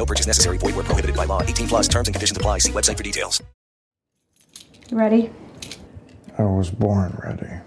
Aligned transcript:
No 0.00 0.06
purchase 0.06 0.26
necessary. 0.26 0.56
Void 0.56 0.76
where 0.76 0.84
prohibited 0.84 1.14
by 1.14 1.26
law. 1.26 1.42
18 1.42 1.68
plus 1.68 1.86
terms 1.86 2.08
and 2.08 2.14
conditions 2.14 2.34
apply. 2.34 2.60
See 2.60 2.72
website 2.72 2.96
for 2.96 3.02
details. 3.02 3.42
You 4.88 4.98
ready? 4.98 5.30
I 6.38 6.44
was 6.44 6.70
born 6.70 7.20
ready. 7.22 7.60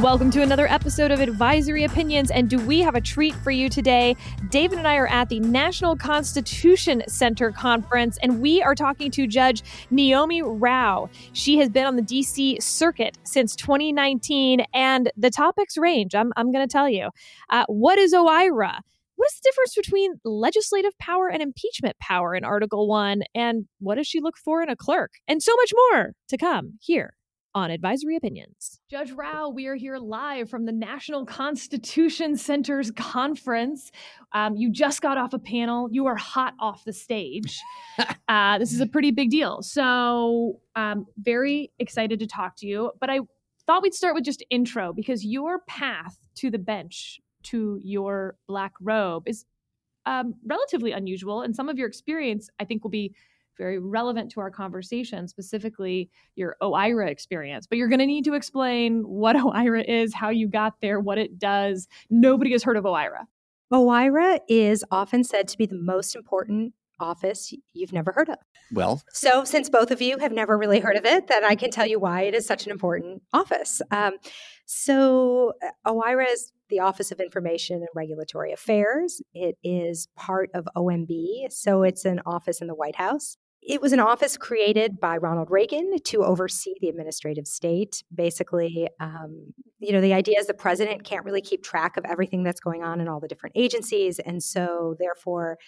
Welcome 0.00 0.30
to 0.30 0.42
another 0.42 0.66
episode 0.66 1.10
of 1.10 1.20
Advisory 1.20 1.84
Opinions. 1.84 2.30
And 2.30 2.48
do 2.48 2.58
we 2.58 2.80
have 2.80 2.94
a 2.94 3.00
treat 3.00 3.34
for 3.34 3.50
you 3.50 3.68
today? 3.68 4.16
David 4.48 4.78
and 4.78 4.88
I 4.88 4.96
are 4.96 5.06
at 5.06 5.28
the 5.28 5.38
National 5.38 5.96
Constitution 5.96 7.02
Center 7.06 7.52
Conference, 7.52 8.18
and 8.22 8.40
we 8.40 8.62
are 8.62 8.74
talking 8.74 9.10
to 9.10 9.26
Judge 9.26 9.62
Neomi 9.92 10.42
Rao. 10.44 11.10
She 11.34 11.58
has 11.58 11.68
been 11.68 11.84
on 11.84 11.96
the 11.96 12.02
DC 12.02 12.62
Circuit 12.62 13.18
since 13.24 13.54
2019, 13.54 14.64
and 14.72 15.12
the 15.16 15.30
topics 15.30 15.76
range. 15.76 16.14
I'm, 16.14 16.32
I'm 16.36 16.50
going 16.50 16.66
to 16.66 16.72
tell 16.72 16.88
you. 16.88 17.10
Uh, 17.50 17.64
what 17.68 17.98
is 17.98 18.14
OIRA? 18.14 18.80
What 19.16 19.26
is 19.30 19.40
the 19.40 19.50
difference 19.50 19.74
between 19.74 20.14
legislative 20.24 20.96
power 20.98 21.28
and 21.28 21.42
impeachment 21.42 21.98
power 22.00 22.34
in 22.34 22.44
Article 22.44 22.88
1? 22.88 23.22
And 23.34 23.66
what 23.78 23.96
does 23.96 24.06
she 24.06 24.20
look 24.20 24.38
for 24.38 24.62
in 24.62 24.70
a 24.70 24.74
clerk? 24.74 25.12
And 25.28 25.42
so 25.42 25.54
much 25.54 25.72
more 25.90 26.12
to 26.28 26.38
come 26.38 26.78
here 26.80 27.14
on 27.54 27.70
Advisory 27.70 28.16
Opinions. 28.16 28.80
Judge 28.90 29.12
Rao, 29.12 29.50
we 29.50 29.66
are 29.66 29.74
here 29.74 29.98
live 29.98 30.48
from 30.48 30.64
the 30.64 30.72
National 30.72 31.26
Constitution 31.26 32.36
Center's 32.36 32.90
conference. 32.92 33.90
Um, 34.32 34.56
you 34.56 34.70
just 34.70 35.02
got 35.02 35.18
off 35.18 35.32
a 35.32 35.38
panel. 35.38 35.88
You 35.90 36.06
are 36.06 36.16
hot 36.16 36.54
off 36.58 36.84
the 36.84 36.92
stage. 36.92 37.60
uh, 38.28 38.58
this 38.58 38.72
is 38.72 38.80
a 38.80 38.86
pretty 38.86 39.10
big 39.10 39.30
deal. 39.30 39.62
So, 39.62 40.60
um, 40.76 41.06
very 41.18 41.70
excited 41.78 42.20
to 42.20 42.26
talk 42.26 42.56
to 42.58 42.66
you. 42.66 42.92
But 43.00 43.10
I 43.10 43.20
thought 43.66 43.82
we'd 43.82 43.94
start 43.94 44.14
with 44.14 44.24
just 44.24 44.44
intro 44.50 44.92
because 44.92 45.24
your 45.24 45.60
path 45.68 46.16
to 46.36 46.50
the 46.50 46.58
bench, 46.58 47.20
to 47.44 47.78
your 47.82 48.36
black 48.48 48.72
robe, 48.80 49.24
is 49.26 49.44
um, 50.06 50.34
relatively 50.46 50.92
unusual. 50.92 51.42
And 51.42 51.54
some 51.54 51.68
of 51.68 51.78
your 51.78 51.86
experience, 51.86 52.48
I 52.58 52.64
think, 52.64 52.82
will 52.82 52.90
be 52.90 53.14
very 53.58 53.78
relevant 53.78 54.30
to 54.32 54.40
our 54.40 54.50
conversation, 54.50 55.28
specifically 55.28 56.10
your 56.36 56.56
OIRA 56.62 57.08
experience. 57.08 57.66
But 57.66 57.78
you're 57.78 57.88
going 57.88 57.98
to 58.00 58.06
need 58.06 58.24
to 58.24 58.34
explain 58.34 59.02
what 59.02 59.36
OIRA 59.44 59.84
is, 59.86 60.14
how 60.14 60.30
you 60.30 60.48
got 60.48 60.80
there, 60.80 61.00
what 61.00 61.18
it 61.18 61.38
does. 61.38 61.88
Nobody 62.10 62.52
has 62.52 62.62
heard 62.62 62.76
of 62.76 62.84
OIRA. 62.84 63.26
OIRA 63.72 64.40
is 64.48 64.84
often 64.90 65.24
said 65.24 65.48
to 65.48 65.58
be 65.58 65.66
the 65.66 65.74
most 65.78 66.14
important 66.14 66.74
office 67.00 67.52
you've 67.72 67.92
never 67.92 68.12
heard 68.12 68.28
of. 68.28 68.38
Well, 68.70 69.02
So, 69.12 69.44
since 69.44 69.68
both 69.68 69.90
of 69.90 70.00
you 70.00 70.18
have 70.18 70.32
never 70.32 70.56
really 70.56 70.80
heard 70.80 70.96
of 70.96 71.04
it, 71.04 71.26
then 71.26 71.44
I 71.44 71.54
can 71.54 71.70
tell 71.70 71.86
you 71.86 71.98
why 71.98 72.22
it 72.22 72.34
is 72.34 72.46
such 72.46 72.64
an 72.64 72.70
important 72.70 73.22
office. 73.32 73.82
Um, 73.90 74.12
so, 74.64 75.52
uh, 75.62 75.92
OIRA 75.92 76.26
is 76.30 76.52
the 76.68 76.80
Office 76.80 77.12
of 77.12 77.20
Information 77.20 77.76
and 77.76 77.88
Regulatory 77.94 78.52
Affairs. 78.52 79.20
It 79.34 79.56
is 79.62 80.08
part 80.16 80.50
of 80.54 80.66
OMB, 80.74 81.50
so 81.50 81.82
it's 81.82 82.04
an 82.06 82.20
office 82.24 82.62
in 82.62 82.66
the 82.66 82.74
White 82.74 82.96
House. 82.96 83.36
It 83.64 83.80
was 83.80 83.92
an 83.92 84.00
office 84.00 84.36
created 84.36 84.98
by 84.98 85.16
Ronald 85.18 85.48
Reagan 85.48 85.96
to 86.02 86.24
oversee 86.24 86.74
the 86.80 86.88
administrative 86.88 87.46
state. 87.46 88.02
Basically, 88.12 88.88
um, 88.98 89.54
you 89.78 89.92
know, 89.92 90.00
the 90.00 90.14
idea 90.14 90.40
is 90.40 90.48
the 90.48 90.54
president 90.54 91.04
can't 91.04 91.24
really 91.24 91.40
keep 91.40 91.62
track 91.62 91.96
of 91.96 92.04
everything 92.04 92.42
that's 92.42 92.60
going 92.60 92.82
on 92.82 93.00
in 93.00 93.06
all 93.06 93.20
the 93.20 93.28
different 93.28 93.56
agencies. 93.56 94.18
And 94.18 94.42
so, 94.42 94.96
therefore, 94.98 95.58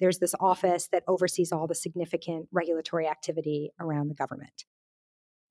there's 0.00 0.18
this 0.18 0.34
office 0.40 0.88
that 0.90 1.04
oversees 1.06 1.52
all 1.52 1.68
the 1.68 1.76
significant 1.76 2.48
regulatory 2.50 3.06
activity 3.06 3.70
around 3.78 4.08
the 4.08 4.14
government. 4.14 4.64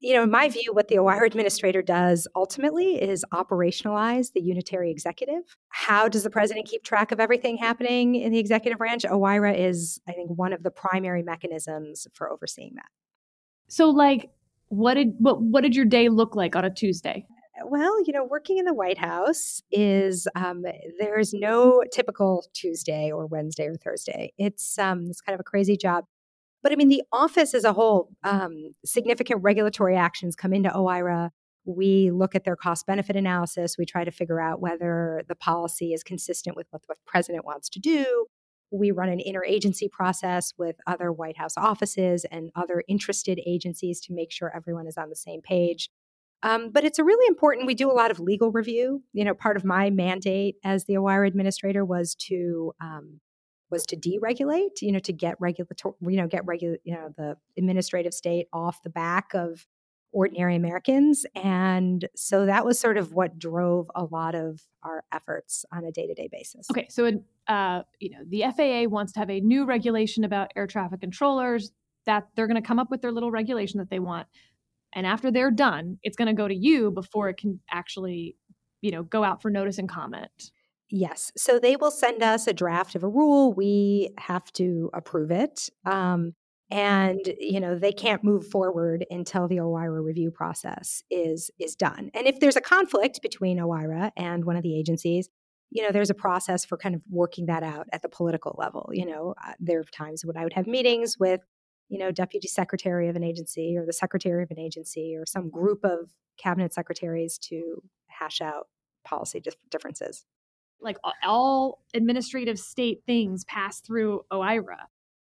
You 0.04 0.16
know, 0.16 0.24
in 0.24 0.32
my 0.32 0.50
view, 0.50 0.74
what 0.74 0.90
the 0.90 0.96
OIRA 0.96 1.26
administrator 1.28 1.82
does 1.82 2.28
ultimately 2.36 3.02
is 3.02 3.24
operationalize 3.34 4.34
the 4.34 4.42
unitary 4.42 4.92
executive. 4.92 5.56
How 5.70 6.10
does 6.10 6.24
the 6.24 6.30
president 6.30 6.68
keep 6.68 6.84
track 6.84 7.14
of 7.14 7.22
everything 7.22 7.56
happening 7.56 8.16
in 8.16 8.34
the 8.34 8.38
executive 8.38 8.80
branch? 8.80 9.04
OIRA 9.04 9.58
is, 9.58 10.02
I 10.06 10.12
think, 10.12 10.30
one 10.30 10.52
of 10.52 10.62
the 10.62 10.72
primary 10.72 11.24
mechanisms 11.24 12.06
for 12.14 12.30
overseeing 12.30 12.74
that. 12.76 12.90
So, 13.70 13.92
like, 13.92 14.30
what 14.68 14.96
did 14.96 15.14
what 15.20 15.42
what 15.42 15.62
did 15.62 15.74
your 15.74 15.86
day 15.86 16.10
look 16.10 16.36
like 16.36 16.58
on 16.58 16.66
a 16.66 16.70
Tuesday? 16.70 17.26
Well, 17.66 18.04
you 18.06 18.12
know, 18.12 18.26
working 18.26 18.58
in 18.58 18.66
the 18.66 18.74
White 18.74 18.98
House 18.98 19.62
is 19.72 20.28
um, 20.36 20.66
there's 21.00 21.34
no 21.34 21.82
typical 21.94 22.44
Tuesday 22.54 23.10
or 23.10 23.26
Wednesday 23.26 23.68
or 23.68 23.76
Thursday. 23.76 24.34
It's 24.38 24.78
um, 24.78 25.06
it's 25.08 25.22
kind 25.22 25.34
of 25.34 25.40
a 25.40 25.46
crazy 25.46 25.78
job. 25.78 26.04
But 26.64 26.72
I 26.72 26.76
mean, 26.76 26.88
the 26.88 27.04
office 27.12 27.54
as 27.54 27.66
a 27.66 27.74
whole, 27.74 28.10
um, 28.24 28.72
significant 28.86 29.44
regulatory 29.44 29.98
actions 29.98 30.36
come 30.36 30.54
into 30.54 30.70
OIRA. 30.70 31.30
We 31.66 32.10
look 32.10 32.36
at 32.36 32.46
their 32.46 32.56
cost 32.56 32.88
benefit 32.88 33.16
analysis. 33.16 33.78
We 33.78 33.86
try 33.86 34.06
to 34.06 34.12
figure 34.12 34.40
out 34.40 34.62
whether 34.62 35.24
the 35.28 35.36
policy 35.36 35.94
is 35.94 36.04
consistent 36.04 36.56
with 36.56 36.68
what 36.72 36.82
the 36.88 36.96
president 37.06 37.46
wants 37.46 37.70
to 37.70 37.80
do. 37.80 38.26
We 38.72 38.92
run 38.92 39.10
an 39.10 39.20
interagency 39.20 39.92
process 39.92 40.54
with 40.58 40.78
other 40.88 41.12
White 41.12 41.38
House 41.38 41.58
offices 41.58 42.26
and 42.32 42.50
other 42.56 42.84
interested 42.88 43.40
agencies 43.46 44.02
to 44.02 44.14
make 44.14 44.32
sure 44.32 44.52
everyone 44.56 44.88
is 44.88 44.98
on 44.98 45.10
the 45.10 45.16
same 45.16 45.42
page. 45.42 45.90
Um, 46.42 46.72
but 46.72 46.84
it's 46.84 47.00
a 47.00 47.04
really 47.04 47.28
important. 47.28 47.68
We 47.68 47.76
do 47.76 47.90
a 47.90 47.94
lot 47.94 48.12
of 48.12 48.20
legal 48.20 48.52
review. 48.52 49.04
You 49.14 49.24
know, 49.26 49.34
part 49.34 49.58
of 49.58 49.64
my 49.64 49.90
mandate 49.90 50.56
as 50.64 50.86
the 50.86 50.96
OIRA 50.96 51.28
administrator 51.28 51.86
was 51.86 52.16
to 52.28 52.74
um, 52.82 53.20
was 53.74 53.86
to 53.88 53.98
deregulate. 53.98 54.82
You 54.82 54.94
know, 54.94 55.00
to 55.00 55.12
get 55.12 55.36
regulatory. 55.42 55.96
You 56.02 56.18
know, 56.18 56.28
get 56.28 56.46
regular. 56.46 56.78
You 56.84 56.94
know, 56.94 57.14
the 57.18 57.38
administrative 57.58 58.14
state 58.14 58.48
off 58.54 58.84
the 58.84 58.90
back 58.90 59.34
of 59.34 59.68
ordinary 60.12 60.56
Americans, 60.56 61.26
and 61.36 62.08
so 62.16 62.46
that 62.46 62.64
was 62.64 62.80
sort 62.80 62.98
of 62.98 63.14
what 63.14 63.40
drove 63.40 63.90
a 63.96 64.06
lot 64.06 64.36
of 64.36 64.62
our 64.84 65.04
efforts 65.12 65.66
on 65.74 65.84
a 65.84 65.92
day 65.92 66.08
to 66.08 66.14
day 66.14 66.30
basis. 66.32 66.68
Okay, 66.72 66.88
so 66.90 67.12
uh, 67.48 67.82
you 68.00 68.12
know 68.12 68.20
the 68.30 68.44
FAA 68.56 68.90
wants 68.90 69.12
to 69.14 69.20
have 69.20 69.30
a 69.30 69.42
new 69.42 69.66
regulation 69.66 70.24
about 70.24 70.52
air 70.56 70.68
traffic 70.68 71.02
controllers. 71.02 71.72
That 72.06 72.28
they're 72.36 72.48
going 72.48 72.62
to 72.62 72.68
come 72.68 72.80
up 72.80 72.92
with 72.92 73.02
their 73.02 73.12
little 73.12 73.32
regulation 73.32 73.80
that 73.80 73.90
they 73.90 74.00
want, 74.00 74.28
and 74.94 75.08
after 75.08 75.32
they're 75.32 75.52
done, 75.52 75.98
it's 76.04 76.16
going 76.16 76.28
to 76.28 76.34
go 76.34 76.48
to 76.48 76.56
you 76.56 76.92
before 76.92 77.30
it 77.30 77.38
can 77.38 77.60
actually, 77.72 78.36
you 78.82 78.92
know, 78.92 79.04
go 79.04 79.24
out 79.24 79.42
for 79.42 79.50
notice 79.50 79.80
and 79.80 79.90
comment. 79.90 80.52
Yes. 80.96 81.32
So 81.36 81.58
they 81.58 81.76
will 81.76 81.90
send 81.90 82.22
us 82.22 82.46
a 82.46 82.54
draft 82.54 82.94
of 82.94 83.04
a 83.04 83.08
rule. 83.08 83.52
We 83.52 84.14
have 84.20 84.54
to 84.54 84.92
approve 84.94 85.32
it. 85.32 85.68
Um, 85.88 86.36
and 86.70 87.20
you 87.40 87.60
know 87.60 87.78
they 87.78 87.92
can't 87.92 88.24
move 88.24 88.46
forward 88.48 89.04
until 89.10 89.48
the 89.48 89.58
OIRA 89.58 90.04
review 90.04 90.30
process 90.30 91.02
is 91.10 91.50
is 91.60 91.76
done. 91.76 92.12
And 92.14 92.28
if 92.28 92.40
there's 92.40 92.56
a 92.56 92.62
conflict 92.62 93.24
between 93.24 93.58
OIRA 93.58 94.12
and 94.16 94.46
one 94.46 94.56
of 94.56 94.62
the 94.62 94.78
agencies, 94.78 95.30
you 95.72 95.82
know 95.82 95.92
there's 95.92 96.12
a 96.12 96.16
process 96.16 96.64
for 96.64 96.78
kind 96.78 96.94
of 96.94 97.02
working 97.10 97.48
that 97.48 97.64
out 97.64 97.88
at 97.92 98.04
the 98.04 98.10
political 98.10 98.56
level. 98.60 98.92
You 98.94 99.08
know, 99.08 99.34
uh, 99.44 99.54
there 99.60 99.80
are 99.80 99.84
times 99.84 100.24
when 100.24 100.38
I 100.38 100.44
would 100.44 100.54
have 100.54 100.68
meetings 100.68 101.18
with 101.20 101.42
you 101.90 101.98
know 101.98 102.12
deputy 102.12 102.48
secretary 102.48 103.10
of 103.10 103.16
an 103.16 103.24
agency 103.24 103.76
or 103.78 103.86
the 103.86 103.94
secretary 103.94 104.44
of 104.44 104.52
an 104.52 104.60
agency 104.60 105.16
or 105.18 105.26
some 105.26 105.50
group 105.50 105.84
of 105.84 106.12
cabinet 106.38 106.72
secretaries 106.72 107.40
to 107.50 107.82
hash 108.08 108.42
out 108.42 108.68
policy 109.04 109.40
dif- 109.40 109.56
differences 109.72 110.26
like 110.84 110.98
all 111.24 111.80
administrative 111.94 112.60
state 112.60 113.02
things 113.06 113.44
pass 113.46 113.80
through 113.82 114.22
OIRA. 114.32 114.88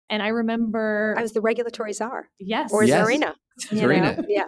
And 0.09 0.21
I 0.21 0.27
remember 0.27 1.15
I 1.17 1.21
was 1.21 1.33
the 1.33 1.41
regulatory 1.41 1.93
czar. 1.93 2.29
Yes. 2.39 2.71
Or 2.71 2.83
Yes. 2.83 3.07
Czarina. 3.07 3.33
Czarina. 3.59 4.17
know? 4.17 4.23
Yeah. 4.27 4.43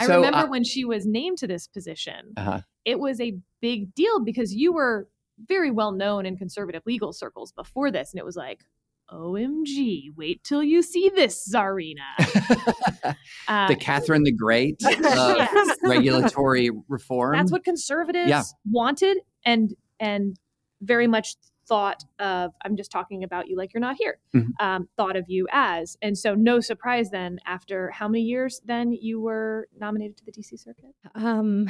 I 0.00 0.06
So, 0.06 0.16
remember 0.16 0.38
uh, 0.38 0.46
when 0.48 0.64
she 0.64 0.84
was 0.84 1.06
named 1.06 1.38
to 1.38 1.46
this 1.46 1.66
position, 1.66 2.32
Uh-huh. 2.36 2.60
it 2.84 2.98
was 2.98 3.20
a 3.20 3.36
big 3.60 3.94
deal 3.94 4.20
because 4.24 4.54
you 4.54 4.72
were 4.72 5.08
very 5.46 5.70
well 5.70 5.92
known 5.92 6.24
in 6.24 6.36
conservative 6.36 6.82
legal 6.86 7.12
circles 7.12 7.52
before 7.52 7.90
this. 7.90 8.12
And 8.12 8.18
it 8.18 8.24
was 8.24 8.36
like, 8.36 8.64
OMG, 9.12 10.14
wait 10.16 10.42
till 10.44 10.62
you 10.62 10.82
see 10.82 11.10
this, 11.14 11.48
Czarina. 11.52 12.04
Uh, 13.48 13.66
the 13.68 13.76
Catherine 13.76 14.24
the 14.24 14.32
Great 14.32 14.76
of 14.84 14.90
Yes. 15.00 15.76
regulatory 15.82 16.70
reform. 16.88 17.34
That's 17.36 17.50
what 17.50 17.64
conservatives 17.64 18.28
Yeah. 18.28 18.42
wanted 18.70 19.18
and 19.46 19.74
and 20.00 20.36
very 20.82 21.06
much 21.06 21.36
thought 21.66 22.04
of, 22.18 22.52
I'm 22.64 22.76
just 22.76 22.90
talking 22.90 23.24
about 23.24 23.48
you 23.48 23.56
like 23.56 23.74
you're 23.74 23.80
not 23.80 23.96
here, 23.96 24.18
Mhm. 24.34 24.52
um, 24.58 24.88
thought 24.96 25.16
of 25.16 25.24
you 25.28 25.46
as. 25.52 25.98
And 26.00 26.16
so, 26.16 26.34
no 26.34 26.60
surprise 26.60 27.10
then, 27.10 27.40
after 27.44 27.90
how 27.90 28.08
many 28.08 28.22
years 28.22 28.60
then 28.64 28.92
you 28.92 29.20
were 29.20 29.68
nominated 29.78 30.16
to 30.18 30.24
the 30.24 30.32
DC 30.32 30.56
Circuit? 30.58 30.94
Um, 31.14 31.66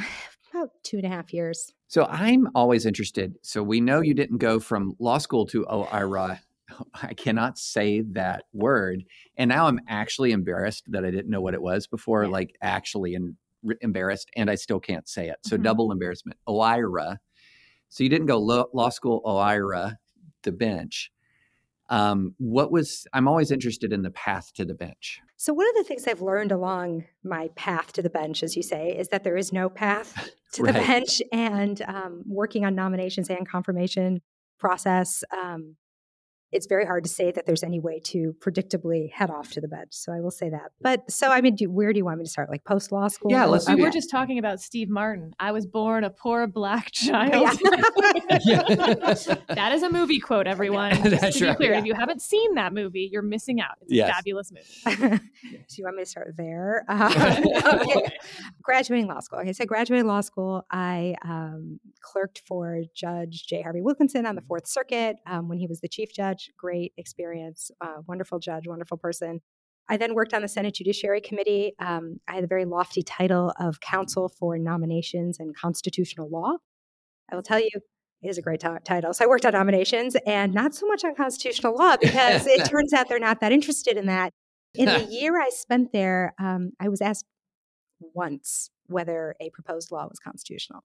about 0.53 0.69
two 0.83 0.97
and 0.97 1.05
a 1.05 1.09
half 1.09 1.33
years. 1.33 1.73
So 1.87 2.05
I'm 2.05 2.47
always 2.55 2.85
interested. 2.85 3.35
So 3.41 3.61
we 3.61 3.81
know 3.81 3.99
you 4.01 4.13
didn't 4.13 4.37
go 4.37 4.59
from 4.59 4.95
law 4.99 5.17
school 5.17 5.45
to 5.47 5.65
OIRA. 5.65 6.39
I 7.03 7.13
cannot 7.15 7.57
say 7.57 8.01
that 8.13 8.45
word. 8.53 9.03
And 9.37 9.49
now 9.49 9.67
I'm 9.67 9.79
actually 9.87 10.31
embarrassed 10.31 10.83
that 10.87 11.03
I 11.03 11.11
didn't 11.11 11.29
know 11.29 11.41
what 11.41 11.55
it 11.55 11.61
was 11.61 11.87
before, 11.87 12.23
Yeah. 12.23 12.29
like 12.29 12.55
actually 12.61 13.15
in, 13.15 13.35
embarrassed, 13.81 14.29
and 14.35 14.49
I 14.49 14.55
still 14.55 14.79
can't 14.79 15.07
say 15.09 15.27
it. 15.29 15.37
So 15.43 15.57
Mhm. 15.57 15.63
double 15.63 15.91
embarrassment. 15.91 16.37
OIRA. 16.47 17.17
So 17.89 18.03
you 18.03 18.09
didn't 18.09 18.27
go 18.27 18.39
law, 18.39 18.65
law 18.73 18.89
school 18.89 19.21
OIRA, 19.25 19.97
the 20.43 20.51
bench. 20.51 21.11
Um, 21.89 22.35
what 22.37 22.71
was, 22.71 23.07
I'm 23.13 23.27
always 23.27 23.51
interested 23.51 23.91
in 23.91 24.03
the 24.03 24.11
path 24.11 24.53
to 24.53 24.65
the 24.65 24.75
bench. 24.75 25.19
So, 25.37 25.53
one 25.53 25.67
of 25.69 25.75
the 25.75 25.83
things 25.83 26.07
I've 26.07 26.21
learned 26.21 26.51
along 26.51 27.05
my 27.23 27.49
path 27.55 27.93
to 27.93 28.01
the 28.01 28.09
bench, 28.09 28.43
as 28.43 28.55
you 28.55 28.61
say, 28.61 28.95
is 28.95 29.07
that 29.07 29.23
there 29.23 29.37
is 29.37 29.51
no 29.51 29.69
path 29.69 30.29
to 30.53 30.63
the 30.63 30.73
Right. 30.73 30.85
bench. 30.85 31.21
And 31.31 31.81
um, 31.83 32.23
working 32.27 32.63
on 32.65 32.75
nominations 32.75 33.29
and 33.29 33.47
confirmation 33.47 34.21
process, 34.59 35.23
um, 35.35 35.77
it's 36.51 36.67
very 36.67 36.85
hard 36.85 37.03
to 37.03 37.09
say 37.09 37.31
that 37.31 37.45
there's 37.45 37.63
any 37.63 37.79
way 37.79 37.99
to 38.05 38.35
predictably 38.39 39.11
head 39.11 39.29
off 39.29 39.51
to 39.51 39.61
the 39.61 39.67
bench. 39.67 39.89
So, 39.91 40.11
I 40.11 40.19
will 40.19 40.31
say 40.31 40.49
that. 40.49 40.71
But 40.81 41.09
so, 41.11 41.29
I 41.31 41.41
mean, 41.41 41.55
do, 41.55 41.69
where 41.69 41.91
do 41.93 41.97
you 41.97 42.05
want 42.05 42.17
me 42.19 42.25
to 42.25 42.29
start? 42.29 42.49
Like 42.49 42.63
post 42.63 42.91
law 42.91 43.07
school? 43.07 43.31
Yeah, 43.31 43.45
let's 43.45 43.67
We 43.67 43.75
do 43.75 43.81
were 43.81 43.87
that. 43.87 43.93
just 43.93 44.09
talking 44.09 44.39
about 44.39 44.59
Steve 44.61 44.89
Martin. 44.89 45.33
I 45.39 45.51
was 45.51 45.65
born 45.65 46.03
a 46.03 46.09
poor 46.09 46.47
black 46.47 46.91
child. 46.91 47.59
Yeah. 48.45 48.63
that 49.49 49.71
is 49.73 49.83
a 49.83 49.89
movie 49.89 50.19
quote, 50.19 50.47
everyone. 50.47 50.91
Just 51.03 51.21
That's 51.21 51.37
to 51.37 51.41
be 51.43 51.47
right. 51.47 51.57
clear, 51.57 51.71
Yeah. 51.73 51.79
if 51.79 51.85
you 51.85 51.93
haven't 51.93 52.21
seen 52.21 52.55
that 52.55 52.73
movie, 52.73 53.09
you're 53.11 53.21
missing 53.21 53.61
out. 53.61 53.75
It's 53.81 53.91
Yes. 53.93 54.09
a 54.09 54.13
fabulous 54.13 54.51
movie. 54.51 55.19
so 55.67 55.75
you 55.77 55.83
want 55.83 55.97
me 55.97 56.03
to 56.03 56.09
start 56.09 56.33
there? 56.37 56.85
Uh, 56.87 57.81
okay. 57.81 58.07
Graduating 58.61 59.07
law 59.07 59.19
school. 59.19 59.39
Okay, 59.39 59.53
so 59.53 59.65
graduating 59.65 60.07
law 60.07 60.21
school. 60.21 60.65
I 60.71 61.15
um, 61.23 61.79
clerked 62.01 62.41
for 62.47 62.81
Judge 62.93 63.45
J. 63.47 63.61
Harvie 63.61 63.81
Wilkinson 63.81 64.25
on 64.25 64.35
the 64.35 64.41
Fourth 64.41 64.67
Circuit 64.67 65.17
um, 65.25 65.47
when 65.49 65.57
he 65.57 65.67
was 65.67 65.81
the 65.81 65.87
chief 65.87 66.13
judge. 66.13 66.38
Great 66.57 66.93
experience, 66.97 67.71
uh, 67.81 68.01
wonderful 68.07 68.39
judge, 68.39 68.67
wonderful 68.67 68.97
person. 68.97 69.41
I 69.89 69.97
then 69.97 70.13
worked 70.13 70.33
on 70.33 70.43
the 70.43 70.47
Senate 70.47 70.75
Judiciary 70.75 71.19
Committee. 71.19 71.73
Um, 71.79 72.19
I 72.27 72.35
had 72.35 72.43
the 72.43 72.47
very 72.47 72.65
lofty 72.65 73.01
title 73.01 73.53
of 73.59 73.79
counsel 73.79 74.29
for 74.29 74.57
nominations 74.57 75.39
and 75.39 75.55
constitutional 75.55 76.29
law. 76.29 76.57
I 77.31 77.35
will 77.35 77.43
tell 77.43 77.59
you, 77.59 77.69
it 78.21 78.29
is 78.29 78.37
a 78.37 78.41
great 78.41 78.59
ti- 78.59 78.67
title. 78.83 79.13
So 79.13 79.25
I 79.25 79.27
worked 79.27 79.45
on 79.45 79.53
nominations 79.53 80.15
and 80.27 80.53
not 80.53 80.75
so 80.75 80.85
much 80.85 81.03
on 81.03 81.15
constitutional 81.15 81.75
law 81.75 81.97
because 81.97 82.45
it 82.45 82.65
turns 82.69 82.93
out 82.93 83.09
they're 83.09 83.19
not 83.19 83.41
that 83.41 83.51
interested 83.51 83.97
in 83.97 84.05
that. 84.07 84.31
In 84.75 84.85
the 84.85 85.03
year 85.09 85.39
I 85.41 85.49
spent 85.49 85.91
there, 85.91 86.33
um, 86.39 86.71
I 86.79 86.89
was 86.89 87.01
asked 87.01 87.25
once 87.99 88.69
whether 88.87 89.35
a 89.41 89.49
proposed 89.49 89.91
law 89.91 90.07
was 90.07 90.19
constitutional. 90.19 90.83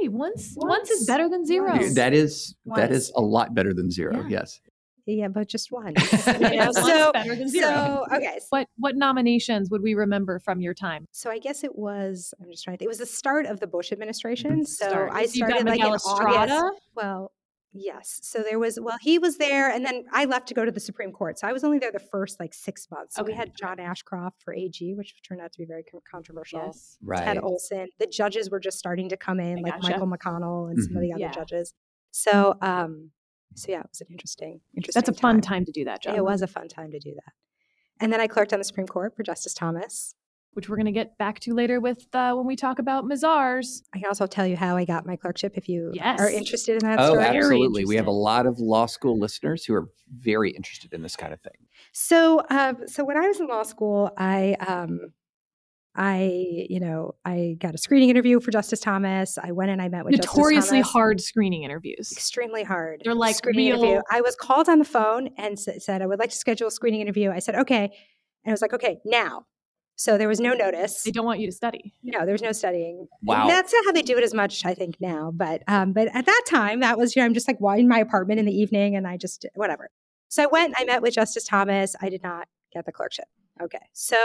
Hey, 0.00 0.08
once 0.08 0.54
once 0.56 0.90
is 0.90 1.06
better 1.06 1.28
than 1.28 1.44
zero. 1.44 1.72
Once. 1.72 1.94
That 1.94 2.14
is 2.14 2.54
that 2.66 2.90
Was. 2.90 3.08
is 3.08 3.12
a 3.16 3.20
lot 3.20 3.54
better 3.54 3.74
than 3.74 3.90
zero. 3.90 4.16
Yeah. 4.16 4.28
Yes. 4.28 4.60
Yeah, 5.06 5.28
but 5.28 5.48
just 5.48 5.68
one. 5.72 5.94
Yeah, 5.96 6.38
you 6.50 6.56
know? 6.56 6.72
so, 6.72 7.12
better 7.12 7.34
than 7.34 7.48
zero. 7.48 8.04
so 8.08 8.16
okay. 8.16 8.38
What 8.50 8.68
what 8.76 8.96
nominations 8.96 9.70
would 9.70 9.82
we 9.82 9.94
remember 9.94 10.38
from 10.38 10.60
your 10.60 10.74
time? 10.74 11.06
So 11.12 11.30
I 11.30 11.38
guess 11.38 11.64
it 11.64 11.76
was. 11.76 12.32
I'm 12.42 12.50
just 12.50 12.64
trying 12.64 12.78
to. 12.78 12.84
It 12.84 12.88
was 12.88 12.98
the 12.98 13.06
start 13.06 13.46
of 13.46 13.60
the 13.60 13.66
Bush 13.66 13.92
administration. 13.92 14.64
So 14.66 14.88
Start. 14.88 15.10
I 15.12 15.26
So 15.26 15.34
you 15.34 15.40
got 15.40 15.48
started 15.50 15.66
like 15.66 15.74
in 15.78 15.82
Miguel 15.82 15.94
Estrada? 15.94 16.52
August. 16.52 16.82
Well, 16.94 17.32
yes. 17.72 18.20
So 18.22 18.42
there 18.42 18.58
was. 18.58 18.78
Well, 18.80 18.98
he 19.00 19.18
was 19.18 19.38
there, 19.38 19.70
and 19.70 19.84
then 19.84 20.04
I 20.12 20.24
left 20.24 20.48
to 20.48 20.54
go 20.54 20.64
to 20.64 20.70
the 20.72 20.80
Supreme 20.80 21.12
Court. 21.12 21.38
So 21.38 21.48
I 21.48 21.52
was 21.52 21.64
only 21.64 21.78
there 21.78 21.92
the 21.92 21.98
first 21.98 22.38
like 22.40 22.54
six 22.54 22.88
months. 22.90 23.14
So 23.14 23.22
we 23.22 23.32
had 23.32 23.52
John 23.56 23.78
Ashcroft 23.80 24.42
for 24.42 24.54
AG, 24.54 24.94
which 24.94 25.14
turned 25.26 25.40
out 25.40 25.52
to 25.52 25.58
be 25.58 25.64
very 25.66 25.84
controversial. 26.10 26.62
Yes. 26.66 26.98
Right. 27.02 27.24
Ted 27.24 27.38
Olson. 27.38 27.88
The 27.98 28.06
judges 28.06 28.50
were 28.50 28.60
just 28.60 28.78
starting 28.78 29.08
to 29.10 29.16
come 29.16 29.40
in, 29.40 29.58
I 29.58 29.62
like 29.62 29.80
gotcha. 29.80 29.92
Michael 29.92 30.08
McConnell 30.08 30.70
and 30.70 30.82
some 30.82 30.96
of 30.96 31.02
the 31.02 31.12
other 31.12 31.20
Yeah. 31.20 31.32
judges. 31.32 31.74
So, 32.12 32.56
um, 32.60 33.10
so 33.54 33.72
yeah, 33.72 33.80
it 33.80 33.86
was 33.90 34.00
an 34.00 34.08
interesting, 34.10 34.60
interesting. 34.76 35.00
That's 35.00 35.16
a 35.16 35.20
fun 35.20 35.40
time 35.40 35.64
to 35.64 35.72
do 35.72 35.84
that, 35.84 36.02
John. 36.02 36.14
It 36.16 36.24
was 36.24 36.42
a 36.42 36.46
fun 36.46 36.68
time 36.68 36.90
to 36.92 36.98
do 36.98 37.14
that. 37.14 37.32
And 38.00 38.12
then 38.12 38.20
I 38.20 38.26
clerked 38.26 38.52
on 38.52 38.58
the 38.58 38.64
Supreme 38.64 38.86
Court 38.86 39.14
for 39.16 39.22
Justice 39.22 39.54
Thomas. 39.54 40.14
Which 40.54 40.68
we're 40.68 40.74
going 40.74 40.86
to 40.86 40.92
get 40.92 41.16
back 41.16 41.38
to 41.40 41.54
later 41.54 41.78
with 41.78 42.08
uh, 42.12 42.34
when 42.34 42.44
we 42.44 42.56
talk 42.56 42.80
about 42.80 43.04
Mazars. 43.04 43.82
I 43.94 43.98
can 44.00 44.08
also 44.08 44.26
tell 44.26 44.44
you 44.44 44.56
how 44.56 44.76
I 44.76 44.84
got 44.84 45.06
my 45.06 45.14
clerkship 45.14 45.52
if 45.56 45.68
you 45.68 45.92
Yes. 45.94 46.18
are 46.18 46.28
interested 46.28 46.82
in 46.82 46.88
that 46.88 46.98
Oh, 46.98 47.10
story. 47.12 47.22
Very 47.22 47.36
absolutely. 47.36 47.84
We 47.84 47.94
have 47.94 48.08
a 48.08 48.10
lot 48.10 48.46
of 48.46 48.58
law 48.58 48.86
school 48.86 49.16
listeners 49.16 49.64
who 49.64 49.74
are 49.74 49.86
very 50.12 50.50
interested 50.50 50.92
in 50.92 51.02
this 51.02 51.14
kind 51.14 51.32
of 51.32 51.40
thing. 51.40 51.52
So, 51.92 52.42
um, 52.50 52.78
so 52.88 53.04
when 53.04 53.16
I 53.16 53.28
was 53.28 53.38
in 53.38 53.46
law 53.46 53.62
school, 53.62 54.10
I, 54.18 54.54
um, 54.54 55.12
I, 56.02 56.66
you 56.70 56.80
know, 56.80 57.14
I 57.26 57.56
got 57.60 57.74
a 57.74 57.78
screening 57.78 58.08
interview 58.08 58.40
for 58.40 58.50
Justice 58.50 58.80
Thomas. 58.80 59.36
I 59.36 59.52
went 59.52 59.70
and 59.70 59.82
I 59.82 59.88
met 59.88 60.06
with 60.06 60.14
Justice 60.16 60.34
Notoriously 60.34 60.78
Thomas. 60.78 60.92
hard 60.92 61.20
screening 61.20 61.62
interviews. 61.62 62.10
extremely 62.10 62.64
hard. 62.64 63.02
They're 63.04 63.14
like 63.14 63.36
screening 63.36 63.66
real- 63.74 63.82
interview. 63.82 64.00
I 64.10 64.22
was 64.22 64.34
called 64.34 64.70
on 64.70 64.78
the 64.78 64.86
phone 64.86 65.28
and 65.36 65.58
s- 65.58 65.84
said 65.84 66.00
I 66.00 66.06
would 66.06 66.18
like 66.18 66.30
to 66.30 66.36
schedule 66.36 66.68
a 66.68 66.70
screening 66.70 67.02
interview. 67.02 67.30
I 67.30 67.38
said 67.38 67.54
okay, 67.54 67.84
and 67.84 68.48
I 68.48 68.50
was 68.50 68.62
like 68.62 68.72
okay 68.72 68.98
now. 69.04 69.44
So 69.96 70.16
there 70.16 70.28
was 70.28 70.40
no 70.40 70.54
notice. 70.54 71.02
They 71.02 71.10
don't 71.10 71.26
want 71.26 71.40
you 71.40 71.46
to 71.46 71.52
study. 71.52 71.92
No, 72.02 72.24
there 72.24 72.32
was 72.32 72.40
no 72.40 72.52
studying. 72.52 73.06
Wow. 73.22 73.46
That's 73.46 73.70
not 73.70 73.84
how 73.84 73.92
they 73.92 74.00
do 74.00 74.16
it 74.16 74.24
as 74.24 74.32
much, 74.32 74.64
I 74.64 74.72
think, 74.72 74.96
now. 74.98 75.30
But 75.34 75.62
um, 75.68 75.92
but 75.92 76.08
at 76.14 76.24
that 76.24 76.42
time, 76.48 76.80
that 76.80 76.96
was 76.96 77.14
you 77.14 77.20
know 77.20 77.26
I'm 77.26 77.34
just 77.34 77.46
like 77.46 77.58
why 77.58 77.76
in 77.76 77.86
my 77.88 77.98
apartment 77.98 78.40
in 78.40 78.46
the 78.46 78.54
evening, 78.58 78.96
and 78.96 79.06
I 79.06 79.18
just 79.18 79.44
whatever. 79.54 79.90
So 80.28 80.42
I 80.44 80.46
went. 80.46 80.72
I 80.78 80.84
met 80.84 81.02
with 81.02 81.12
Justice 81.12 81.44
Thomas. 81.44 81.94
I 82.00 82.08
did 82.08 82.22
not 82.22 82.48
get 82.72 82.86
the 82.86 82.92
clerkship. 82.92 83.26
Okay, 83.62 83.84
so 83.92 84.16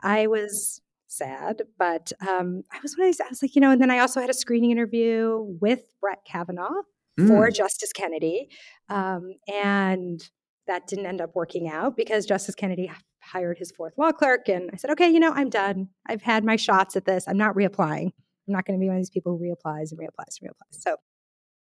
I 0.00 0.28
was 0.28 0.80
sad, 1.08 1.62
but 1.78 2.12
um, 2.26 2.62
I 2.72 2.78
was 2.82 2.96
one 2.96 3.06
of 3.06 3.08
these. 3.12 3.20
I 3.20 3.28
was 3.28 3.42
like, 3.42 3.54
you 3.54 3.60
know, 3.60 3.70
and 3.70 3.80
then 3.80 3.90
I 3.90 3.98
also 4.00 4.20
had 4.20 4.30
a 4.30 4.34
screening 4.34 4.70
interview 4.70 5.38
with 5.60 5.82
Brett 6.00 6.20
Kavanaugh 6.26 6.82
for 7.26 7.48
Mm. 7.48 7.54
Justice 7.54 7.92
Kennedy. 7.92 8.48
Um, 8.88 9.30
and 9.52 10.20
that 10.66 10.86
didn't 10.86 11.06
end 11.06 11.20
up 11.20 11.30
working 11.34 11.68
out 11.68 11.96
because 11.96 12.26
Justice 12.26 12.54
Kennedy 12.54 12.90
hired 13.22 13.58
his 13.58 13.70
fourth 13.72 13.94
law 13.96 14.12
clerk. 14.12 14.48
And 14.48 14.70
I 14.72 14.76
said, 14.76 14.90
okay, 14.90 15.08
you 15.08 15.20
know, 15.20 15.32
I'm 15.32 15.48
done. 15.48 15.88
I've 16.06 16.22
had 16.22 16.44
my 16.44 16.56
shots 16.56 16.96
at 16.96 17.04
this. 17.06 17.24
I'm 17.26 17.38
not 17.38 17.54
reapplying. 17.54 18.06
I'm 18.48 18.52
not 18.52 18.64
going 18.66 18.78
to 18.78 18.80
be 18.82 18.88
one 18.88 18.96
of 18.96 19.00
these 19.00 19.10
people 19.10 19.36
who 19.36 19.42
reapplies 19.44 19.90
and 19.92 19.98
reapplies 19.98 20.40
and 20.40 20.50
reapplies. 20.50 20.80
So, 20.80 20.96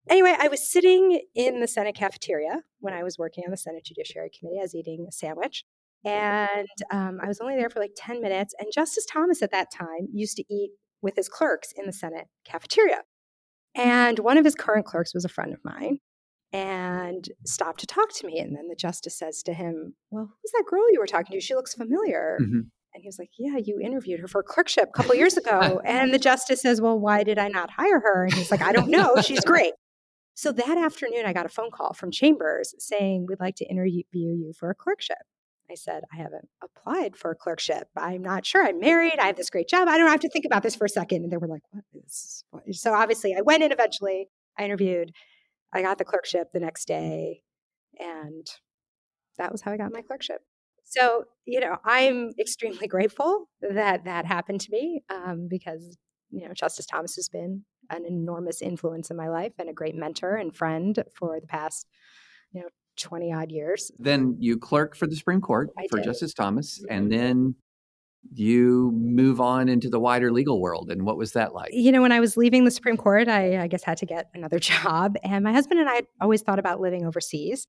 anyway, 0.09 0.35
I 0.37 0.47
was 0.47 0.69
sitting 0.69 1.21
in 1.33 1.59
the 1.61 1.67
Senate 1.67 1.95
cafeteria 1.95 2.63
when 2.79 2.93
I 2.93 3.03
was 3.03 3.17
working 3.17 3.43
on 3.45 3.51
the 3.51 3.57
Senate 3.57 3.85
Judiciary 3.85 4.29
Committee. 4.37 4.57
I 4.59 4.63
was 4.63 4.75
eating 4.75 5.05
a 5.07 5.11
sandwich. 5.11 5.63
And 6.05 6.67
um, 6.91 7.19
I 7.21 7.27
was 7.27 7.39
only 7.41 7.55
there 7.55 7.69
for 7.69 7.79
like 7.79 7.91
10 7.97 8.21
minutes. 8.21 8.53
And 8.59 8.69
Justice 8.73 9.05
Thomas 9.05 9.41
at 9.41 9.51
that 9.51 9.71
time 9.71 10.07
used 10.13 10.37
to 10.37 10.43
eat 10.53 10.71
with 11.01 11.15
his 11.15 11.27
clerks 11.29 11.73
in 11.75 11.85
the 11.85 11.93
Senate 11.93 12.27
cafeteria. 12.45 13.01
And 13.75 14.19
one 14.19 14.37
of 14.37 14.45
his 14.45 14.55
current 14.55 14.85
clerks 14.85 15.13
was 15.13 15.25
a 15.25 15.29
friend 15.29 15.53
of 15.53 15.59
mine 15.63 15.99
and 16.53 17.27
stopped 17.45 17.81
to 17.81 17.87
talk 17.87 18.13
to 18.15 18.25
me. 18.27 18.39
And 18.39 18.55
then 18.55 18.67
the 18.69 18.75
justice 18.75 19.17
says 19.17 19.43
to 19.43 19.53
him, 19.53 19.95
Well, 20.11 20.25
who's 20.41 20.51
that 20.51 20.63
girl 20.69 20.91
you 20.91 20.99
were 20.99 21.05
talking 21.07 21.33
to? 21.37 21.41
She 21.45 21.55
looks 21.55 21.73
familiar. 21.73 22.37
Mhm. 22.41 22.69
And 22.93 23.03
he 23.03 23.07
was 23.07 23.19
like, 23.19 23.29
Yeah, 23.37 23.57
you 23.57 23.79
interviewed 23.79 24.19
her 24.21 24.27
for 24.27 24.41
a 24.41 24.43
clerkship 24.43 24.89
a 24.89 24.91
couple 24.97 25.13
years 25.21 25.37
ago. 25.37 25.81
and 25.85 26.13
the 26.13 26.19
justice 26.19 26.61
says, 26.61 26.79
Well, 26.81 26.97
why 26.97 27.23
did 27.23 27.37
I 27.37 27.49
not 27.49 27.69
hire 27.71 27.99
her? 27.99 28.23
And 28.25 28.33
he's 28.33 28.49
like, 28.49 28.61
I 28.61 28.71
don't 28.71 28.89
know. 28.89 29.15
She's 29.21 29.41
great. 29.45 29.73
So 30.35 30.51
that 30.51 30.77
afternoon, 30.77 31.25
I 31.25 31.33
got 31.33 31.45
a 31.45 31.49
phone 31.49 31.69
call 31.71 31.93
from 31.93 32.11
Chambers 32.11 32.73
saying, 32.79 33.25
We'd 33.27 33.39
like 33.39 33.55
to 33.57 33.65
interview 33.65 34.03
you 34.13 34.53
for 34.57 34.69
a 34.69 34.75
clerkship. 34.75 35.17
I 35.69 35.75
said, 35.75 36.03
I 36.13 36.17
haven't 36.17 36.47
applied 36.63 37.15
for 37.15 37.31
a 37.31 37.35
clerkship. 37.35 37.89
I'm 37.97 38.21
not 38.21 38.45
sure. 38.45 38.65
I'm 38.65 38.79
married. 38.79 39.19
I 39.19 39.27
have 39.27 39.35
this 39.35 39.49
great 39.49 39.67
job. 39.67 39.87
I 39.87 39.97
don't 39.97 40.09
have 40.09 40.21
to 40.21 40.29
think 40.29 40.45
about 40.45 40.63
this 40.63 40.75
for 40.75 40.85
a 40.85 40.89
second. 40.89 41.23
And 41.23 41.31
they 41.31 41.37
were 41.37 41.47
like, 41.47 41.61
What 41.71 41.83
is 41.93 42.43
what? 42.51 42.63
So 42.75 42.93
obviously, 42.93 43.35
I 43.35 43.41
went 43.41 43.63
in 43.63 43.71
eventually. 43.71 44.29
I 44.57 44.63
interviewed. 44.63 45.11
I 45.73 45.81
got 45.81 45.97
the 45.97 46.05
clerkship 46.05 46.51
the 46.53 46.59
next 46.59 46.87
day. 46.87 47.41
And 47.99 48.47
that 49.37 49.51
was 49.51 49.61
how 49.61 49.71
I 49.71 49.77
got 49.77 49.91
my 49.91 50.01
clerkship. 50.01 50.41
So, 50.83 51.25
you 51.45 51.59
know, 51.59 51.77
I'm 51.83 52.31
extremely 52.39 52.87
grateful 52.87 53.49
that 53.61 54.05
that 54.05 54.25
happened 54.25 54.61
to 54.61 54.71
me 54.71 55.03
um, 55.09 55.47
because, 55.49 55.97
you 56.29 56.47
know, 56.47 56.53
Justice 56.53 56.85
Thomas 56.85 57.15
has 57.15 57.27
been 57.27 57.65
an 57.89 58.05
enormous 58.05 58.61
influence 58.61 59.11
in 59.11 59.17
my 59.17 59.27
life 59.27 59.53
and 59.59 59.69
a 59.69 59.73
great 59.73 59.95
mentor 59.95 60.35
and 60.35 60.55
friend 60.55 61.03
for 61.13 61.39
the 61.41 61.47
past, 61.47 61.87
you 62.53 62.61
know, 62.61 62.69
20 62.97 63.33
odd 63.33 63.51
years. 63.51 63.91
Then 63.99 64.35
you 64.39 64.57
clerk 64.57 64.95
for 64.95 65.07
the 65.07 65.15
Supreme 65.15 65.41
Court 65.41 65.69
I 65.77 65.87
for 65.89 65.97
did. 65.97 66.05
Justice 66.05 66.33
Thomas, 66.33 66.83
and 66.89 67.11
then 67.11 67.55
you 68.33 68.91
move 68.93 69.39
on 69.39 69.69
into 69.69 69.89
the 69.89 69.99
wider 69.99 70.31
legal 70.31 70.59
world. 70.59 70.91
And 70.91 71.05
what 71.05 71.17
was 71.17 71.31
that 71.33 71.53
like? 71.53 71.69
You 71.71 71.91
know, 71.91 72.01
when 72.01 72.11
I 72.11 72.19
was 72.19 72.35
leaving 72.35 72.65
the 72.65 72.71
Supreme 72.71 72.97
Court, 72.97 73.27
I, 73.29 73.61
I 73.63 73.67
guess 73.67 73.83
had 73.83 73.97
to 73.99 74.05
get 74.05 74.29
another 74.33 74.59
job. 74.73 75.15
And 75.23 75.43
my 75.43 75.53
husband 75.53 75.79
and 75.79 75.89
I 75.89 75.95
had 75.95 76.07
always 76.19 76.41
thought 76.41 76.59
about 76.59 76.81
living 76.81 77.05
overseas. 77.05 77.67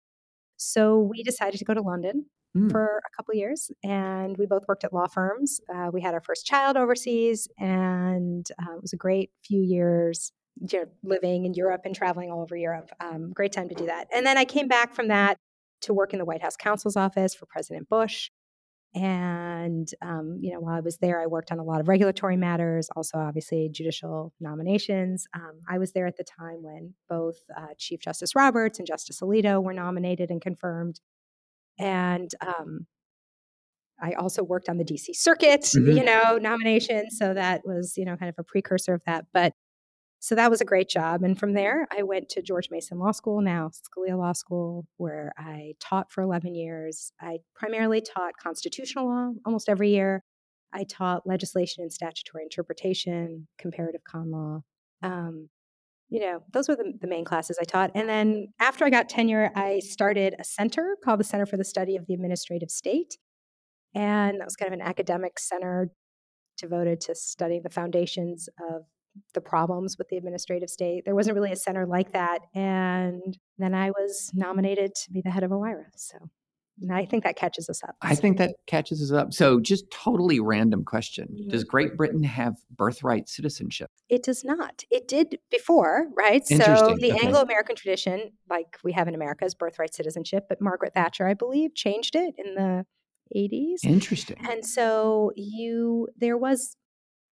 So 0.56 0.98
we 0.98 1.22
decided 1.22 1.58
to 1.58 1.64
go 1.64 1.74
to 1.74 1.82
London 1.82 2.26
Hmm. 2.54 2.70
for 2.70 3.02
a 3.06 3.14
couple 3.14 3.34
years, 3.34 3.70
and 3.84 4.34
we 4.38 4.46
both 4.46 4.66
worked 4.66 4.82
at 4.82 4.94
law 4.94 5.06
firms. 5.06 5.60
Uh, 5.72 5.90
we 5.92 6.00
had 6.00 6.14
our 6.14 6.20
first 6.22 6.46
child 6.46 6.78
overseas, 6.78 7.46
and 7.58 8.48
uh, 8.58 8.74
it 8.74 8.80
was 8.80 8.94
a 8.94 8.96
great 8.96 9.30
few 9.44 9.60
years. 9.60 10.32
Living 11.02 11.44
in 11.44 11.54
Europe 11.54 11.82
and 11.84 11.94
traveling 11.94 12.30
all 12.30 12.42
over 12.42 12.56
Europe. 12.56 12.90
Um, 13.00 13.32
great 13.32 13.52
time 13.52 13.68
to 13.68 13.74
do 13.74 13.86
that. 13.86 14.08
And 14.12 14.26
then 14.26 14.38
I 14.38 14.44
came 14.44 14.68
back 14.68 14.94
from 14.94 15.08
that 15.08 15.38
to 15.82 15.94
work 15.94 16.12
in 16.12 16.18
the 16.18 16.24
White 16.24 16.42
House 16.42 16.56
counsel's 16.56 16.96
office 16.96 17.34
for 17.34 17.46
President 17.46 17.88
Bush. 17.88 18.30
And, 18.94 19.88
um, 20.00 20.38
you 20.40 20.52
know, 20.52 20.60
while 20.60 20.74
I 20.74 20.80
was 20.80 20.96
there, 20.98 21.20
I 21.20 21.26
worked 21.26 21.52
on 21.52 21.58
a 21.58 21.62
lot 21.62 21.80
of 21.80 21.88
regulatory 21.88 22.36
matters, 22.36 22.88
also 22.96 23.18
obviously 23.18 23.68
judicial 23.70 24.32
nominations. 24.40 25.26
Um, 25.34 25.60
I 25.68 25.78
was 25.78 25.92
there 25.92 26.06
at 26.06 26.16
the 26.16 26.24
time 26.24 26.62
when 26.62 26.94
both 27.08 27.36
uh, 27.56 27.74
Chief 27.76 28.00
Justice 28.00 28.34
Roberts 28.34 28.78
and 28.78 28.88
Justice 28.88 29.20
Alito 29.20 29.62
were 29.62 29.74
nominated 29.74 30.30
and 30.30 30.40
confirmed. 30.40 31.00
And 31.78 32.30
um, 32.40 32.86
I 34.00 34.12
also 34.12 34.42
worked 34.42 34.68
on 34.68 34.78
the 34.78 34.84
DC 34.84 35.14
Circuit, 35.14 35.62
mm-hmm. 35.62 35.96
you 35.96 36.04
know, 36.04 36.38
nomination. 36.40 37.10
So 37.10 37.34
that 37.34 37.62
was, 37.64 37.94
you 37.96 38.04
know, 38.04 38.16
kind 38.16 38.30
of 38.30 38.36
a 38.38 38.44
precursor 38.44 38.94
of 38.94 39.02
that. 39.06 39.26
But 39.32 39.52
so 40.20 40.34
that 40.34 40.50
was 40.50 40.60
a 40.60 40.64
great 40.64 40.88
job. 40.88 41.22
And 41.22 41.38
from 41.38 41.52
there, 41.54 41.86
I 41.96 42.02
went 42.02 42.28
to 42.30 42.42
George 42.42 42.68
Mason 42.70 42.98
Law 42.98 43.12
School, 43.12 43.40
now 43.40 43.70
Scalia 43.70 44.18
Law 44.18 44.32
School, 44.32 44.86
where 44.96 45.32
I 45.38 45.74
taught 45.80 46.10
for 46.10 46.22
11 46.22 46.54
years. 46.54 47.12
I 47.20 47.38
primarily 47.54 48.00
taught 48.00 48.36
constitutional 48.42 49.06
law 49.06 49.30
almost 49.46 49.68
every 49.68 49.90
year. 49.90 50.24
I 50.72 50.84
taught 50.84 51.26
legislation 51.26 51.82
and 51.82 51.92
statutory 51.92 52.42
interpretation, 52.42 53.46
comparative 53.58 54.02
con 54.04 54.30
law. 54.30 54.60
Um, 55.02 55.48
you 56.10 56.20
know, 56.20 56.42
those 56.52 56.68
were 56.68 56.76
the, 56.76 56.94
the 57.00 57.06
main 57.06 57.24
classes 57.24 57.58
I 57.60 57.64
taught. 57.64 57.92
And 57.94 58.08
then 58.08 58.48
after 58.60 58.84
I 58.84 58.90
got 58.90 59.08
tenure, 59.08 59.52
I 59.54 59.78
started 59.80 60.34
a 60.38 60.44
center 60.44 60.96
called 61.04 61.20
the 61.20 61.24
Center 61.24 61.46
for 61.46 61.56
the 61.56 61.64
Study 61.64 61.96
of 61.96 62.06
the 62.06 62.14
Administrative 62.14 62.70
State. 62.70 63.18
And 63.94 64.40
that 64.40 64.44
was 64.44 64.56
kind 64.56 64.72
of 64.72 64.78
an 64.78 64.86
academic 64.86 65.38
center 65.38 65.90
devoted 66.56 67.00
to 67.02 67.14
studying 67.14 67.62
the 67.62 67.70
foundations 67.70 68.48
of 68.58 68.82
the 69.34 69.40
problems 69.40 69.96
with 69.98 70.08
the 70.08 70.16
administrative 70.16 70.70
state. 70.70 71.04
There 71.04 71.14
wasn't 71.14 71.34
really 71.34 71.52
a 71.52 71.56
center 71.56 71.86
like 71.86 72.12
that. 72.12 72.40
And 72.54 73.38
then 73.58 73.74
I 73.74 73.90
was 73.90 74.30
nominated 74.34 74.94
to 74.94 75.10
be 75.10 75.20
the 75.20 75.30
head 75.30 75.42
of 75.42 75.50
OIRA. 75.50 75.86
So 75.96 76.18
and 76.80 76.92
I 76.92 77.04
think 77.04 77.24
that 77.24 77.36
catches 77.36 77.68
us 77.68 77.82
up. 77.82 77.96
I 78.02 78.14
think 78.14 78.38
that 78.38 78.54
catches 78.66 79.02
us 79.02 79.10
up. 79.10 79.32
So, 79.32 79.60
just 79.60 79.90
totally 79.90 80.40
random 80.40 80.84
question 80.84 81.28
mm-hmm. 81.28 81.48
Does 81.48 81.64
Great 81.64 81.96
Britain 81.96 82.22
have 82.22 82.56
birthright 82.70 83.28
citizenship? 83.28 83.90
It 84.08 84.22
does 84.22 84.44
not. 84.44 84.84
It 84.90 85.08
did 85.08 85.38
before, 85.50 86.06
right? 86.16 86.46
So, 86.46 86.56
the 86.56 87.12
okay. 87.12 87.18
Anglo 87.22 87.40
American 87.40 87.76
tradition, 87.76 88.32
like 88.48 88.78
we 88.84 88.92
have 88.92 89.08
in 89.08 89.14
America, 89.14 89.44
is 89.44 89.54
birthright 89.54 89.94
citizenship. 89.94 90.46
But 90.48 90.60
Margaret 90.60 90.94
Thatcher, 90.94 91.26
I 91.26 91.34
believe, 91.34 91.74
changed 91.74 92.14
it 92.14 92.34
in 92.38 92.54
the 92.54 92.84
80s. 93.36 93.84
Interesting. 93.84 94.36
And 94.48 94.64
so, 94.64 95.32
you, 95.36 96.08
there 96.16 96.36
was 96.36 96.76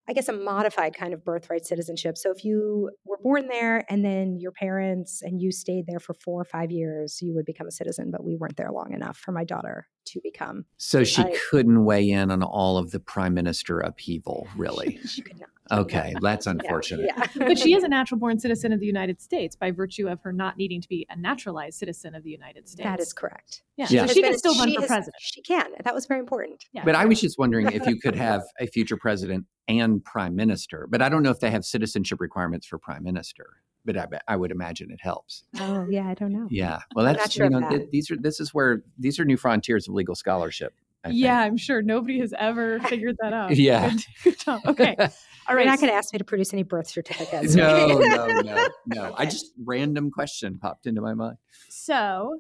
I 0.08 0.14
guess, 0.14 0.30
a 0.30 0.34
modified 0.34 0.96
kind 0.96 1.14
of 1.14 1.26
birthright 1.26 1.66
citizenship. 1.66 2.18
So 2.18 2.32
if 2.32 2.46
you 2.46 2.92
were 3.06 3.18
born 3.24 3.48
there 3.48 3.84
and 3.90 4.06
then 4.06 4.38
your 4.40 4.52
parents 4.52 5.22
and 5.24 5.42
you 5.42 5.52
stayed 5.52 5.86
there 5.88 6.00
for 6.00 6.14
four 6.14 6.42
or 6.42 6.46
five 6.46 6.72
years, 6.72 7.20
you 7.22 7.34
would 7.34 7.46
become 7.46 7.68
a 7.68 7.72
citizen. 7.72 8.12
But 8.12 8.24
we 8.24 8.36
weren't 8.36 8.58
there 8.58 8.72
long 8.72 8.94
enough 8.94 9.18
for 9.18 9.32
my 9.32 9.44
daughter 9.44 9.88
to 10.06 10.20
become. 10.22 10.66
So 10.78 11.04
she 11.04 11.22
I, 11.22 11.38
couldn't 11.50 11.86
weigh 11.86 12.10
in 12.10 12.32
on 12.32 12.44
all 12.44 12.78
of 12.78 12.92
the 12.92 13.00
prime 13.00 13.34
minister 13.34 13.80
upheaval, 13.80 14.48
really. 14.58 15.00
she, 15.02 15.08
she 15.08 15.22
could 15.22 15.40
not. 15.40 15.50
Okay, 15.72 16.14
that's 16.22 16.46
unfortunate. 16.46 17.08
Yeah, 17.08 17.26
yeah. 17.36 17.48
but 17.48 17.58
she 17.58 17.74
is 17.74 17.84
a 17.84 17.88
natural 17.88 18.20
born 18.20 18.38
citizen 18.38 18.72
of 18.72 18.80
the 18.80 18.86
United 18.86 19.20
States 19.20 19.56
by 19.56 19.72
virtue 19.72 20.08
of 20.08 20.22
her 20.22 20.32
not 20.32 20.58
needing 20.58 20.80
to 20.80 20.88
be 20.88 21.08
a 21.10 21.16
naturalized 21.16 21.80
citizen 21.80 22.14
of 22.14 22.22
the 22.22 22.30
United 22.30 22.70
States. 22.70 22.86
That 22.86 23.00
is 23.00 23.14
correct. 23.14 23.64
Yeah, 23.76 23.88
yeah. 23.90 24.06
So 24.06 24.14
she, 24.14 24.22
can 24.22 24.38
still 24.38 24.56
run 24.60 24.72
for 24.76 24.82
has, 24.82 24.88
president. 24.88 25.16
She 25.20 25.42
can. 25.42 25.66
That 25.84 25.96
was 25.96 26.06
very 26.06 26.20
important. 26.20 26.66
Yeah. 26.72 26.86
But 26.86 26.94
I 26.94 27.06
was 27.06 27.20
just 27.20 27.40
wondering 27.40 27.66
if 27.72 27.88
you 27.88 28.00
could 28.00 28.16
have 28.16 28.44
a 28.60 28.68
future 28.68 28.96
president 28.96 29.48
and 29.68 30.06
prime 30.06 30.36
minister. 30.36 30.88
But 30.88 31.02
I 31.02 31.10
don't 31.10 31.24
know 31.24 31.32
if 31.32 31.40
they 31.40 31.50
have 31.50 31.66
citizenship 31.66 32.22
requirements 32.22 32.68
for 32.68 32.78
prime 32.78 33.04
minister. 33.04 33.48
But 33.86 33.98
I, 33.98 34.08
I 34.28 34.36
would 34.36 34.52
imagine 34.52 34.92
it 34.92 35.00
helps. 35.02 35.44
Oh 35.60 35.86
yeah, 35.90 36.08
I 36.08 36.16
don't 36.16 36.32
know. 36.34 36.48
Yeah, 36.50 36.80
well, 36.96 37.06
that's 37.06 37.32
sure 37.34 37.46
you 37.46 37.52
know 37.52 37.70
that. 37.70 37.92
these 37.92 38.10
are 38.10 38.18
this 38.18 38.40
is 38.40 38.54
where 38.54 38.84
these 38.98 39.20
are 39.20 39.26
new 39.26 39.38
frontiers 39.38 39.88
of 39.88 39.94
legal 39.94 40.16
scholarship. 40.16 40.74
yeah, 41.08 41.40
I'm 41.40 41.56
sure 41.58 41.84
nobody 41.84 42.20
has 42.20 42.34
ever 42.38 42.80
figured 42.80 43.16
that 43.22 43.32
out. 43.34 43.56
yeah, 43.56 43.92
good, 44.24 44.36
good. 44.44 44.60
Okay, 44.66 44.96
all 45.48 45.56
right. 45.56 45.64
You're 45.64 45.66
not 45.66 45.80
going 45.80 45.92
to 45.92 45.96
ask 45.96 46.12
me 46.14 46.18
to 46.18 46.26
produce 46.26 46.52
any 46.52 46.64
birth 46.64 46.88
certificates. 46.88 47.54
no, 47.54 48.00
no, 48.00 48.26
no, 48.42 48.68
no. 48.88 49.04
Okay. 49.06 49.14
I 49.18 49.26
just 49.26 49.52
random 49.64 50.10
question 50.10 50.58
popped 50.58 50.88
into 50.88 51.02
my 51.02 51.14
mind. 51.14 51.38
So, 51.70 52.40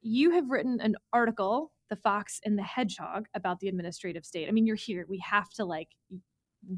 you 0.00 0.30
have 0.30 0.48
written 0.48 0.80
an 0.80 0.96
article, 1.12 1.72
"The 1.90 1.96
Fox 1.96 2.40
and 2.42 2.56
the 2.58 2.62
Hedgehog," 2.62 3.26
about 3.34 3.60
the 3.60 3.68
administrative 3.68 4.24
state. 4.24 4.48
I 4.48 4.52
mean, 4.52 4.64
you're 4.66 4.76
here. 4.76 5.04
We 5.06 5.18
have 5.18 5.50
to 5.56 5.66
like 5.66 5.88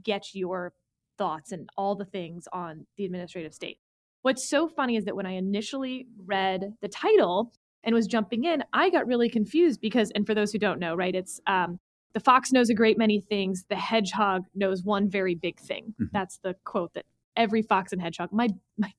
get 0.03 0.35
your 0.35 0.73
thoughts 1.19 1.53
and 1.53 1.69
all 1.77 1.95
the 1.95 2.05
things 2.05 2.49
on 2.53 2.87
the 2.97 3.05
administrative 3.05 3.55
state. 3.55 3.79
What's 4.23 4.49
so 4.49 4.69
funny 4.69 4.97
is 4.97 5.05
that 5.05 5.17
when 5.17 5.27
I 5.27 5.33
initially 5.33 6.07
read 6.25 6.75
the 6.81 6.89
title 6.89 7.53
and 7.85 7.95
was 7.95 8.07
jumping 8.07 8.45
in, 8.45 8.65
I 8.73 8.91
got 8.91 9.07
really 9.07 9.29
confused 9.29 9.81
because, 9.81 10.11
and 10.13 10.27
for 10.27 10.35
those 10.35 10.53
who 10.53 10.59
don't 10.59 10.79
know, 10.79 10.95
right, 10.95 11.15
it's 11.15 11.41
um, 11.47 11.81
the 12.13 12.21
fox 12.21 12.53
knows 12.53 12.71
a 12.71 12.75
great 12.75 12.99
many 12.99 13.21
things. 13.21 13.65
The 13.69 13.77
hedgehog 13.77 14.45
knows 14.55 14.85
one 14.85 15.09
very 15.09 15.35
big 15.35 15.59
thing. 15.59 15.95
Mm-hmm. 16.01 16.05
That's 16.13 16.39
the 16.39 16.55
quote 16.65 16.95
that 16.95 17.05
every 17.37 17.63
fox 17.63 17.93
and 17.93 18.01
hedgehog. 18.01 18.31
My 18.33 18.49
my 18.79 18.93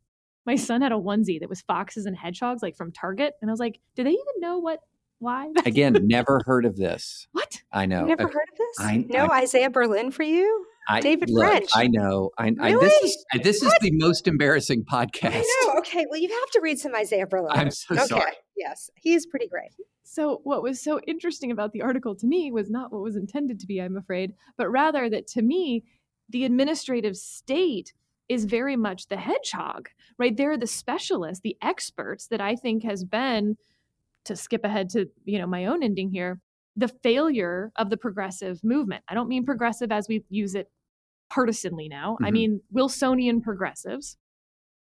my 0.45 0.55
son 0.55 0.81
had 0.81 0.91
a 0.91 0.95
onesie 0.95 1.39
that 1.39 1.49
was 1.49 1.61
foxes 1.61 2.05
and 2.05 2.17
hedgehogs, 2.17 2.61
like 2.61 2.75
from 2.75 2.91
Target, 2.91 3.33
and 3.41 3.49
I 3.49 3.53
was 3.53 3.59
like, 3.59 3.79
do 3.95 4.03
they 4.03 4.11
even 4.11 4.39
know 4.39 4.59
what 4.59 4.79
why? 5.19 5.51
Again, 5.65 5.95
never 6.03 6.41
heard 6.45 6.65
of 6.65 6.75
this. 6.75 7.27
What? 7.31 7.61
I 7.71 7.85
know. 7.85 8.01
You 8.01 8.07
never 8.07 8.23
heard 8.23 8.49
of 8.51 8.57
this? 8.57 8.77
I, 8.79 9.05
no 9.07 9.27
I, 9.27 9.43
Isaiah 9.43 9.69
Berlin 9.69 10.11
for 10.11 10.23
you? 10.23 10.65
I, 10.87 10.99
David 10.99 11.29
look, 11.29 11.45
French. 11.45 11.69
I 11.75 11.87
know. 11.87 12.31
I, 12.37 12.49
really? 12.49 12.75
I 12.75 12.79
this 12.79 13.03
is 13.03 13.25
this 13.43 13.61
what? 13.63 13.73
is 13.73 13.79
the 13.89 13.91
most 13.93 14.27
embarrassing 14.27 14.85
podcast. 14.85 15.35
I 15.35 15.63
know. 15.65 15.79
Okay. 15.79 16.05
Well, 16.09 16.19
you 16.19 16.29
have 16.29 16.49
to 16.51 16.59
read 16.61 16.79
some 16.79 16.93
Isaiah 16.95 17.27
Berlin. 17.27 17.51
I'm 17.53 17.71
so 17.71 17.95
okay. 17.95 18.05
sorry. 18.05 18.33
Yes, 18.57 18.89
he's 18.95 19.25
pretty 19.25 19.47
great. 19.47 19.71
So, 20.03 20.41
what 20.43 20.61
was 20.61 20.81
so 20.81 20.99
interesting 21.07 21.51
about 21.51 21.71
the 21.71 21.81
article 21.81 22.15
to 22.15 22.27
me 22.27 22.51
was 22.51 22.69
not 22.69 22.91
what 22.91 23.01
was 23.01 23.15
intended 23.15 23.59
to 23.61 23.67
be, 23.67 23.81
I'm 23.81 23.97
afraid, 23.97 24.33
but 24.57 24.69
rather 24.69 25.09
that 25.09 25.27
to 25.27 25.41
me, 25.41 25.83
the 26.29 26.45
administrative 26.45 27.17
state 27.17 27.93
is 28.29 28.45
very 28.45 28.75
much 28.75 29.07
the 29.07 29.17
hedgehog, 29.17 29.89
right? 30.17 30.35
They're 30.35 30.57
the 30.57 30.67
specialists, 30.67 31.41
the 31.41 31.57
experts 31.61 32.27
that 32.27 32.41
I 32.41 32.55
think 32.55 32.83
has 32.83 33.03
been, 33.03 33.57
to 34.25 34.35
skip 34.35 34.63
ahead 34.63 34.89
to 34.91 35.09
you 35.25 35.39
know 35.39 35.47
my 35.47 35.65
own 35.65 35.83
ending 35.83 36.11
here, 36.11 36.39
the 36.75 36.87
failure 36.87 37.71
of 37.75 37.89
the 37.89 37.97
progressive 37.97 38.63
movement. 38.63 39.03
I 39.07 39.13
don't 39.13 39.29
mean 39.29 39.45
progressive 39.45 39.91
as 39.91 40.07
we 40.07 40.23
use 40.29 40.55
it 40.55 40.71
partisanly 41.29 41.87
now. 41.87 42.13
Mm-hmm. 42.13 42.25
I 42.25 42.31
mean 42.31 42.61
Wilsonian 42.71 43.41
progressives. 43.41 44.17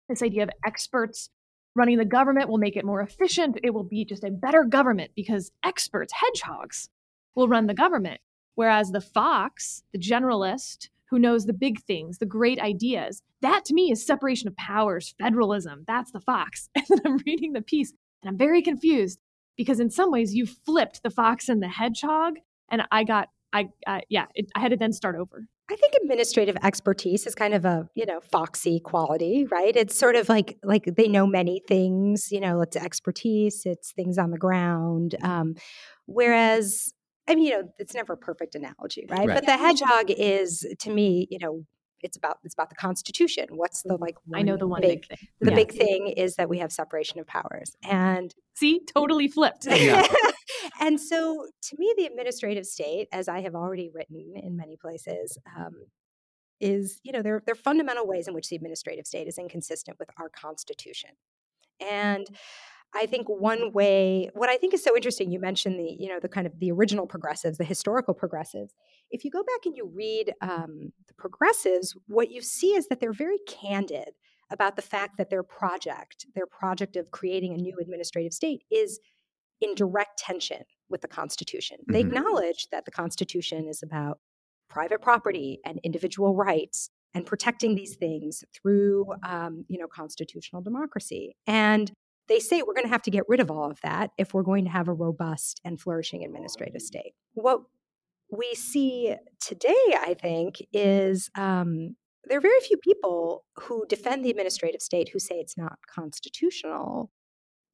This 0.09 0.23
idea 0.23 0.43
of 0.43 0.51
experts 0.67 1.31
running 1.75 1.99
the 1.99 2.05
government 2.05 2.49
will 2.49 2.59
make 2.59 2.77
it 2.77 2.85
more 2.85 3.01
efficient. 3.01 3.59
It 3.63 3.73
will 3.73 3.85
be 3.85 4.05
just 4.05 4.25
a 4.25 4.31
better 4.31 4.65
government 4.65 5.13
because 5.17 5.53
experts, 5.65 6.13
hedgehogs, 6.13 6.91
will 7.35 7.49
run 7.49 7.67
the 7.67 7.75
government. 7.75 8.21
Whereas 8.55 8.91
the 8.91 9.01
fox, 9.01 9.83
the 9.93 9.99
generalist, 9.99 10.89
who 11.09 11.19
knows 11.19 11.47
the 11.47 11.53
big 11.53 11.81
things, 11.83 12.19
the 12.19 12.27
great 12.27 12.61
ideas, 12.61 13.23
that 13.41 13.65
to 13.67 13.75
me 13.75 13.91
is 13.91 14.05
separation 14.05 14.49
of 14.49 14.57
powers, 14.57 15.15
federalism. 15.19 15.85
That's 15.87 16.13
the 16.13 16.21
fox. 16.21 16.69
And 16.77 16.87
then 16.89 17.01
I'm 17.05 17.19
reading 17.27 17.53
the 17.53 17.63
piece 17.63 17.93
and 18.23 18.31
I'm 18.31 18.39
very 18.39 18.63
confused 18.63 19.19
because 19.63 19.81
in 19.81 19.91
some 19.91 20.11
ways 20.11 20.35
you 20.35 20.47
flipped 20.47 21.03
the 21.03 21.11
fox 21.11 21.49
and 21.49 21.63
the 21.63 21.69
hedgehog 21.69 22.35
and 22.71 22.83
i 22.91 23.05
got 23.05 23.29
i 23.53 23.69
uh, 23.87 24.01
yeah 24.09 24.27
it, 24.35 24.51
i 24.55 24.61
had 24.61 24.71
to 24.71 24.77
then 24.77 24.93
start 24.93 25.17
over 25.17 25.47
i 25.71 25.77
think 25.77 25.95
administrative 26.03 26.57
expertise 26.63 27.27
is 27.27 27.35
kind 27.35 27.55
of 27.55 27.65
a 27.65 27.89
you 27.95 28.05
know 28.07 28.21
foxy 28.21 28.81
quality 28.81 29.47
right 29.51 29.77
it's 29.77 29.97
sort 29.97 30.17
of 30.17 30.29
like 30.29 30.59
like 30.63 30.85
they 30.97 31.09
know 31.09 31.27
many 31.27 31.63
things 31.67 32.29
you 32.31 32.41
know 32.41 32.61
it's 32.61 32.77
expertise 32.77 33.63
it's 33.65 33.93
things 33.93 34.19
on 34.19 34.31
the 34.31 34.39
ground 34.39 35.15
um, 35.23 35.55
whereas 36.07 36.93
I 37.29 37.37
mean, 37.37 37.45
you 37.45 37.51
know, 37.51 37.69
it's 37.79 37.95
never 37.95 38.15
a 38.15 38.17
perfect 38.17 38.57
analogy, 38.57 39.07
right? 39.09 39.21
right? 39.21 39.29
But 39.29 39.47
the 39.47 39.57
hedgehog 39.57 40.11
is, 40.11 40.67
to 40.81 40.91
me, 40.91 41.29
you 41.31 41.39
know, 41.39 41.65
it's 42.03 42.17
about 42.17 42.39
it's 42.45 42.55
about 42.55 42.69
the 42.69 42.77
Constitution. 42.77 43.47
What's 43.51 43.83
the 43.83 43.97
like? 43.97 44.17
I 44.35 44.43
know 44.43 44.57
the 44.57 44.67
one 44.67 44.81
big, 44.81 45.07
big 45.09 45.09
thing. 45.09 45.29
The 45.41 45.51
yeah. 45.51 45.57
big 45.57 45.73
thing 45.73 46.09
is 46.09 46.37
that 46.37 46.49
we 46.49 46.59
have 46.59 46.73
separation 46.73 47.21
of 47.21 47.27
powers, 47.27 47.77
and 47.89 48.35
see, 48.55 48.81
totally 48.85 49.29
flipped. 49.29 49.67
and 50.81 51.01
so, 51.01 51.49
to 51.63 51.77
me, 51.79 51.95
the 51.97 52.07
administrative 52.07 52.67
state, 52.67 53.09
as 53.13 53.29
I 53.29 53.41
have 53.41 53.55
already 53.55 53.91
written 53.93 54.35
in 54.37 54.57
many 54.57 54.77
places, 54.77 55.39
um, 55.57 55.87
is 56.61 57.01
you 57.03 57.13
know 57.13 57.23
there 57.23 57.43
there 57.45 57.53
are 57.53 57.57
fundamental 57.57 58.07
ways 58.07 58.29
in 58.29 58.35
which 58.35 58.49
the 58.49 58.57
administrative 58.57 59.07
state 59.07 59.29
is 59.29 59.39
inconsistent 59.39 59.99
with 59.99 60.11
our 60.19 60.29
Constitution, 60.29 61.11
and 61.81 62.27
I 62.95 63.07
think 63.07 63.27
one 63.29 63.73
way, 63.73 64.31
what 64.35 64.51
I 64.51 64.57
think 64.57 64.75
is 64.75 64.85
so 64.85 64.95
interesting, 64.95 65.31
you 65.31 65.41
mentioned 65.41 65.79
the, 65.79 65.97
you 65.99 66.09
know, 66.09 66.21
the 66.21 66.29
kind 66.29 66.47
of 66.47 66.59
the 66.59 66.71
original 66.71 67.07
progressives, 67.07 67.59
the 67.59 67.65
historical 67.65 68.15
progressives. 68.15 68.75
If 69.11 69.25
you 69.25 69.31
go 69.31 69.43
back 69.43 69.65
and 69.65 69.77
you 69.77 69.91
read 69.95 70.35
um, 70.41 70.93
the 71.09 71.15
progressives, 71.15 71.97
what 72.07 72.31
you 72.31 72.43
see 72.43 72.75
is 72.75 72.89
that 72.89 73.01
they're 73.01 73.13
very 73.13 73.39
candid 73.49 74.11
about 74.51 74.77
the 74.77 74.83
fact 74.83 75.17
that 75.17 75.31
their 75.31 75.43
project, 75.43 76.27
their 76.35 76.47
project 76.47 76.97
of 76.97 77.11
creating 77.11 77.55
a 77.55 77.57
new 77.57 77.79
administrative 77.81 78.35
state, 78.35 78.63
is 78.71 79.01
in 79.61 79.75
direct 79.75 80.19
tension 80.19 80.63
with 80.91 81.01
the 81.01 81.09
Constitution. 81.09 81.79
Mm-hmm. 81.79 81.93
They 81.93 82.01
acknowledge 82.01 82.69
that 82.73 82.85
the 82.85 82.91
Constitution 82.91 83.69
is 83.69 83.83
about 83.83 84.19
private 84.69 85.01
property 85.01 85.61
and 85.65 85.81
individual 85.83 86.35
rights, 86.35 86.91
and 87.15 87.27
protecting 87.27 87.75
these 87.75 87.95
things 87.97 88.43
through, 88.55 89.13
um, 89.23 89.67
you 89.69 89.79
know, 89.79 89.87
constitutional 89.87 90.63
democracy. 90.63 91.37
And 91.47 91.93
they 92.33 92.39
say 92.39 92.63
we're 92.63 92.73
going 92.73 92.87
to 92.87 92.91
have 92.91 93.03
to 93.03 93.11
get 93.11 93.25
rid 93.29 93.41
of 93.41 93.51
all 93.51 93.71
of 93.71 93.79
that 93.83 94.11
if 94.17 94.33
we're 94.33 94.43
going 94.43 94.65
to 94.65 94.71
have 94.71 94.89
a 94.89 94.93
robust 94.95 95.61
and 95.65 95.79
flourishing 95.79 96.25
administrative 96.25 96.81
state. 96.81 97.13
What 97.35 97.61
we 98.31 98.55
see 98.55 99.15
today, 99.39 99.85
I 100.01 100.17
think, 100.19 100.63
is 100.73 101.29
um, 101.37 101.97
there 102.25 102.39
are 102.39 102.41
very 102.43 102.61
few 102.61 102.79
people 102.79 103.45
who 103.61 103.85
defend 103.87 104.25
the 104.25 104.31
administrative 104.31 104.81
state 104.81 105.11
who 105.13 105.19
say 105.19 105.35
it's 105.35 105.59
not 105.59 105.79
constitutional. 105.95 107.11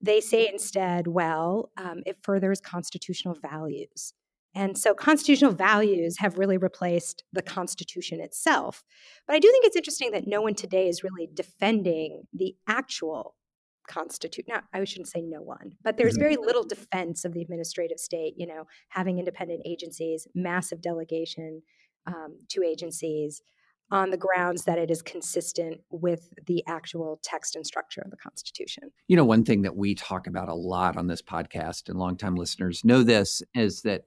They 0.01 0.21
say 0.21 0.49
instead, 0.49 1.07
well, 1.07 1.71
um, 1.77 2.03
it 2.05 2.17
furthers 2.23 2.61
constitutional 2.61 3.37
values. 3.41 4.13
And 4.57 4.77
so 4.77 4.93
constitutional 4.93 5.53
values 5.53 6.19
have 6.19 6.37
really 6.37 6.57
replaced 6.57 7.23
the 7.33 7.43
Constitution 7.43 8.21
itself. 8.21 8.83
But 9.27 9.37
I 9.37 9.39
do 9.39 9.49
think 9.53 9.67
it's 9.67 9.77
interesting 9.77 10.11
that 10.13 10.27
no 10.27 10.41
one 10.41 10.55
today 10.55 10.89
is 10.89 11.05
really 11.05 11.29
defending 11.33 12.23
the 12.33 12.57
actual 12.67 13.37
constitute 13.89 14.45
now 14.49 14.61
i 14.73 14.85
shouldn't 14.85 15.09
say 15.09 15.21
no 15.21 15.41
one 15.41 15.73
but 15.83 15.97
there's 15.97 16.15
mm-hmm. 16.15 16.23
very 16.23 16.37
little 16.37 16.65
defense 16.65 17.25
of 17.25 17.33
the 17.33 17.43
administrative 17.43 17.99
state 17.99 18.35
you 18.37 18.47
know 18.47 18.65
having 18.91 19.19
independent 19.19 19.61
agencies 19.65 20.29
massive 20.35 20.81
delegation 20.81 21.63
um, 22.07 22.39
to 22.49 22.63
agencies 22.63 23.43
on 23.91 24.11
the 24.11 24.19
grounds 24.19 24.65
that 24.65 24.79
it 24.79 24.91
is 24.91 25.01
consistent 25.01 25.81
with 25.91 26.29
the 26.47 26.63
actual 26.67 27.19
text 27.23 27.57
and 27.57 27.67
structure 27.67 28.03
of 28.03 28.11
the 28.11 28.17
constitution 28.17 28.91
you 29.09 29.17
know 29.17 29.25
one 29.25 29.45
thing 29.45 29.63
that 29.63 29.77
we 29.77 29.95
talk 29.95 30.27
about 30.27 30.49
a 30.49 30.55
lot 30.55 30.97
on 30.97 31.07
this 31.07 31.23
podcast 31.23 31.89
and 31.89 31.99
longtime 31.99 32.37
listeners 32.37 32.85
know 32.85 33.03
this 33.03 33.43
is 33.55 33.83
that 33.83 34.05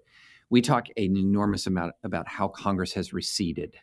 we 0.49 0.61
talk 0.61 0.87
an 0.97 1.17
enormous 1.17 1.67
amount 1.67 1.93
about 2.03 2.27
how 2.27 2.47
congress 2.47 2.93
has 2.93 3.13
receded 3.13 3.75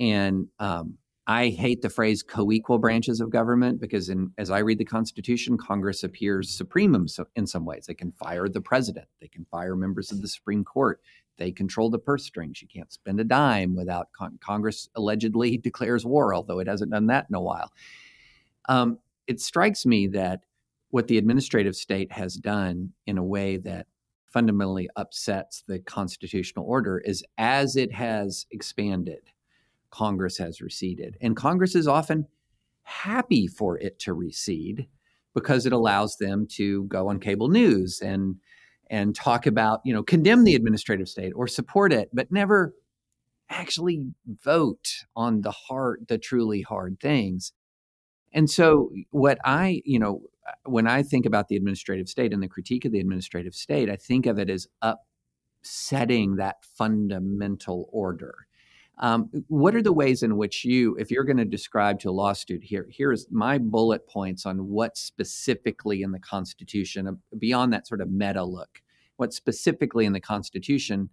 and 0.00 0.48
um, 0.58 0.94
I 1.30 1.50
hate 1.50 1.80
the 1.80 1.88
phrase 1.88 2.24
co-equal 2.24 2.78
branches 2.78 3.20
of 3.20 3.30
government 3.30 3.80
because, 3.80 4.08
in, 4.08 4.32
as 4.36 4.50
I 4.50 4.58
read 4.58 4.78
the 4.78 4.84
Constitution, 4.84 5.56
Congress 5.56 6.02
appears 6.02 6.50
supreme 6.50 7.06
in, 7.36 7.46
some 7.46 7.64
ways. 7.64 7.86
They 7.86 7.94
can 7.94 8.10
fire 8.10 8.48
the 8.48 8.60
president. 8.60 9.06
They 9.20 9.28
can 9.28 9.44
fire 9.44 9.76
members 9.76 10.10
of 10.10 10.22
the 10.22 10.26
Supreme 10.26 10.64
Court. 10.64 11.00
They 11.36 11.52
control 11.52 11.88
the 11.88 12.00
purse 12.00 12.24
strings. 12.24 12.60
You 12.60 12.66
can't 12.66 12.92
spend 12.92 13.20
a 13.20 13.24
dime 13.24 13.76
without 13.76 14.10
con- 14.10 14.40
Congress 14.40 14.88
allegedly 14.96 15.56
declares 15.62 16.04
war, 16.04 16.34
although 16.34 16.58
it 16.58 16.66
hasn't 16.66 16.90
done 16.90 17.06
that 17.06 17.26
in 17.30 17.36
a 17.36 17.40
while. 17.40 17.70
Um, 18.68 18.98
it 19.28 19.40
strikes 19.40 19.86
me 19.86 20.08
that 20.08 20.40
what 20.88 21.06
the 21.06 21.16
administrative 21.16 21.76
state 21.76 22.10
has 22.10 22.34
done 22.34 22.90
in 23.06 23.18
a 23.18 23.24
way 23.24 23.56
that 23.58 23.86
fundamentally 24.26 24.88
upsets 24.96 25.62
the 25.68 25.78
constitutional 25.78 26.64
order 26.64 26.98
is 26.98 27.22
as 27.38 27.76
it 27.76 27.92
has 27.92 28.46
expanded– 28.50 29.20
Congress 29.90 30.38
has 30.38 30.60
receded. 30.60 31.16
And 31.20 31.36
Congress 31.36 31.74
is 31.74 31.88
often 31.88 32.26
happy 32.82 33.46
for 33.46 33.78
it 33.78 33.98
to 34.00 34.12
recede 34.12 34.86
because 35.34 35.66
it 35.66 35.72
allows 35.72 36.16
them 36.16 36.46
to 36.52 36.84
go 36.84 37.08
on 37.08 37.20
cable 37.20 37.48
news 37.48 38.00
and 38.00 38.36
and 38.88 39.14
talk 39.14 39.46
about, 39.46 39.80
you 39.84 39.92
know, 39.92 40.02
condemn 40.02 40.42
the 40.42 40.56
administrative 40.56 41.08
state 41.08 41.32
or 41.36 41.46
support 41.46 41.92
it, 41.92 42.10
but 42.12 42.32
never 42.32 42.74
actually 43.48 44.04
vote 44.44 44.88
on 45.14 45.42
the 45.42 45.52
hard 45.52 46.06
the 46.08 46.18
truly 46.18 46.62
hard 46.62 46.98
things. 47.00 47.52
And 48.32 48.50
so 48.50 48.90
what 49.10 49.38
I, 49.44 49.82
you 49.84 49.98
know, 49.98 50.22
when 50.64 50.86
I 50.86 51.02
think 51.02 51.26
about 51.26 51.48
the 51.48 51.56
administrative 51.56 52.08
state 52.08 52.32
and 52.32 52.42
the 52.42 52.48
critique 52.48 52.84
of 52.84 52.92
the 52.92 53.00
administrative 53.00 53.54
state, 53.54 53.88
I 53.88 53.96
think 53.96 54.26
of 54.26 54.38
it 54.38 54.50
as 54.50 54.66
upsetting 54.82 56.36
that 56.36 56.56
fundamental 56.76 57.88
order 57.92 58.46
um, 59.00 59.30
what 59.48 59.74
are 59.74 59.82
the 59.82 59.92
ways 59.92 60.22
in 60.22 60.36
which 60.36 60.64
you, 60.64 60.94
if 60.96 61.10
you're 61.10 61.24
going 61.24 61.38
to 61.38 61.44
describe 61.46 61.98
to 62.00 62.10
a 62.10 62.12
law 62.12 62.34
student 62.34 62.64
here, 62.64 62.86
here's 62.90 63.26
my 63.30 63.56
bullet 63.56 64.06
points 64.06 64.44
on 64.44 64.68
what 64.68 64.98
specifically 64.98 66.02
in 66.02 66.12
the 66.12 66.18
Constitution, 66.18 67.08
uh, 67.08 67.12
beyond 67.38 67.72
that 67.72 67.86
sort 67.86 68.02
of 68.02 68.10
meta 68.10 68.44
look, 68.44 68.82
what 69.16 69.32
specifically 69.32 70.04
in 70.04 70.12
the 70.12 70.20
Constitution, 70.20 71.08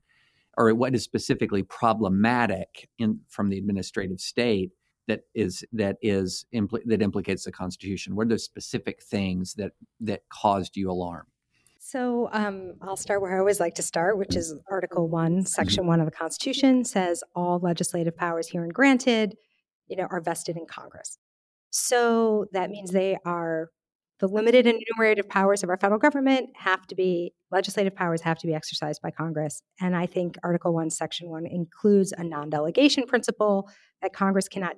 or 0.58 0.74
what 0.75 0.96
is 0.96 1.03
specifically 1.03 1.63
problematic 1.63 2.89
in 3.00 3.22
from 3.29 3.50
the 3.50 3.58
administrative 3.58 4.20
state 4.20 4.72
that 5.08 5.22
is 5.34 5.63
that 5.72 5.96
is 6.01 6.46
impl- 6.53 6.84
that 6.86 7.02
implicates 7.02 7.45
the 7.45 7.52
Constitution? 7.54 8.15
What 8.15 8.26
are 8.26 8.30
those 8.30 8.43
specific 8.43 9.02
things 9.02 9.54
that 9.54 9.71
that 10.02 10.23
caused 10.28 10.76
you 10.76 10.91
alarm? 10.91 11.26
So 11.88 12.28
um, 12.34 12.73
I'll 12.82 12.97
start 12.97 13.21
where 13.21 13.34
I 13.34 13.39
always 13.39 13.62
like 13.62 13.76
to 13.76 13.82
start, 13.82 14.17
which 14.17 14.36
is 14.36 14.54
Article 14.69 15.08
1, 15.08 15.45
Section 15.45 15.88
1 15.88 16.02
of 16.02 16.06
the 16.06 16.12
Constitution 16.12 16.84
says 16.84 17.23
all 17.34 17.60
legislative 17.60 18.13
powers 18.13 18.50
herein 18.50 18.71
granted, 18.71 19.38
you 19.88 19.95
know, 19.95 20.06
are 20.12 20.19
vested 20.19 20.58
in 20.58 20.65
Congress. 20.65 21.17
So 21.69 22.47
that 22.52 22.71
means 22.71 22.91
they 22.91 23.17
are 23.23 23.69
the 24.19 24.28
limited 24.28 24.67
and 24.67 24.78
enumerated 24.86 25.30
powers 25.30 25.63
of 25.63 25.69
our 25.69 25.78
federal 25.78 25.97
government 25.97 26.50
have 26.58 26.86
to 26.88 26.95
be 26.95 27.34
legislative 27.52 27.95
powers 27.95 28.19
have 28.19 28.39
to 28.39 28.47
be 28.47 28.54
exercised 28.54 29.02
by 29.02 29.12
Congress. 29.12 29.62
And 29.80 29.95
I 29.95 30.08
think 30.08 30.36
Article 30.43 30.73
1, 30.73 30.89
Section 30.89 31.30
1 31.30 31.45
includes 31.45 32.12
a 32.12 32.21
non-delegation 32.21 33.06
principle 33.06 33.69
that 34.02 34.12
Congress 34.12 34.50
cannot 34.50 34.76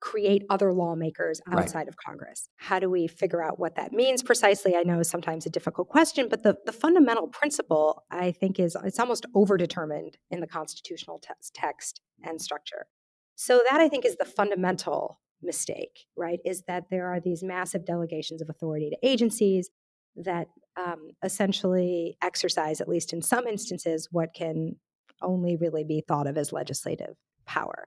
create 0.00 0.44
other 0.50 0.72
lawmakers 0.72 1.40
outside 1.50 1.80
right. 1.80 1.88
of 1.88 1.96
Congress. 1.96 2.48
How 2.56 2.78
do 2.78 2.88
we 2.88 3.06
figure 3.06 3.42
out 3.42 3.58
what 3.58 3.76
that 3.76 3.92
means 3.92 4.22
precisely? 4.22 4.74
I 4.74 4.82
know 4.82 5.00
is 5.00 5.10
sometimes 5.10 5.46
a 5.46 5.50
difficult 5.50 5.88
question, 5.88 6.28
but 6.28 6.42
the, 6.42 6.56
the 6.64 6.72
fundamental 6.72 7.28
principle 7.28 8.04
I 8.10 8.32
think 8.32 8.58
is 8.58 8.76
it's 8.84 8.98
almost 8.98 9.26
overdetermined 9.34 10.14
in 10.30 10.40
the 10.40 10.46
constitutional 10.46 11.18
te- 11.18 11.34
text 11.54 12.00
and 12.22 12.40
structure. 12.40 12.86
So 13.34 13.60
that 13.70 13.80
I 13.80 13.88
think 13.88 14.04
is 14.04 14.16
the 14.16 14.24
fundamental 14.24 15.20
mistake, 15.42 16.06
right? 16.16 16.40
Is 16.44 16.62
that 16.66 16.84
there 16.90 17.06
are 17.06 17.20
these 17.20 17.42
massive 17.42 17.86
delegations 17.86 18.42
of 18.42 18.50
authority 18.50 18.90
to 18.90 19.08
agencies 19.08 19.70
that 20.16 20.48
um, 20.76 21.10
essentially 21.22 22.16
exercise, 22.22 22.80
at 22.80 22.88
least 22.88 23.12
in 23.12 23.22
some 23.22 23.46
instances, 23.46 24.08
what 24.10 24.34
can 24.34 24.76
only 25.22 25.56
really 25.56 25.84
be 25.84 26.02
thought 26.06 26.26
of 26.26 26.36
as 26.36 26.52
legislative 26.52 27.16
power. 27.46 27.86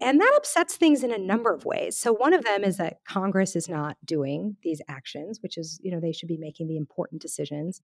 And 0.00 0.20
that 0.20 0.34
upsets 0.36 0.76
things 0.76 1.02
in 1.02 1.12
a 1.12 1.18
number 1.18 1.52
of 1.52 1.64
ways. 1.64 1.96
So 1.96 2.12
one 2.12 2.32
of 2.32 2.44
them 2.44 2.64
is 2.64 2.76
that 2.78 2.98
Congress 3.06 3.54
is 3.54 3.68
not 3.68 3.96
doing 4.04 4.56
these 4.62 4.82
actions, 4.88 5.38
which 5.40 5.56
is, 5.56 5.80
you 5.82 5.90
know, 5.90 6.00
they 6.00 6.12
should 6.12 6.28
be 6.28 6.36
making 6.36 6.66
the 6.66 6.76
important 6.76 7.22
decisions. 7.22 7.80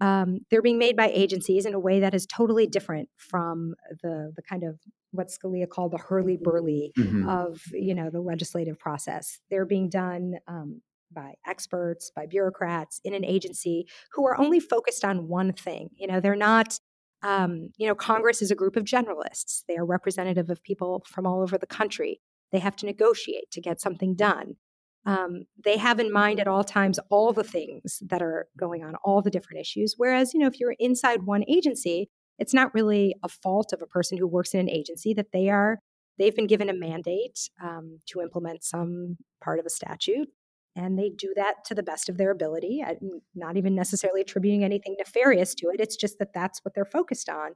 Um, 0.00 0.40
they're 0.50 0.62
being 0.62 0.78
made 0.78 0.96
by 0.96 1.08
agencies 1.08 1.66
in 1.66 1.74
a 1.74 1.80
way 1.80 2.00
that 2.00 2.14
is 2.14 2.26
totally 2.26 2.66
different 2.66 3.08
from 3.16 3.74
the 4.02 4.32
the 4.36 4.42
kind 4.42 4.62
of 4.62 4.78
what 5.10 5.28
Scalia 5.28 5.68
called 5.68 5.92
the 5.92 5.98
hurly 5.98 6.36
burly 6.40 6.92
mm-hmm. 6.96 7.28
of 7.28 7.60
you 7.72 7.94
know 7.94 8.08
the 8.08 8.20
legislative 8.20 8.78
process. 8.78 9.40
They're 9.50 9.66
being 9.66 9.88
done 9.88 10.34
um, 10.46 10.82
by 11.10 11.34
experts, 11.46 12.12
by 12.14 12.26
bureaucrats 12.26 13.00
in 13.02 13.14
an 13.14 13.24
agency 13.24 13.88
who 14.12 14.26
are 14.26 14.38
only 14.38 14.60
focused 14.60 15.04
on 15.04 15.26
one 15.26 15.52
thing. 15.52 15.90
You 15.96 16.06
know, 16.06 16.20
they're 16.20 16.36
not 16.36 16.78
um, 17.22 17.70
you 17.76 17.86
know, 17.86 17.94
Congress 17.94 18.42
is 18.42 18.50
a 18.50 18.56
group 18.56 18.76
of 18.76 18.84
generalists. 18.84 19.62
They 19.66 19.76
are 19.76 19.84
representative 19.84 20.50
of 20.50 20.62
people 20.62 21.04
from 21.06 21.26
all 21.26 21.42
over 21.42 21.58
the 21.58 21.66
country. 21.66 22.20
They 22.52 22.58
have 22.58 22.76
to 22.76 22.86
negotiate 22.86 23.50
to 23.52 23.60
get 23.60 23.80
something 23.80 24.14
done. 24.14 24.56
Um, 25.04 25.44
they 25.62 25.76
have 25.78 26.00
in 26.00 26.12
mind 26.12 26.38
at 26.38 26.48
all 26.48 26.64
times 26.64 26.98
all 27.10 27.32
the 27.32 27.44
things 27.44 28.02
that 28.06 28.22
are 28.22 28.46
going 28.58 28.84
on, 28.84 28.94
all 29.04 29.22
the 29.22 29.30
different 29.30 29.60
issues. 29.60 29.94
Whereas, 29.96 30.34
you 30.34 30.40
know, 30.40 30.46
if 30.46 30.60
you're 30.60 30.74
inside 30.78 31.22
one 31.22 31.44
agency, 31.48 32.10
it's 32.38 32.54
not 32.54 32.74
really 32.74 33.14
a 33.22 33.28
fault 33.28 33.72
of 33.72 33.82
a 33.82 33.86
person 33.86 34.18
who 34.18 34.26
works 34.26 34.54
in 34.54 34.60
an 34.60 34.70
agency 34.70 35.14
that 35.14 35.32
they 35.32 35.48
are 35.48 35.80
they've 36.18 36.34
been 36.34 36.46
given 36.46 36.68
a 36.68 36.74
mandate 36.74 37.48
um, 37.62 38.00
to 38.06 38.20
implement 38.20 38.64
some 38.64 39.16
part 39.42 39.58
of 39.58 39.66
a 39.66 39.70
statute 39.70 40.28
and 40.78 40.96
they 40.96 41.10
do 41.10 41.32
that 41.34 41.64
to 41.64 41.74
the 41.74 41.82
best 41.82 42.08
of 42.08 42.16
their 42.16 42.30
ability 42.30 42.82
not 43.34 43.56
even 43.56 43.74
necessarily 43.74 44.20
attributing 44.20 44.64
anything 44.64 44.94
nefarious 44.98 45.54
to 45.54 45.68
it 45.68 45.80
it's 45.80 45.96
just 45.96 46.18
that 46.18 46.32
that's 46.32 46.64
what 46.64 46.74
they're 46.74 46.84
focused 46.84 47.28
on 47.28 47.50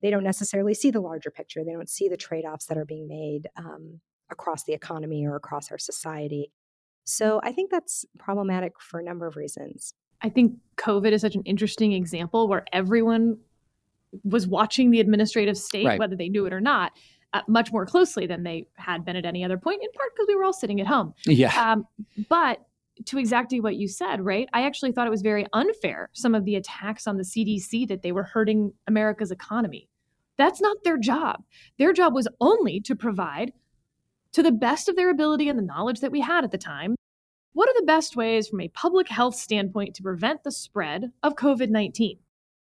they 0.00 0.10
don't 0.10 0.24
necessarily 0.24 0.72
see 0.72 0.90
the 0.90 1.00
larger 1.00 1.30
picture 1.30 1.62
they 1.64 1.72
don't 1.72 1.90
see 1.90 2.08
the 2.08 2.16
trade-offs 2.16 2.66
that 2.66 2.78
are 2.78 2.84
being 2.84 3.08
made 3.08 3.48
um, 3.56 4.00
across 4.30 4.64
the 4.64 4.72
economy 4.72 5.26
or 5.26 5.36
across 5.36 5.70
our 5.70 5.78
society 5.78 6.50
so 7.04 7.40
i 7.42 7.52
think 7.52 7.70
that's 7.70 8.06
problematic 8.18 8.80
for 8.80 9.00
a 9.00 9.04
number 9.04 9.26
of 9.26 9.36
reasons 9.36 9.92
i 10.22 10.28
think 10.28 10.54
covid 10.76 11.12
is 11.12 11.20
such 11.20 11.34
an 11.34 11.42
interesting 11.42 11.92
example 11.92 12.48
where 12.48 12.64
everyone 12.72 13.36
was 14.24 14.46
watching 14.46 14.90
the 14.90 15.00
administrative 15.00 15.58
state 15.58 15.84
right. 15.84 15.98
whether 15.98 16.16
they 16.16 16.28
knew 16.28 16.46
it 16.46 16.52
or 16.52 16.60
not 16.60 16.92
uh, 17.34 17.42
much 17.46 17.72
more 17.72 17.84
closely 17.84 18.26
than 18.26 18.42
they 18.42 18.66
had 18.76 19.04
been 19.04 19.14
at 19.16 19.26
any 19.26 19.44
other 19.44 19.58
point, 19.58 19.82
in 19.82 19.90
part 19.92 20.14
because 20.14 20.26
we 20.26 20.34
were 20.34 20.44
all 20.44 20.52
sitting 20.52 20.80
at 20.80 20.86
home. 20.86 21.12
Yeah. 21.26 21.72
Um, 21.72 21.86
but 22.28 22.58
to 23.06 23.18
exactly 23.18 23.60
what 23.60 23.76
you 23.76 23.88
said, 23.88 24.20
right? 24.24 24.48
I 24.52 24.62
actually 24.62 24.92
thought 24.92 25.06
it 25.06 25.10
was 25.10 25.22
very 25.22 25.46
unfair, 25.52 26.10
some 26.12 26.34
of 26.34 26.44
the 26.44 26.56
attacks 26.56 27.06
on 27.06 27.16
the 27.16 27.24
CDC 27.24 27.86
that 27.88 28.02
they 28.02 28.12
were 28.12 28.24
hurting 28.24 28.72
America's 28.86 29.30
economy. 29.30 29.88
That's 30.36 30.60
not 30.60 30.84
their 30.84 30.98
job. 30.98 31.42
Their 31.78 31.92
job 31.92 32.14
was 32.14 32.28
only 32.40 32.80
to 32.82 32.94
provide, 32.94 33.52
to 34.32 34.42
the 34.42 34.52
best 34.52 34.88
of 34.88 34.96
their 34.96 35.10
ability 35.10 35.48
and 35.48 35.58
the 35.58 35.64
knowledge 35.64 36.00
that 36.00 36.12
we 36.12 36.20
had 36.20 36.44
at 36.44 36.52
the 36.52 36.58
time, 36.58 36.94
what 37.54 37.68
are 37.68 37.80
the 37.80 37.86
best 37.86 38.14
ways 38.14 38.46
from 38.46 38.60
a 38.60 38.68
public 38.68 39.08
health 39.08 39.34
standpoint 39.34 39.94
to 39.96 40.02
prevent 40.02 40.44
the 40.44 40.52
spread 40.52 41.10
of 41.22 41.34
COVID 41.34 41.70
19? 41.70 42.18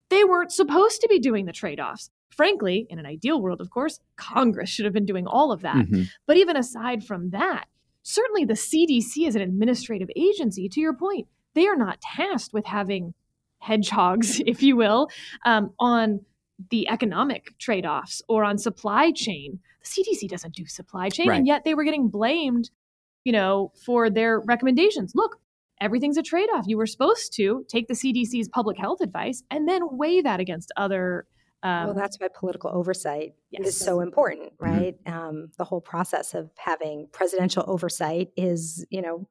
They 0.08 0.24
weren't 0.24 0.52
supposed 0.52 1.00
to 1.02 1.08
be 1.08 1.18
doing 1.18 1.46
the 1.46 1.52
trade 1.52 1.80
offs. 1.80 2.10
frankly, 2.30 2.86
in 2.88 2.98
an 2.98 3.04
ideal 3.04 3.42
world, 3.42 3.60
of 3.60 3.68
course, 3.70 3.98
Congress 4.16 4.70
should 4.70 4.84
have 4.84 4.94
been 4.94 5.04
doing 5.04 5.26
all 5.26 5.50
of 5.52 5.60
that. 5.62 5.74
Mhm. 5.76 6.06
But 6.26 6.36
even 6.38 6.56
aside 6.56 7.04
from 7.04 7.30
that, 7.30 7.66
certainly 8.10 8.44
the 8.44 8.54
CDC 8.54 9.26
is 9.26 9.36
an 9.36 9.42
administrative 9.42 10.10
agency, 10.16 10.68
to 10.68 10.80
your 10.80 10.94
point, 10.94 11.26
they 11.54 11.66
are 11.66 11.76
not 11.76 12.00
tasked 12.00 12.52
with 12.52 12.66
having 12.66 13.14
hedgehogs, 13.58 14.40
if 14.46 14.62
you 14.62 14.76
will, 14.76 15.08
um, 15.44 15.72
on 15.78 16.20
the 16.70 16.88
economic 16.88 17.56
trade 17.58 17.86
offs 17.86 18.20
or 18.28 18.44
on 18.44 18.58
supply 18.58 19.10
chain. 19.12 19.58
The 19.82 20.02
CDC 20.02 20.28
doesn't 20.28 20.54
do 20.54 20.66
supply 20.66 21.08
chain, 21.08 21.28
Right. 21.28 21.38
and 21.38 21.46
yet 21.46 21.64
they 21.64 21.74
were 21.74 21.84
getting 21.84 22.08
blamed, 22.08 22.70
you 23.24 23.32
know, 23.32 23.72
for 23.84 24.10
their 24.10 24.40
recommendations. 24.40 25.12
Look, 25.14 25.40
everything's 25.80 26.18
a 26.18 26.22
trade 26.22 26.48
off. 26.54 26.66
You 26.68 26.76
were 26.76 26.86
supposed 26.86 27.32
to 27.34 27.64
take 27.68 27.88
the 27.88 27.94
CDC's 27.94 28.48
public 28.48 28.76
health 28.76 29.00
advice 29.00 29.42
and 29.50 29.66
then 29.66 29.82
weigh 29.96 30.20
that 30.20 30.38
against 30.40 30.70
other. 30.76 31.26
Um, 31.62 31.86
well, 31.86 31.94
that's 31.94 32.18
why 32.18 32.28
political 32.28 32.70
oversight 32.70 33.34
Yes. 33.50 33.66
is 33.68 33.76
so 33.78 34.00
important, 34.00 34.52
Mhm. 34.58 34.60
right? 34.60 34.98
Um, 35.06 35.50
the 35.58 35.64
whole 35.64 35.80
process 35.80 36.34
of 36.34 36.50
having 36.56 37.08
presidential 37.12 37.64
oversight 37.66 38.32
is, 38.36 38.86
you 38.90 39.02
know, 39.02 39.28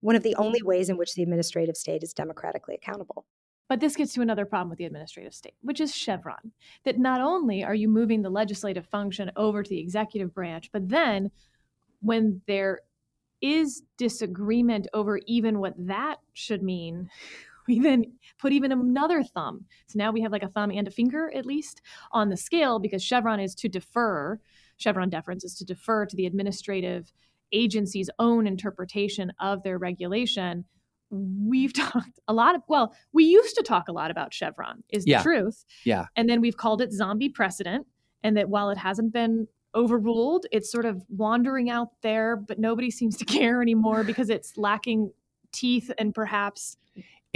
one 0.00 0.16
of 0.16 0.22
the 0.22 0.34
only 0.36 0.62
ways 0.62 0.88
in 0.88 0.96
which 0.96 1.14
the 1.14 1.22
administrative 1.22 1.76
state 1.76 2.02
is 2.02 2.12
democratically 2.14 2.74
accountable. 2.74 3.26
But 3.68 3.80
this 3.80 3.96
gets 3.96 4.14
to 4.14 4.22
another 4.22 4.46
problem 4.46 4.70
with 4.70 4.78
the 4.78 4.86
administrative 4.86 5.34
state, 5.34 5.54
which 5.60 5.80
is 5.80 5.94
Chevron. 5.94 6.52
That 6.84 6.98
not 6.98 7.20
only 7.20 7.62
are 7.64 7.74
you 7.74 7.88
moving 7.88 8.22
the 8.22 8.30
legislative 8.30 8.86
function 8.86 9.30
over 9.36 9.62
to 9.62 9.68
the 9.68 9.80
executive 9.80 10.32
branch, 10.32 10.70
but 10.72 10.88
then 10.88 11.30
when 12.00 12.40
there 12.46 12.80
is 13.42 13.82
disagreement 13.98 14.88
over 14.94 15.18
even 15.26 15.58
what 15.58 15.74
that 15.76 16.20
should 16.32 16.62
mean, 16.62 17.10
we 17.74 17.78
then 17.78 18.04
put 18.38 18.52
even 18.52 18.72
another 18.72 19.22
thumb. 19.22 19.64
So 19.86 19.98
now 19.98 20.10
we 20.10 20.22
have 20.22 20.32
like 20.32 20.42
a 20.42 20.48
thumb 20.48 20.70
and 20.70 20.88
a 20.88 20.90
finger, 20.90 21.30
at 21.34 21.46
least, 21.46 21.82
on 22.12 22.28
the 22.30 22.36
scale 22.36 22.78
because 22.78 23.02
Chevron 23.02 23.40
is 23.40 23.54
to 23.56 23.68
defer, 23.68 24.40
Chevron 24.78 25.10
deference 25.10 25.44
is 25.44 25.54
to 25.56 25.64
defer 25.64 26.06
to 26.06 26.16
the 26.16 26.26
administrative 26.26 27.12
agency's 27.52 28.10
own 28.18 28.46
interpretation 28.46 29.32
of 29.40 29.62
their 29.62 29.78
regulation 29.78 30.64
we've 31.10 31.72
talked 31.92 32.20
a 32.28 32.34
lot 32.34 32.54
of 32.54 32.60
well 32.68 32.94
we 33.14 33.24
used 33.24 33.56
to 33.56 33.62
talk 33.62 33.88
a 33.88 33.92
lot 33.92 34.10
about 34.10 34.34
chevron 34.34 34.82
is 34.90 35.04
the 35.06 35.12
Yeah. 35.12 35.22
truth 35.22 35.64
Yeah. 35.86 36.04
and 36.16 36.28
then 36.28 36.42
we've 36.42 36.58
called 36.58 36.82
it 36.82 36.92
zombie 36.92 37.30
precedent 37.30 37.86
and 38.22 38.36
that 38.36 38.50
while 38.50 38.68
it 38.68 38.76
hasn't 38.76 39.14
been 39.14 39.48
overruled 39.74 40.44
it's 40.52 40.70
sort 40.70 40.84
of 40.84 41.02
wandering 41.08 41.70
out 41.70 41.88
there 42.02 42.36
but 42.36 42.58
nobody 42.58 42.90
seems 42.90 43.16
to 43.16 43.24
care 43.38 43.62
anymore 43.62 44.04
because 44.04 44.28
it's 44.28 44.58
lacking 44.58 45.10
teeth 45.50 45.90
and 45.98 46.14
perhaps 46.14 46.76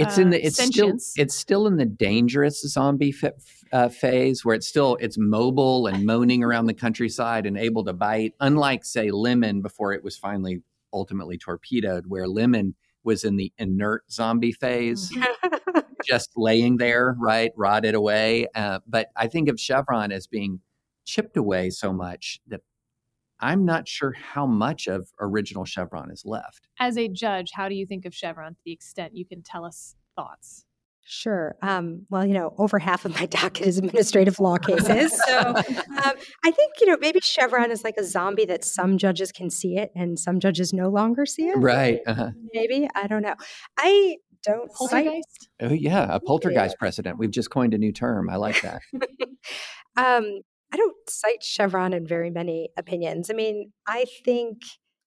It's 0.03 0.17
in 0.17 0.29
the 0.29 0.45
it's 0.45 0.57
sentience. 0.57 1.07
still 1.07 1.23
it's 1.23 1.35
still 1.35 1.67
in 1.67 1.77
the 1.77 1.85
dangerous 1.85 2.61
zombie 2.61 3.11
fa- 3.11 3.33
uh, 3.71 3.89
phase 3.89 4.45
where 4.45 4.55
it's 4.55 4.67
still 4.67 4.97
it's 4.99 5.17
mobile 5.17 5.87
and 5.87 6.05
moaning 6.05 6.43
around 6.43 6.67
the 6.67 6.73
countryside 6.73 7.45
and 7.45 7.57
able 7.57 7.83
to 7.85 7.93
bite. 7.93 8.33
Unlike 8.39 8.85
say 8.85 9.11
lemon 9.11 9.61
before 9.61 9.93
it 9.93 10.03
was 10.03 10.17
finally 10.17 10.61
ultimately 10.93 11.37
torpedoed, 11.37 12.05
where 12.07 12.27
lemon 12.27 12.75
was 13.03 13.23
in 13.23 13.35
the 13.35 13.51
inert 13.57 14.03
zombie 14.11 14.51
phase, 14.51 15.11
just 16.05 16.31
laying 16.35 16.77
there, 16.77 17.15
right, 17.19 17.51
rotted 17.55 17.95
away. 17.95 18.47
Uh, 18.55 18.79
but 18.87 19.07
I 19.15 19.27
think 19.27 19.49
of 19.49 19.59
Chevron 19.59 20.11
as 20.11 20.27
being 20.27 20.61
chipped 21.05 21.35
away 21.35 21.69
so 21.69 21.91
much 21.91 22.39
that 22.47 22.61
I'm 23.43 23.65
not 23.65 23.87
sure 23.87 24.13
how 24.13 24.45
much 24.45 24.87
of 24.87 25.09
original 25.19 25.65
Chevron 25.65 26.09
is 26.11 26.23
left. 26.25 26.67
as 26.79 26.97
a 26.97 27.07
judge 27.07 27.51
how 27.53 27.69
do 27.69 27.75
you 27.75 27.85
think 27.85 28.05
of 28.05 28.13
chevron 28.13 28.53
to 28.53 28.61
the 28.65 28.71
extent 28.71 29.15
you 29.15 29.25
can 29.25 29.41
tell 29.43 29.65
us 29.65 29.95
thoughts 30.15 30.65
Sure. 31.05 31.57
Um, 31.61 32.05
well, 32.09 32.25
you 32.25 32.33
know, 32.33 32.55
over 32.57 32.79
half 32.79 33.03
of 33.03 33.13
my 33.19 33.25
docket 33.37 33.67
is 33.67 33.77
administrative 33.77 34.39
law 34.39 34.57
cases. 34.57 35.21
So 35.27 35.37
um, 35.39 36.13
I 36.45 36.51
think, 36.51 36.73
you 36.79 36.87
know, 36.87 36.97
maybe 36.99 37.19
Chevron 37.21 37.71
is 37.71 37.83
like 37.83 37.95
a 37.97 38.03
zombie 38.03 38.45
that 38.45 38.63
some 38.63 38.97
judges 38.97 39.31
can 39.31 39.49
see 39.49 39.77
it 39.77 39.91
and 39.95 40.17
some 40.17 40.39
judges 40.39 40.71
no 40.73 40.89
longer 40.89 41.25
see 41.25 41.49
it. 41.49 41.57
Right. 41.57 41.99
Uh-huh. 42.07 42.29
Maybe. 42.53 42.87
I 42.95 43.07
don't 43.07 43.21
know. 43.21 43.35
I 43.77 44.17
don't 44.43 44.71
cite 44.71 45.05
poltergeist 45.05 45.49
Oh 45.61 45.73
yeah, 45.73 46.07
a 46.09 46.19
poltergeist 46.19 46.77
precedent. 46.77 47.17
We've 47.17 47.31
just 47.31 47.49
coined 47.49 47.73
a 47.73 47.77
new 47.77 47.91
term. 47.91 48.29
I 48.29 48.35
like 48.37 48.61
that. 48.61 48.81
um, 49.97 50.41
I 50.73 50.77
don't 50.77 50.95
cite 51.07 51.43
Chevron 51.43 51.93
in 51.93 52.07
very 52.07 52.31
many 52.31 52.69
opinions. 52.77 53.29
I 53.29 53.33
mean, 53.33 53.71
I 53.87 54.05
think, 54.25 54.57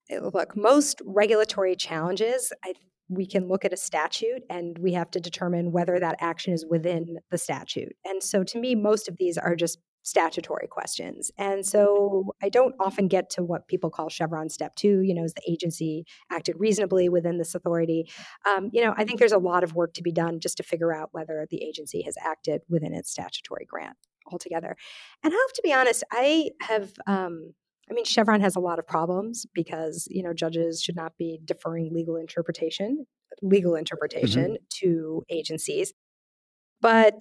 eh, 0.09 0.21
look, 0.21 0.57
most 0.57 1.03
regulatory 1.05 1.75
challenges, 1.75 2.53
I, 2.65 2.75
we 3.09 3.27
can 3.27 3.49
look 3.49 3.65
at 3.65 3.73
a 3.73 3.77
statute 3.77 4.43
and 4.49 4.79
we 4.79 4.93
have 4.93 5.11
to 5.11 5.21
determine 5.21 5.73
whether 5.73 5.99
that 5.99 6.17
action 6.21 6.53
is 6.53 6.65
within 6.69 7.17
the 7.33 7.39
statute. 7.39 7.97
And 8.05 8.23
so 8.23 8.45
to 8.45 8.59
me, 8.61 8.77
most 8.77 9.09
of 9.09 9.17
these 9.19 9.37
are 9.37 9.57
just 9.57 9.79
statutory 10.05 10.69
questions. 10.69 11.33
And 11.37 11.67
so 11.67 12.33
I 12.41 12.49
don't 12.49 12.77
often 12.79 13.09
get 13.09 13.29
to 13.31 13.43
what 13.43 13.67
people 13.67 13.91
call 13.91 14.09
Chevron 14.09 14.49
step 14.49 14.77
two, 14.77 15.01
you 15.01 15.13
know, 15.13 15.25
is 15.25 15.35
the 15.35 15.51
agency 15.51 16.05
acted 16.31 16.55
reasonably 16.61 17.09
within 17.09 17.39
this 17.39 17.57
authority? 17.57 18.09
Um, 18.49 18.71
you 18.73 18.85
know, 18.85 18.95
I 18.97 19.05
think 19.05 19.19
there's 19.19 19.33
a 19.33 19.39
lot 19.39 19.65
of 19.65 19.75
work 19.75 19.95
to 19.95 20.05
be 20.05 20.13
done 20.13 20.39
just 20.39 20.59
to 20.59 20.63
figure 20.63 20.95
out 20.95 21.09
whether 21.11 21.45
the 21.51 21.61
agency 21.61 22.03
has 22.03 22.15
acted 22.25 22.61
within 22.69 22.95
its 22.95 23.11
statutory 23.11 23.67
grant 23.69 23.97
altogether. 24.31 24.77
And 25.23 25.33
I 25.33 25.37
have 25.37 25.53
to 25.55 25.63
be 25.63 25.73
honest, 25.73 26.05
I 26.13 26.51
have. 26.63 26.93
Um, 27.07 27.55
I 27.89 27.95
mean, 27.95 28.05
Chevron 28.05 28.41
has 28.41 28.57
a 28.57 28.61
lot 28.61 28.81
of 28.81 28.87
problems 28.87 29.47
because 29.55 30.09
you 30.11 30.23
know 30.23 30.33
judges 30.33 30.83
should 30.83 30.97
not 30.97 31.13
be 31.19 31.39
deferring 31.45 31.91
legal 31.93 32.17
interpretation, 32.17 33.07
legal 33.43 33.75
interpretation 33.77 34.57
to 34.81 35.23
agencies. 35.31 35.93
But 36.81 37.21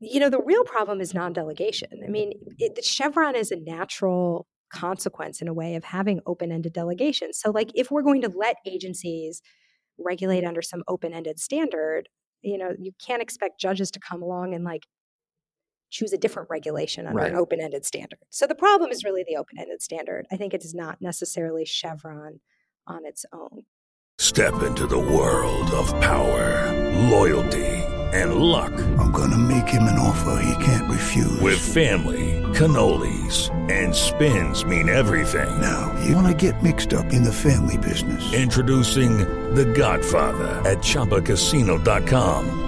you 0.00 0.20
know, 0.20 0.30
the 0.30 0.40
real 0.40 0.64
problem 0.64 1.00
is 1.00 1.12
non-delegation. 1.12 1.88
I 2.06 2.08
mean, 2.08 2.32
it, 2.58 2.76
the 2.76 2.82
Chevron 2.82 3.34
is 3.34 3.50
a 3.50 3.56
natural 3.56 4.46
consequence 4.72 5.40
in 5.40 5.48
a 5.48 5.54
way 5.54 5.74
of 5.74 5.84
having 5.84 6.20
open-ended 6.26 6.72
delegation. 6.72 7.32
So, 7.32 7.50
like, 7.50 7.70
if 7.74 7.90
we're 7.90 8.02
going 8.02 8.22
to 8.22 8.32
let 8.34 8.56
agencies 8.66 9.42
regulate 9.98 10.44
under 10.44 10.62
some 10.62 10.82
open-ended 10.86 11.40
standard, 11.40 12.08
you 12.42 12.58
know, 12.58 12.70
you 12.78 12.92
can't 13.04 13.22
expect 13.22 13.60
judges 13.60 13.90
to 13.92 14.00
come 14.00 14.22
along 14.22 14.54
and 14.54 14.64
like 14.64 14.82
choose 15.90 16.12
a 16.12 16.18
different 16.18 16.50
regulation 16.50 17.06
under 17.06 17.20
Right. 17.22 17.30
an 17.32 17.36
open-ended 17.38 17.84
standard. 17.84 18.18
So 18.30 18.46
the 18.46 18.54
problem 18.54 18.90
is 18.90 19.04
really 19.04 19.24
the 19.26 19.36
open-ended 19.36 19.82
standard. 19.82 20.26
I 20.30 20.36
think 20.36 20.54
it 20.54 20.64
is 20.64 20.74
not 20.74 21.00
necessarily 21.00 21.64
Chevron 21.64 22.40
on 22.86 23.04
its 23.06 23.24
own. 23.32 23.64
Step 24.18 24.62
into 24.62 24.86
the 24.86 24.98
world 24.98 25.70
of 25.70 25.88
power, 26.00 26.72
loyalty, 27.08 27.66
and 28.12 28.36
luck. 28.36 28.72
I'm 28.98 29.12
gonna 29.12 29.38
make 29.38 29.68
him 29.68 29.82
an 29.84 29.98
offer 29.98 30.42
he 30.42 30.64
can't 30.64 30.90
refuse. 30.90 31.40
With 31.40 31.58
family, 31.60 32.42
cannolis, 32.54 33.50
and 33.70 33.94
spins 33.94 34.64
mean 34.64 34.88
everything. 34.88 35.60
now, 35.60 35.94
you 36.04 36.16
wanna 36.16 36.34
get 36.34 36.62
mixed 36.62 36.94
up 36.94 37.12
in 37.12 37.22
the 37.22 37.32
family 37.32 37.76
business. 37.78 38.32
Introducing 38.34 39.18
The 39.54 39.66
Godfather 39.66 40.48
at 40.68 40.78
ChumbaCasino.com. 40.78 42.67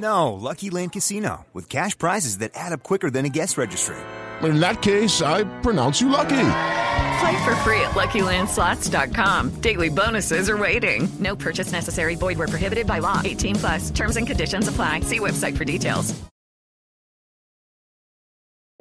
No, 0.00 0.32
Lucky 0.32 0.70
Land 0.70 0.92
Casino, 0.92 1.46
with 1.52 1.68
cash 1.68 1.96
prizes 1.98 2.38
that 2.38 2.52
add 2.54 2.72
up 2.72 2.82
quicker 2.82 3.10
than 3.10 3.26
a 3.26 3.28
guest 3.28 3.58
registry. 3.58 3.96
In 4.42 4.58
that 4.60 4.80
case, 4.80 5.20
I 5.20 5.44
pronounce 5.60 6.00
you 6.00 6.08
lucky. 6.08 6.28
Play 7.20 7.44
for 7.44 7.54
free 7.56 7.80
at 7.82 7.90
LuckyLandSlots.com. 7.90 9.60
Daily 9.60 9.90
bonuses 9.90 10.48
are 10.48 10.56
waiting. 10.56 11.06
No 11.18 11.36
purchase 11.36 11.72
necessary. 11.72 12.14
Void 12.14 12.38
where 12.38 12.48
prohibited 12.48 12.86
by 12.86 13.00
law. 13.00 13.20
18 13.22 13.56
plus. 13.56 13.90
Terms 13.90 14.16
and 14.16 14.26
conditions 14.26 14.68
apply. 14.68 15.00
See 15.00 15.18
website 15.18 15.56
for 15.56 15.66
details. 15.66 16.18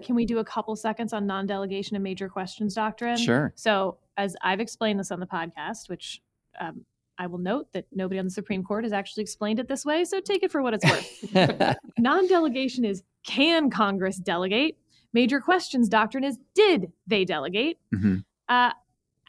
Can 0.03 0.15
we 0.15 0.25
do 0.25 0.37
a 0.37 0.45
couple 0.45 0.77
seconds 0.77 1.11
on 1.11 1.27
non 1.27 1.45
delegation 1.45 1.97
and 1.97 2.03
major 2.03 2.29
questions 2.29 2.75
doctrine? 2.75 3.17
Sure. 3.17 3.51
So, 3.57 3.97
as 4.15 4.37
I've 4.41 4.61
explained 4.61 5.01
this 5.01 5.11
on 5.11 5.19
the 5.19 5.25
podcast, 5.25 5.89
which 5.89 6.21
um, 6.57 6.85
I 7.19 7.27
will 7.27 7.37
note 7.37 7.73
that 7.73 7.85
nobody 7.91 8.17
on 8.17 8.25
the 8.25 8.31
Supreme 8.31 8.63
Court 8.63 8.85
has 8.85 8.93
actually 8.93 9.23
explained 9.23 9.59
it 9.59 9.67
this 9.67 9.85
way, 9.85 10.05
so 10.05 10.21
take 10.21 10.41
it 10.41 10.51
for 10.51 10.61
what 10.61 10.73
it's 10.73 10.85
worth. 10.85 11.75
non 11.99 12.27
delegation 12.27 12.85
is 12.85 13.03
can 13.25 13.69
Congress 13.69 14.17
delegate? 14.17 14.77
Major 15.11 15.41
questions 15.41 15.89
doctrine 15.89 16.23
is 16.23 16.39
did 16.55 16.93
they 17.07 17.25
delegate? 17.25 17.77
Mhm. 17.93 18.23
Uh, 18.47 18.71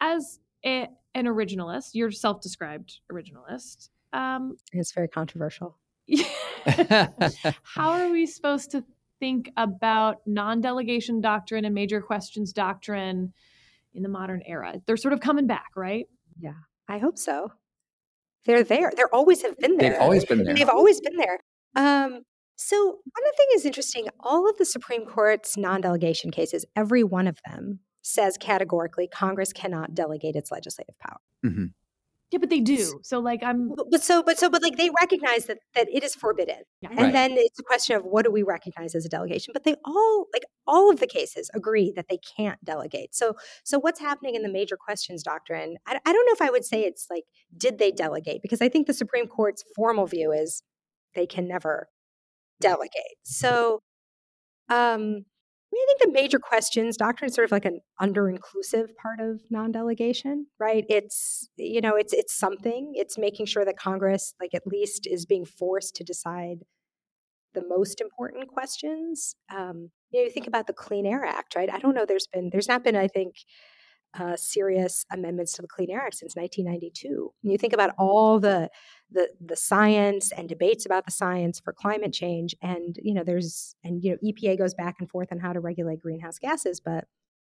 as 0.01 0.39
a, 0.65 0.87
an 1.15 1.25
originalist, 1.27 1.91
you're 1.95 2.13
self 2.13 2.41
described 2.41 3.01
originalist. 3.13 3.89
Um, 4.13 4.57
It's 4.73 4.93
very 4.93 5.09
controversial. 5.09 5.77
how 6.67 7.91
are 7.91 8.11
we 8.11 8.27
supposed 8.27 8.71
to 8.71 8.85
think 9.19 9.51
about 9.57 10.19
non 10.27 10.61
delegation 10.61 11.21
doctrine 11.21 11.65
and 11.65 11.75
major 11.75 12.01
questions 12.01 12.53
doctrine 12.53 13.33
in 13.95 14.03
the 14.03 14.09
modern 14.09 14.43
era? 14.47 14.81
They're 14.87 14.97
sort 14.97 15.13
of 15.13 15.21
coming 15.21 15.49
back, 15.49 15.71
right? 15.77 16.07
Yeah, 16.39 16.55
I 16.89 16.99
hope 16.99 17.19
so. 17.19 17.53
They're 18.47 18.65
there. 18.65 18.93
They 18.97 19.03
always 19.13 19.43
have 19.43 19.57
been 19.59 19.77
there. 19.77 19.91
They've 19.91 20.01
always 20.01 20.25
been 20.25 20.45
there. 20.45 20.55
They've 20.55 20.69
always 20.69 21.01
been 21.01 21.17
there. 21.17 21.41
Um, 21.77 22.23
so 22.57 22.77
one 22.87 23.33
thing 23.37 23.47
is 23.55 23.65
interesting. 23.65 24.09
All 24.21 24.49
of 24.49 24.57
the 24.59 24.65
Supreme 24.65 25.07
Court's 25.07 25.57
non-delegation 25.57 26.31
cases, 26.31 26.65
every 26.77 27.03
one 27.03 27.27
of 27.27 27.39
them 27.49 27.81
says 28.03 28.37
categorically 28.39 29.09
Congress 29.09 29.53
cannot 29.53 29.95
delegate 29.95 30.37
its 30.37 30.51
legislative 30.51 30.99
power. 30.99 31.21
Mm-hmm. 31.45 31.65
Yeah, 32.31 32.39
but 32.39 32.49
they 32.49 32.61
do. 32.61 33.01
So 33.03 33.19
like 33.19 33.43
I'm 33.43 33.75
but, 33.75 33.87
but, 33.91 34.03
so 34.03 34.23
but 34.23 34.39
so 34.39 34.49
but 34.49 34.63
like 34.63 34.77
they 34.77 34.89
recognize 35.01 35.47
that 35.47 35.59
that 35.75 35.89
it 35.93 36.05
is 36.05 36.15
forbidden. 36.15 36.63
Yeah. 36.81 36.91
And 36.91 36.99
Right. 37.01 37.13
then 37.13 37.33
it's 37.33 37.59
a 37.59 37.63
question 37.65 37.97
of 37.97 38.05
what 38.05 38.25
do 38.25 38.31
we 38.31 38.45
recognize 38.45 38.95
as 38.95 39.05
a 39.05 39.09
delegation? 39.09 39.53
But 39.53 39.65
they 39.65 39.75
all 39.85 40.27
like 40.33 40.45
all 40.67 40.91
of 40.93 41.01
the 41.01 41.09
cases 41.09 41.51
agree 41.55 41.93
that 41.97 42.07
they 42.09 42.19
can't 42.37 42.65
delegate. 42.65 43.15
So 43.17 43.35
so 43.65 43.81
what's 43.81 43.99
happening 43.99 44.37
in 44.37 44.43
the 44.43 44.49
major 44.49 44.77
questions 44.77 45.25
doctrine? 45.25 45.77
I, 45.87 45.99
I 46.07 46.13
don't 46.13 46.25
know 46.27 46.33
if 46.33 46.43
I 46.43 46.51
would 46.51 46.65
say 46.65 46.83
it's 46.83 47.07
like 47.11 47.25
did 47.57 47.79
they 47.79 47.91
delegate 47.91 48.43
because 48.43 48.63
I 48.63 48.69
think 48.69 48.87
the 48.87 48.95
Supreme 48.95 49.27
Court's 49.27 49.65
formal 49.75 50.07
view 50.07 50.31
is 50.31 50.63
they 51.17 51.27
can 51.27 51.49
never 51.49 51.89
delegate. 52.61 53.17
So 53.25 53.83
um 54.69 55.25
I, 55.73 55.77
mean, 55.77 55.83
I 55.83 55.87
think 55.87 56.01
the 56.03 56.21
major 56.21 56.39
questions 56.39 56.97
doctrine 56.97 57.29
is 57.29 57.35
sort 57.35 57.45
of 57.45 57.53
like 57.53 57.65
an 57.65 57.81
under-inclusive 58.01 58.97
part 58.97 59.21
of 59.21 59.41
non-delegation, 59.51 60.47
right? 60.59 60.85
It's 60.89 61.49
you 61.57 61.81
know, 61.81 61.95
it's 61.95 62.13
it's 62.13 62.37
something. 62.37 62.93
It's 62.95 63.17
making 63.17 63.47
sure 63.47 63.65
that 63.65 63.79
Congress, 63.79 64.35
like 64.41 64.55
at 64.55 64.67
least, 64.67 65.07
is 65.07 65.27
being 65.27 65.45
forced 65.45 65.95
to 65.97 66.05
decide 66.05 66.65
the 67.55 67.63
most 67.67 68.01
important 68.01 68.49
questions. 68.49 69.35
Um, 69.55 69.91
you 70.11 70.21
know, 70.21 70.25
you 70.25 70.31
think 70.31 70.47
about 70.49 70.67
the 70.67 70.73
Clean 70.73 71.07
Air 71.07 71.25
Act, 71.25 71.55
right? 71.55 71.71
I 71.73 71.79
don't 71.79 71.95
know. 71.95 72.05
There's 72.07 72.27
been 72.33 72.51
there's 72.51 72.69
not 72.69 72.83
been, 72.83 72.97
I 72.97 73.07
think, 73.07 73.35
uh, 74.19 74.37
serious 74.37 75.05
amendments 75.13 75.53
to 75.53 75.63
the 75.63 75.69
Clean 75.69 75.91
Air 75.91 76.01
Act 76.01 76.17
since 76.17 76.35
1992. 76.35 77.33
And 77.43 77.53
you 77.53 77.59
think 77.59 77.73
about 77.73 77.95
all 77.99 78.41
the 78.41 78.71
the 79.11 79.29
the 79.41 79.57
science 79.57 80.33
and 80.33 80.49
debates 80.49 80.87
about 80.87 81.05
the 81.05 81.11
science 81.11 81.61
for 81.61 81.73
climate 81.73 82.13
change, 82.13 82.55
and 82.63 82.97
you 83.03 83.15
know, 83.15 83.25
there's 83.25 83.75
and 83.85 84.03
you 84.03 84.13
know, 84.13 84.19
EPA 84.25 84.59
goes 84.59 84.75
back 84.75 84.97
and 85.01 85.09
forth 85.09 85.29
on 85.33 85.39
how 85.39 85.53
to 85.53 85.61
regulate 85.61 86.01
greenhouse 86.01 86.39
gases, 86.39 86.81
but 86.81 87.05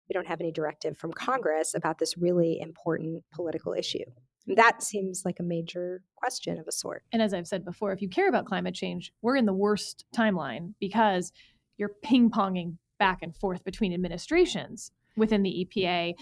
we 0.08 0.12
don't 0.12 0.26
have 0.26 0.40
any 0.40 0.52
directive 0.52 0.96
from 0.96 1.12
Congress 1.12 1.74
about 1.74 1.98
this 1.98 2.18
really 2.18 2.60
important 2.60 3.24
political 3.32 3.72
issue. 3.72 4.04
And 4.46 4.58
that 4.58 4.82
seems 4.82 5.22
like 5.24 5.40
a 5.40 5.42
major 5.42 6.02
question 6.16 6.58
of 6.58 6.68
a 6.68 6.72
sort. 6.72 7.04
And 7.12 7.22
as 7.22 7.32
I've 7.32 7.48
said 7.48 7.64
before, 7.64 7.92
if 7.92 8.02
you 8.02 8.08
care 8.10 8.28
about 8.28 8.44
climate 8.44 8.74
change, 8.74 9.12
we're 9.22 9.36
in 9.36 9.46
the 9.46 9.54
worst 9.54 10.04
timeline 10.14 10.74
because 10.78 11.32
you're 11.78 11.92
ping 12.02 12.30
ponging 12.30 12.76
back 12.98 13.20
and 13.22 13.34
forth 13.34 13.64
between 13.64 13.94
administrations 13.94 14.92
within 15.16 15.42
the 15.42 15.66
EPA. 15.66 16.14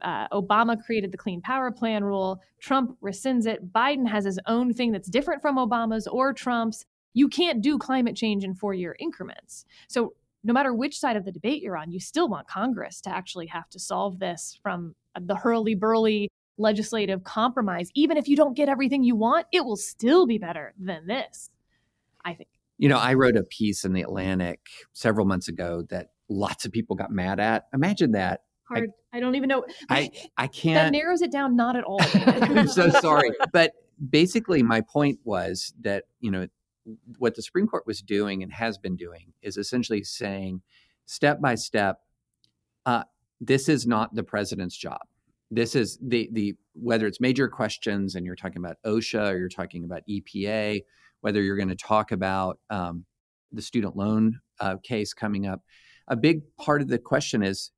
Uh, 0.00 0.28
Obama 0.28 0.76
created 0.84 1.10
the 1.12 1.18
Clean 1.18 1.40
Power 1.40 1.70
Plan 1.70 2.04
rule. 2.04 2.40
Trump 2.60 2.96
rescinds 3.02 3.46
it. 3.46 3.72
Biden 3.72 4.06
has 4.06 4.24
his 4.24 4.38
own 4.46 4.72
thing 4.72 4.92
that's 4.92 5.08
different 5.08 5.40
from 5.40 5.56
Obama's 5.56 6.06
or 6.06 6.32
Trump's. 6.32 6.84
You 7.14 7.28
can't 7.28 7.62
do 7.62 7.78
climate 7.78 8.16
change 8.16 8.44
in 8.44 8.54
four 8.54 8.74
year 8.74 8.96
increments. 8.98 9.64
So, 9.88 10.14
no 10.46 10.52
matter 10.52 10.74
which 10.74 10.98
side 10.98 11.16
of 11.16 11.24
the 11.24 11.32
debate 11.32 11.62
you're 11.62 11.76
on, 11.76 11.90
you 11.90 11.98
still 11.98 12.28
want 12.28 12.46
Congress 12.46 13.00
to 13.02 13.10
actually 13.10 13.46
have 13.46 13.70
to 13.70 13.78
solve 13.78 14.18
this 14.18 14.58
from 14.62 14.94
the 15.18 15.34
hurly 15.34 15.74
burly 15.74 16.28
legislative 16.58 17.24
compromise. 17.24 17.90
Even 17.94 18.16
if 18.18 18.28
you 18.28 18.36
don't 18.36 18.54
get 18.54 18.68
everything 18.68 19.02
you 19.02 19.16
want, 19.16 19.46
it 19.52 19.64
will 19.64 19.76
still 19.76 20.26
be 20.26 20.36
better 20.36 20.74
than 20.78 21.06
this, 21.06 21.50
I 22.24 22.34
think. 22.34 22.50
You 22.76 22.88
know, 22.88 22.98
I 22.98 23.14
wrote 23.14 23.36
a 23.36 23.44
piece 23.44 23.84
in 23.84 23.92
the 23.92 24.02
Atlantic 24.02 24.60
several 24.92 25.26
months 25.26 25.48
ago 25.48 25.82
that 25.90 26.08
lots 26.28 26.64
of 26.64 26.72
people 26.72 26.96
got 26.96 27.10
mad 27.10 27.40
at. 27.40 27.66
Imagine 27.72 28.12
that. 28.12 28.42
Hard. 28.68 28.90
I, 29.12 29.20
don't 29.20 29.34
even 29.34 29.48
know. 29.48 29.64
I 29.90 30.10
I 30.36 30.46
can't. 30.46 30.92
That 30.92 30.98
narrows 30.98 31.20
it 31.20 31.30
down 31.30 31.54
not 31.54 31.76
at 31.76 31.84
all. 31.84 32.00
I'm 32.14 32.66
so 32.66 32.88
sorry. 32.88 33.30
But 33.52 33.72
basically, 34.10 34.62
my 34.62 34.80
point 34.80 35.18
was 35.24 35.74
that, 35.82 36.04
you 36.20 36.30
know, 36.30 36.48
what 37.18 37.34
the 37.34 37.42
Supreme 37.42 37.66
Court 37.66 37.86
was 37.86 38.00
doing 38.00 38.42
and 38.42 38.52
has 38.52 38.78
been 38.78 38.96
doing 38.96 39.32
is 39.42 39.56
essentially 39.56 40.02
saying, 40.02 40.62
step 41.06 41.40
by 41.40 41.54
step, 41.54 41.98
uh, 42.86 43.04
this 43.40 43.68
is 43.68 43.86
not 43.86 44.14
the 44.14 44.22
president's 44.22 44.76
job. 44.76 45.00
This 45.50 45.74
is 45.74 45.98
the 46.02 46.28
the 46.32 46.54
whether 46.72 47.06
it's 47.06 47.20
major 47.20 47.48
questions 47.48 48.14
and 48.14 48.26
you're 48.26 48.34
talking 48.34 48.58
about 48.58 48.76
OSHA 48.84 49.32
or 49.32 49.38
you're 49.38 49.48
talking 49.48 49.84
about 49.84 50.02
EPA, 50.08 50.82
whether 51.20 51.42
you're 51.42 51.56
going 51.56 51.68
to 51.68 51.76
talk 51.76 52.12
about 52.12 52.58
um, 52.70 53.04
the 53.52 53.62
student 53.62 53.96
loan 53.96 54.40
uh, 54.60 54.76
case 54.82 55.14
coming 55.14 55.46
up. 55.46 55.60
A 56.08 56.16
big 56.16 56.42
part 56.56 56.82
of 56.82 56.88
the 56.88 56.98
question 56.98 57.42
is 57.42 57.70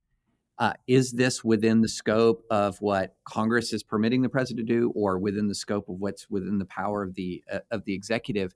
uh, 0.59 0.73
is 0.87 1.11
this 1.11 1.43
within 1.43 1.81
the 1.81 1.87
scope 1.87 2.43
of 2.49 2.81
what 2.81 3.15
Congress 3.25 3.73
is 3.73 3.83
permitting 3.83 4.23
the 4.23 4.29
president 4.29 4.67
to 4.67 4.73
do, 4.73 4.91
or 4.95 5.19
within 5.19 5.47
the 5.47 5.55
scope 5.55 5.87
of 5.87 5.99
what's 5.99 6.29
within 6.29 6.57
the 6.57 6.65
power 6.65 7.03
of 7.03 7.13
the 7.13 7.43
uh, 7.51 7.59
of 7.69 7.85
the 7.85 7.93
executive? 7.93 8.55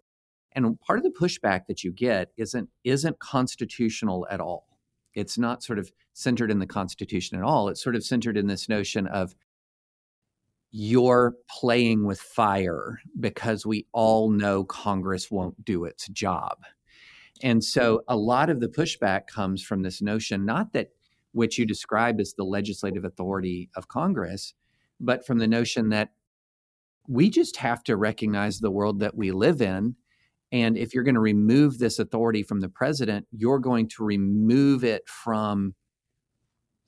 And 0.53 0.79
part 0.81 0.99
of 0.99 1.03
the 1.03 1.11
pushback 1.11 1.67
that 1.67 1.83
you 1.83 1.91
get 1.91 2.31
isn't 2.37 2.69
isn't 2.83 3.19
constitutional 3.19 4.27
at 4.31 4.41
all. 4.41 4.79
It's 5.13 5.37
not 5.37 5.61
sort 5.61 5.77
of 5.77 5.91
centered 6.13 6.49
in 6.49 6.59
the 6.59 6.65
Constitution 6.65 7.37
at 7.37 7.43
all. 7.43 7.69
It's 7.69 7.83
sort 7.83 7.95
of 7.95 8.03
centered 8.03 8.37
in 8.37 8.47
this 8.47 8.67
notion 8.67 9.07
of 9.07 9.35
you're 10.71 11.35
playing 11.49 12.05
with 12.05 12.19
fire 12.19 13.01
because 13.19 13.65
we 13.65 13.85
all 13.91 14.29
know 14.29 14.63
Congress 14.63 15.29
won't 15.29 15.63
do 15.65 15.83
its 15.83 16.07
job. 16.07 16.63
And 17.43 17.63
so 17.63 17.97
mm-hmm. 17.97 18.13
a 18.13 18.17
lot 18.17 18.49
of 18.49 18.59
the 18.59 18.67
pushback 18.67 19.27
comes 19.27 19.63
from 19.63 19.81
this 19.81 20.01
notion, 20.01 20.45
not 20.45 20.73
that 20.73 20.89
which 21.33 21.57
you 21.57 21.65
describe 21.65 22.19
as 22.19 22.33
the 22.33 22.43
legislative 22.43 23.05
authority 23.05 23.69
of 23.75 23.87
Congress, 23.87 24.53
but 24.99 25.25
from 25.25 25.39
the 25.39 25.47
notion 25.47 25.89
that 25.89 26.09
we 27.07 27.29
just 27.29 27.57
have 27.57 27.83
to 27.83 27.97
recognize 27.97 28.59
the 28.59 28.71
world 28.71 28.99
that 28.99 29.15
we 29.15 29.31
live 29.31 29.61
in. 29.61 29.95
And 30.51 30.77
if 30.77 30.93
you're 30.93 31.03
going 31.03 31.15
to 31.15 31.21
remove 31.21 31.79
this 31.79 31.99
authority 31.99 32.43
from 32.43 32.59
the 32.59 32.69
president, 32.69 33.25
you're 33.31 33.59
going 33.59 33.87
to 33.89 34.03
remove 34.03 34.83
it 34.83 35.07
from, 35.07 35.75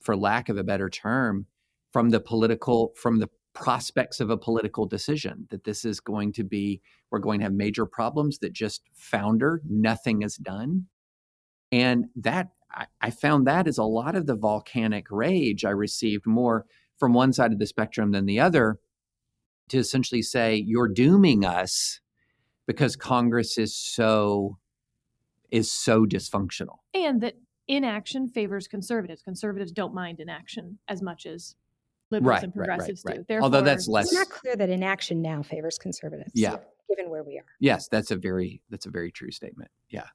for 0.02 0.16
lack 0.16 0.48
of 0.48 0.58
a 0.58 0.64
better 0.64 0.90
term, 0.90 1.46
from 1.92 2.10
the 2.10 2.20
political, 2.20 2.92
from 2.96 3.18
the 3.18 3.28
prospects 3.54 4.20
of 4.20 4.30
a 4.30 4.36
political 4.36 4.86
decision. 4.86 5.46
That 5.50 5.64
this 5.64 5.84
is 5.84 6.00
going 6.00 6.32
to 6.34 6.44
be, 6.44 6.80
we're 7.10 7.20
going 7.20 7.40
to 7.40 7.44
have 7.44 7.52
major 7.52 7.86
problems 7.86 8.38
that 8.38 8.52
just 8.52 8.82
founder, 8.92 9.62
nothing 9.68 10.22
is 10.22 10.36
done. 10.36 10.86
And 11.72 12.06
that 12.16 12.50
I, 13.00 13.10
found 13.10 13.46
that 13.46 13.68
is 13.68 13.78
a 13.78 13.84
lot 13.84 14.16
of 14.16 14.26
the 14.26 14.34
volcanic 14.34 15.06
rage 15.10 15.64
I 15.64 15.70
received 15.70 16.26
more 16.26 16.66
from 16.98 17.12
one 17.12 17.32
side 17.32 17.52
of 17.52 17.58
the 17.58 17.66
spectrum 17.66 18.10
than 18.10 18.26
the 18.26 18.40
other 18.40 18.78
to 19.68 19.78
essentially 19.78 20.22
say, 20.22 20.56
you're 20.56 20.88
dooming 20.88 21.44
us 21.44 22.00
because 22.66 22.96
Congress 22.96 23.58
is 23.58 23.76
so 23.76 24.58
is 25.50 25.70
so 25.70 26.04
dysfunctional. 26.04 26.78
and 26.94 27.20
that 27.20 27.34
inaction 27.68 28.28
favors 28.28 28.66
conservatives. 28.66 29.22
Conservatives 29.22 29.70
don't 29.72 29.94
mind 29.94 30.18
inaction 30.20 30.78
as 30.88 31.00
much 31.00 31.26
as 31.26 31.54
liberals 32.10 32.28
Right, 32.36 32.42
and 32.44 32.52
right, 32.54 32.68
right, 32.68 32.76
progressives 32.76 33.04
right. 33.06 33.26
do. 33.26 33.38
Although 33.40 33.60
that's 33.62 33.86
Therefore, 33.86 33.94
less- 33.94 34.06
It's 34.06 34.14
not 34.14 34.28
clear 34.30 34.56
that 34.56 34.70
inaction 34.70 35.22
now 35.22 35.42
favors 35.42 35.78
conservatives. 35.78 36.32
Yeah. 36.34 36.56
Given 36.88 37.10
where 37.10 37.24
we 37.24 37.38
are. 37.38 37.44
Yes, 37.60 37.88
that's 37.88 38.10
a 38.10 38.16
very 38.16 38.60
that's 38.70 38.86
a 38.86 38.90
very 38.90 39.10
true 39.10 39.30
statement. 39.30 39.70
Yeah. 39.88 40.06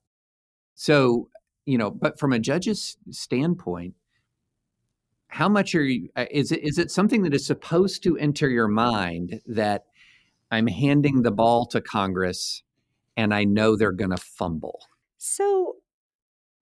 So, 0.75 1.29
you 1.65 1.77
know, 1.77 1.89
but 1.91 2.19
from 2.19 2.31
a 2.33 2.39
judge's 2.39 2.95
standpoint, 3.11 3.95
how 5.27 5.49
much 5.49 5.75
are 5.75 5.83
you 5.83 6.09
uh, 6.15 6.25
is 6.31 6.51
it 6.51 6.63
is 6.63 6.77
it 6.77 6.91
something 6.91 7.23
that 7.23 7.33
is 7.33 7.45
supposed 7.45 8.03
to 8.03 8.17
enter 8.17 8.49
your 8.49 8.67
mind 8.67 9.41
that 9.47 9.85
I'm 10.51 10.67
handing 10.67 11.21
the 11.23 11.31
ball 11.31 11.65
to 11.67 11.81
Congress 11.81 12.63
and 13.17 13.33
I 13.33 13.43
know 13.43 13.75
they're 13.75 13.91
going 13.91 14.11
to 14.11 14.17
fumble? 14.17 14.79
So 15.17 15.75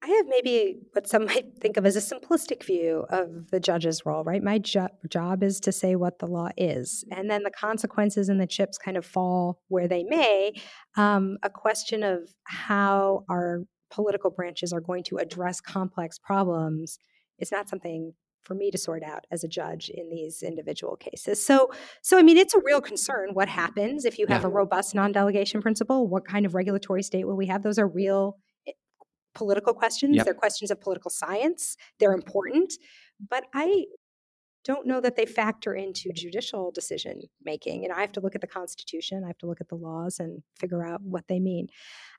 I 0.07 0.11
have 0.11 0.25
maybe 0.27 0.77
what 0.93 1.07
some 1.07 1.25
might 1.31 1.59
think 1.59 1.77
of 1.77 1.85
as 1.85 1.95
a 1.95 1.99
simplistic 2.15 2.63
view 2.63 3.05
of 3.09 3.49
the 3.51 3.59
judge's 3.59 4.05
role, 4.05 4.23
right? 4.23 4.41
My 4.41 4.57
jo- 4.59 4.87
job 5.09 5.43
is 5.43 5.59
to 5.61 5.71
say 5.71 5.95
what 5.95 6.19
the 6.19 6.27
law 6.27 6.49
is, 6.55 7.03
and 7.11 7.29
then 7.29 7.43
the 7.43 7.51
consequences 7.51 8.29
and 8.29 8.39
the 8.39 8.47
chips 8.47 8.77
kind 8.77 8.97
of 8.97 9.05
fall 9.05 9.59
where 9.67 9.87
they 9.87 10.03
may. 10.03 10.53
Um, 10.95 11.37
a 11.43 11.49
question 11.49 12.03
of 12.03 12.29
how 12.45 13.25
our 13.29 13.63
political 13.89 14.29
branches 14.31 14.71
are 14.73 14.81
going 14.81 15.03
to 15.03 15.17
address 15.17 15.61
complex 15.61 16.17
problems 16.19 16.99
is 17.39 17.51
not 17.51 17.69
something 17.69 18.13
for 18.43 18.53
me 18.55 18.71
to 18.71 18.77
sort 18.77 19.03
out 19.03 19.25
as 19.29 19.43
a 19.43 19.47
judge 19.47 19.89
in 19.89 20.09
these 20.09 20.41
individual 20.41 20.95
cases. 20.95 21.45
So, 21.45 21.69
so 22.01 22.17
I 22.17 22.23
mean, 22.23 22.37
it's 22.37 22.53
a 22.53 22.61
real 22.63 22.79
concern. 22.79 23.31
What 23.33 23.49
happens 23.49 24.05
if 24.05 24.17
you 24.17 24.25
have 24.27 24.43
Yeah. 24.43 24.47
a 24.47 24.51
robust 24.51 24.95
non-delegation 24.95 25.61
principle? 25.61 26.07
What 26.07 26.25
kind 26.25 26.45
of 26.45 26.55
regulatory 26.55 27.03
state 27.03 27.27
will 27.27 27.35
we 27.35 27.47
have? 27.47 27.61
Those 27.63 27.77
are 27.77 27.87
real 27.87 28.37
political 29.37 29.73
questions. 29.73 30.15
Yep. 30.15 30.25
They're 30.25 30.33
questions 30.33 30.71
of 30.71 30.81
political 30.81 31.11
science. 31.11 31.77
They're 31.99 32.11
important. 32.11 32.73
But 33.29 33.45
I 33.53 33.85
don't 34.65 34.87
know 34.87 34.99
that 34.99 35.15
they 35.15 35.25
factor 35.25 35.73
into 35.75 36.11
judicial 36.11 36.71
decision 36.71 37.21
making. 37.45 37.83
You 37.83 37.89
know, 37.89 37.95
I 37.95 38.01
have 38.01 38.11
to 38.13 38.19
look 38.19 38.35
at 38.35 38.41
the 38.41 38.47
Constitution, 38.47 39.23
I 39.23 39.27
have 39.27 39.37
to 39.37 39.45
look 39.45 39.61
at 39.61 39.69
the 39.69 39.75
laws 39.75 40.19
and 40.19 40.41
figure 40.59 40.85
out 40.85 41.01
what 41.03 41.27
they 41.29 41.39
mean. 41.39 41.67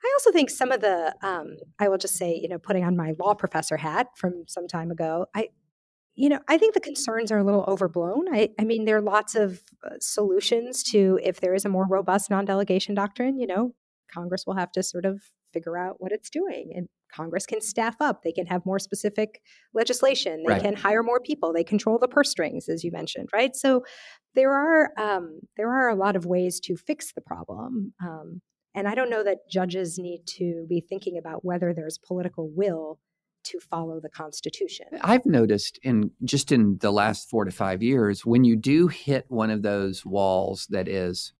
I 0.03 0.09
also 0.15 0.31
think 0.31 0.49
some 0.49 0.71
of 0.71 0.79
the, 0.81 1.13
um, 1.21 1.57
I 1.77 1.89
will 1.89 1.99
just 1.99 2.15
say, 2.15 2.39
you 2.41 2.47
know, 2.47 2.57
putting 2.57 2.83
on 2.83 2.95
my 2.95 3.13
law 3.19 3.35
professor 3.35 3.77
hat 3.77 4.07
from 4.15 4.45
some 4.47 4.67
time 4.67 4.89
ago, 4.89 5.27
I, 5.35 5.49
you 6.15 6.29
know, 6.29 6.39
I 6.47 6.57
think 6.57 6.73
the 6.73 6.79
concerns 6.79 7.31
are 7.31 7.37
a 7.37 7.43
little 7.43 7.65
overblown. 7.67 8.33
I, 8.33 8.49
I 8.59 8.63
mean, 8.63 8.85
there 8.85 8.97
are 8.97 9.01
lots 9.01 9.35
of 9.35 9.61
uh, 9.85 9.95
solutions 9.99 10.81
to 10.91 11.19
if 11.21 11.39
there 11.41 11.53
is 11.53 11.65
a 11.65 11.69
more 11.69 11.85
robust 11.87 12.29
non 12.29 12.45
delegation 12.45 12.95
doctrine, 12.95 13.37
you 13.39 13.45
know, 13.45 13.75
Congress 14.11 14.45
will 14.47 14.55
have 14.55 14.71
to 14.71 14.81
sort 14.81 15.05
of 15.05 15.21
figure 15.53 15.77
out 15.77 15.95
what 15.99 16.11
it's 16.11 16.29
doing. 16.29 16.71
And 16.75 16.87
Congress 17.13 17.45
can 17.45 17.61
staff 17.61 17.95
up. 17.99 18.21
They 18.23 18.31
can 18.31 18.45
have 18.47 18.65
more 18.65 18.79
specific 18.79 19.41
legislation. 19.73 20.43
They 20.45 20.53
Right. 20.53 20.61
can 20.61 20.75
hire 20.75 21.03
more 21.03 21.19
people. 21.19 21.51
They 21.53 21.63
control 21.63 21.97
the 21.97 22.07
purse 22.07 22.29
strings, 22.29 22.69
as 22.69 22.83
you 22.83 22.91
mentioned, 22.91 23.29
right? 23.33 23.55
So 23.55 23.83
there 24.35 24.51
are 24.51 24.91
um, 24.97 25.39
there 25.57 25.69
are 25.71 25.89
a 25.89 25.95
lot 25.95 26.15
of 26.15 26.25
ways 26.25 26.59
to 26.61 26.75
fix 26.75 27.13
the 27.13 27.21
problem. 27.21 27.93
Um, 28.01 28.41
and 28.75 28.87
I 28.87 28.93
don't 28.93 29.09
know 29.09 29.23
that 29.23 29.49
judges 29.49 29.97
need 29.97 30.21
to 30.37 30.65
be 30.69 30.79
thinking 30.87 31.17
about 31.17 31.43
whether 31.43 31.73
there's 31.73 31.97
political 31.97 32.49
will 32.49 32.99
to 33.45 33.59
follow 33.59 33.99
the 33.99 34.09
Constitution. 34.09 34.85
I've 35.01 35.25
noticed 35.25 35.79
in 35.81 36.11
just 36.23 36.51
in 36.51 36.77
the 36.79 36.91
last 36.91 37.29
four 37.29 37.45
to 37.45 37.51
five 37.51 37.81
years, 37.81 38.25
when 38.25 38.43
you 38.43 38.55
do 38.55 38.87
hit 38.87 39.25
one 39.29 39.49
of 39.49 39.63
those 39.63 40.05
walls 40.05 40.67
that 40.69 40.87
is 40.87 41.33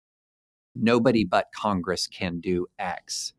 nobody 0.76 1.26
but 1.26 1.48
Congress 1.56 2.08
can 2.08 2.39
do 2.39 2.65
X, 2.80 3.34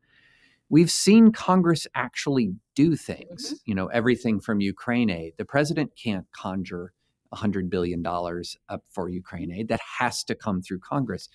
we've 0.71 0.89
seen 0.89 1.31
Congress 1.31 1.85
actually 1.93 2.55
do 2.75 2.95
things. 2.95 3.61
You 3.65 3.75
know, 3.75 3.87
everything 3.87 4.39
from 4.39 4.61
Ukraine 4.61 5.11
aid. 5.11 5.33
The 5.37 5.45
president 5.45 5.91
can't 6.01 6.25
conjure 6.31 6.93
$100 7.33 7.69
billion 7.69 8.03
up 8.05 8.83
for 8.89 9.09
Ukraine 9.09 9.51
aid. 9.51 9.67
That 9.67 9.81
has 9.99 10.23
to 10.23 10.33
come 10.33 10.61
through 10.61 10.79
Congress. 10.79 11.29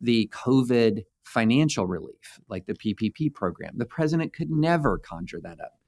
The 0.00 0.28
COVID 0.34 1.04
financial 1.24 1.86
relief, 1.86 2.40
like 2.48 2.66
the 2.66 2.74
PPP 2.74 3.32
program, 3.32 3.74
the 3.76 3.86
president 3.86 4.34
could 4.34 4.50
never 4.50 4.98
conjure 4.98 5.40
that 5.42 5.60
up. 5.60 5.78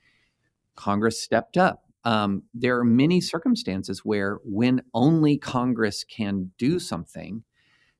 Congress 0.76 1.20
stepped 1.20 1.56
up. 1.56 1.82
Um, 2.04 2.44
there 2.54 2.78
are 2.78 2.84
many 2.84 3.20
circumstances 3.20 4.04
where, 4.04 4.38
when 4.44 4.82
only 4.92 5.38
Congress 5.38 6.04
can 6.04 6.52
do 6.58 6.78
something, 6.78 7.42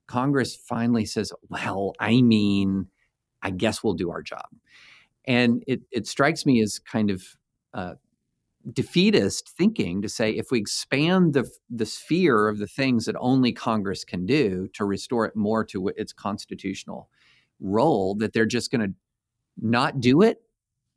Congress 0.07 0.55
finally 0.55 1.07
says, 1.07 1.33
Well, 1.49 1.95
I 1.99 2.21
mean, 2.21 2.89
I 3.45 3.51
guess 3.51 3.85
we'll 3.85 3.95
do 3.95 4.11
our 4.11 4.23
job. 4.23 4.47
And 5.27 5.63
it, 5.67 5.83
it 5.93 6.07
strikes 6.07 6.45
me 6.45 6.61
as 6.63 6.79
kind 6.79 7.11
of 7.11 7.23
uh, 7.73 7.95
defeatist 8.73 9.51
thinking 9.57 10.03
to 10.03 10.09
say 10.09 10.31
if 10.31 10.51
we 10.51 10.59
expand 10.59 11.35
the, 11.35 11.49
the 11.71 11.87
sphere 11.87 12.49
of 12.49 12.59
the 12.59 12.67
things 12.67 13.05
that 13.05 13.17
only 13.19 13.53
Congress 13.53 14.05
can 14.05 14.27
do 14.27 14.69
to 14.73 14.85
restore 14.85 15.27
it 15.27 15.37
more 15.37 15.65
to 15.67 15.89
its 15.89 16.13
constitutional 16.13 17.09
role, 17.61 18.15
that 18.17 18.33
they're 18.33 18.47
just 18.47 18.71
going 18.71 18.81
to 18.81 18.95
not 19.61 20.01
do 20.01 20.23
it 20.23 20.43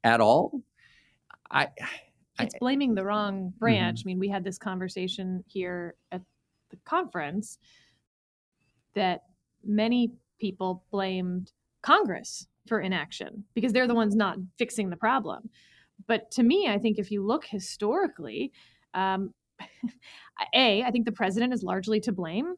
at 0.03 0.21
all. 0.21 0.61
I, 1.51 1.67
it's 2.39 2.55
blaming 2.59 2.95
the 2.95 3.03
wrong 3.03 3.53
branch. 3.57 4.01
I 4.03 4.05
mean, 4.05 4.19
we 4.19 4.29
had 4.29 4.43
this 4.43 4.57
conversation 4.57 5.43
here 5.47 5.95
at 6.11 6.21
the 6.69 6.77
conference 6.85 7.57
that 8.95 9.23
many 9.63 10.13
people 10.39 10.83
blamed 10.91 11.51
Congress 11.87 12.47
for 12.67 12.81
inaction 12.81 13.45
because 13.55 13.71
they're 13.71 13.87
the 13.87 13.95
ones 13.95 14.13
not 14.13 14.37
fixing 14.57 14.89
the 14.89 14.97
problem. 14.97 15.49
But 16.05 16.29
to 16.31 16.43
me, 16.43 16.67
I 16.69 16.77
think 16.77 16.99
if 16.99 17.11
you 17.11 17.25
look 17.25 17.45
historically, 17.45 18.51
um, 18.93 19.33
A, 20.53 20.83
I 20.83 20.91
think 20.91 21.05
the 21.05 21.13
president 21.13 21.53
is 21.53 21.63
largely 21.63 22.01
to 22.01 22.11
blame. 22.11 22.55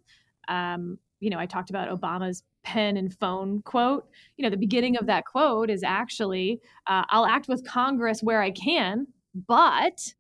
Um, 0.47 0.97
you 1.19 1.29
know, 1.29 1.37
I 1.37 1.45
talked 1.45 1.69
about 1.69 1.89
Obama's 1.89 2.41
pen 2.63 2.97
and 2.97 3.13
phone 3.13 3.61
quote. 3.61 4.07
You 4.35 4.43
know, 4.43 4.49
the 4.49 4.57
beginning 4.57 4.97
of 4.97 5.05
that 5.05 5.25
quote 5.25 5.69
is 5.69 5.83
actually 5.83 6.59
uh, 6.87 7.03
I'll 7.09 7.27
act 7.27 7.47
with 7.47 7.63
Congress 7.67 8.21
where 8.23 8.41
I 8.41 8.49
can, 8.49 9.05
but 9.47 10.13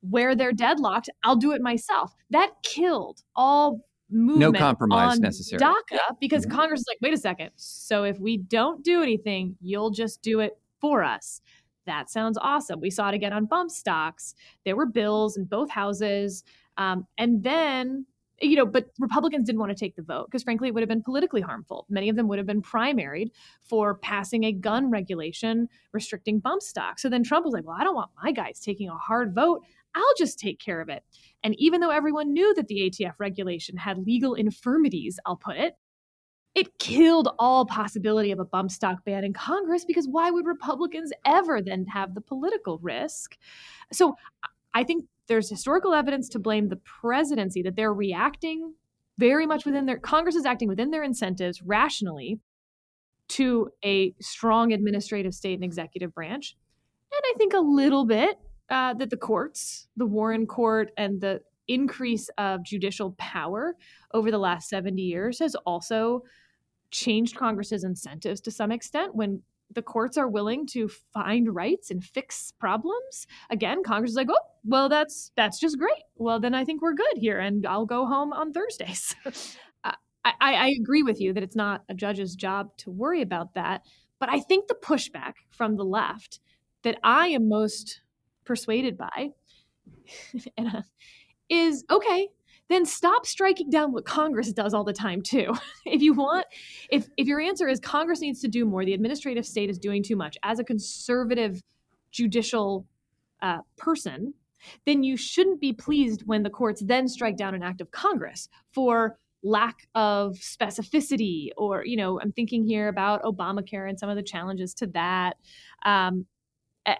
where 0.00 0.36
they're 0.36 0.52
deadlocked, 0.52 1.10
I'll 1.24 1.36
do 1.36 1.52
it 1.52 1.60
myself. 1.60 2.14
That 2.30 2.52
killed 2.62 3.22
all 3.34 3.80
movement 4.10 4.56
compromise 4.56 5.16
on 5.16 5.20
necessary. 5.20 5.60
DACA 5.60 5.98
because 6.20 6.46
Congress 6.46 6.80
is 6.80 6.86
like, 6.88 6.98
wait 7.02 7.14
a 7.14 7.18
second. 7.18 7.50
So 7.56 8.04
if 8.04 8.18
we 8.18 8.36
don't 8.36 8.84
do 8.84 9.02
anything, 9.02 9.56
you'll 9.60 9.90
just 9.90 10.22
do 10.22 10.40
it 10.40 10.58
for 10.80 11.02
us. 11.02 11.40
That 11.86 12.10
sounds 12.10 12.38
awesome. 12.40 12.80
We 12.80 12.90
saw 12.90 13.08
it 13.08 13.14
again 13.14 13.32
on 13.32 13.46
bump 13.46 13.70
stocks. 13.70 14.34
There 14.64 14.76
were 14.76 14.86
bills 14.86 15.36
in 15.36 15.44
both 15.44 15.70
houses. 15.70 16.44
Um, 16.76 17.06
and 17.16 17.42
then, 17.42 18.04
you 18.40 18.56
know, 18.56 18.66
but 18.66 18.90
Republicans 19.00 19.46
didn't 19.46 19.58
want 19.58 19.70
to 19.70 19.74
take 19.74 19.96
the 19.96 20.02
vote 20.02 20.26
because, 20.26 20.42
frankly, 20.42 20.68
it 20.68 20.74
would 20.74 20.82
have 20.82 20.88
been 20.88 21.02
politically 21.02 21.40
harmful. 21.40 21.86
Many 21.88 22.08
of 22.08 22.16
them 22.16 22.28
would 22.28 22.38
have 22.38 22.46
been 22.46 22.62
primaried 22.62 23.30
for 23.66 23.94
passing 23.94 24.44
a 24.44 24.52
gun 24.52 24.90
regulation 24.90 25.68
restricting 25.92 26.38
bump 26.38 26.62
stocks. 26.62 27.02
So 27.02 27.08
then 27.08 27.24
Trump 27.24 27.46
was 27.46 27.54
like, 27.54 27.64
well, 27.64 27.76
I 27.80 27.84
don't 27.84 27.96
want 27.96 28.10
my 28.22 28.32
guys 28.32 28.60
taking 28.60 28.90
a 28.90 28.94
hard 28.94 29.34
vote. 29.34 29.64
I'll 29.94 30.14
just 30.16 30.38
take 30.38 30.60
care 30.60 30.80
of 30.80 30.88
it. 30.88 31.02
And 31.42 31.54
even 31.58 31.80
though 31.80 31.90
everyone 31.90 32.32
knew 32.32 32.54
that 32.54 32.68
the 32.68 32.90
ATF 32.90 33.14
regulation 33.18 33.76
had 33.76 33.98
legal 33.98 34.34
infirmities, 34.34 35.18
I'll 35.26 35.36
put 35.36 35.56
it, 35.56 35.74
it 36.54 36.78
killed 36.78 37.28
all 37.38 37.66
possibility 37.66 38.32
of 38.32 38.40
a 38.40 38.44
bump 38.44 38.70
stock 38.70 39.04
ban 39.04 39.24
in 39.24 39.32
Congress 39.32 39.84
because 39.84 40.08
why 40.10 40.30
would 40.30 40.46
Republicans 40.46 41.12
ever 41.24 41.62
then 41.62 41.86
have 41.86 42.14
the 42.14 42.20
political 42.20 42.78
risk? 42.78 43.36
So 43.92 44.16
I 44.74 44.84
think 44.84 45.04
there's 45.28 45.48
historical 45.48 45.94
evidence 45.94 46.28
to 46.30 46.38
blame 46.38 46.68
the 46.68 46.80
presidency 47.00 47.62
that 47.62 47.76
they're 47.76 47.94
reacting 47.94 48.74
very 49.18 49.46
much 49.46 49.64
within 49.64 49.86
their 49.86 49.98
Congress 49.98 50.34
is 50.34 50.46
acting 50.46 50.68
within 50.68 50.90
their 50.90 51.02
incentives 51.02 51.60
rationally 51.62 52.40
to 53.28 53.68
a 53.84 54.14
strong 54.20 54.72
administrative 54.72 55.34
state 55.34 55.54
and 55.54 55.64
executive 55.64 56.14
branch. 56.14 56.56
And 57.12 57.20
I 57.24 57.34
think 57.36 57.52
a 57.52 57.60
little 57.60 58.06
bit 58.06 58.38
uh, 58.70 58.94
that 58.94 59.10
the 59.10 59.16
courts, 59.16 59.88
the 59.96 60.06
Warren 60.06 60.46
Court, 60.46 60.90
and 60.96 61.20
the 61.20 61.40
increase 61.68 62.28
of 62.38 62.64
judicial 62.64 63.14
power 63.18 63.76
over 64.14 64.30
the 64.30 64.38
last 64.38 64.68
70 64.68 65.02
years 65.02 65.38
has 65.38 65.54
also 65.66 66.22
changed 66.90 67.36
Congress's 67.36 67.84
incentives 67.84 68.40
to 68.42 68.50
some 68.50 68.72
extent. 68.72 69.14
When 69.14 69.42
the 69.74 69.82
courts 69.82 70.16
are 70.16 70.28
willing 70.28 70.66
to 70.66 70.88
find 71.12 71.54
rights 71.54 71.90
and 71.90 72.02
fix 72.02 72.52
problems 72.58 73.26
again 73.50 73.82
congress 73.82 74.12
is 74.12 74.16
like 74.16 74.28
oh 74.30 74.38
well 74.64 74.88
that's 74.88 75.30
that's 75.36 75.60
just 75.60 75.78
great. 75.78 76.02
Well 76.16 76.40
then 76.40 76.54
i 76.54 76.64
think 76.64 76.82
we're 76.82 76.94
good 76.94 77.16
here 77.16 77.38
and 77.38 77.66
i'll 77.66 77.86
go 77.86 78.06
home 78.06 78.32
on 78.32 78.52
thursdays. 78.52 79.14
I, 79.84 79.94
I, 80.24 80.54
I 80.54 80.74
agree 80.80 81.02
with 81.02 81.20
you 81.20 81.32
that 81.32 81.42
it's 81.42 81.56
not 81.56 81.84
a 81.88 81.94
judge's 81.94 82.34
job 82.34 82.76
to 82.78 82.90
worry 82.90 83.22
about 83.22 83.54
that 83.54 83.82
but 84.18 84.28
i 84.28 84.40
think 84.40 84.68
the 84.68 84.74
pushback 84.74 85.34
from 85.50 85.76
the 85.76 85.84
left 85.84 86.40
that 86.82 86.98
i 87.02 87.28
am 87.28 87.48
most 87.48 88.00
persuaded 88.48 88.96
by 88.96 89.28
uh, 90.58 90.80
is 91.50 91.84
okay 91.90 92.28
then 92.70 92.84
stop 92.84 93.26
striking 93.26 93.68
down 93.68 93.92
what 93.92 94.06
congress 94.06 94.52
does 94.52 94.74
all 94.74 94.84
the 94.84 94.92
time 94.92 95.22
too. 95.22 95.54
If 95.86 96.02
you 96.02 96.14
want 96.14 96.46
if 96.90 97.06
if 97.18 97.26
your 97.26 97.40
answer 97.40 97.68
is 97.68 97.78
congress 97.78 98.20
needs 98.22 98.40
to 98.40 98.48
do 98.48 98.64
more 98.64 98.84
the 98.84 98.94
administrative 98.94 99.46
state 99.46 99.68
is 99.68 99.78
doing 99.78 100.02
too 100.02 100.16
much 100.16 100.38
as 100.42 100.58
a 100.58 100.64
conservative 100.64 101.62
judicial 102.10 102.86
uh, 103.42 103.58
person 103.76 104.32
then 104.86 105.02
you 105.02 105.16
shouldn't 105.16 105.60
be 105.60 105.72
pleased 105.72 106.22
when 106.24 106.42
the 106.42 106.50
courts 106.50 106.82
then 106.84 107.06
strike 107.06 107.36
down 107.36 107.54
an 107.54 107.62
act 107.62 107.82
of 107.82 107.90
congress 107.90 108.48
for 108.72 109.18
lack 109.42 109.86
of 109.94 110.36
specificity 110.36 111.50
or 111.56 111.84
you 111.84 111.96
know 111.96 112.18
i'm 112.20 112.32
thinking 112.32 112.64
here 112.64 112.88
about 112.88 113.22
obamacare 113.22 113.88
and 113.88 113.98
some 113.98 114.08
of 114.08 114.16
the 114.16 114.22
challenges 114.22 114.72
to 114.74 114.86
that. 114.86 115.36
Um, 115.84 116.26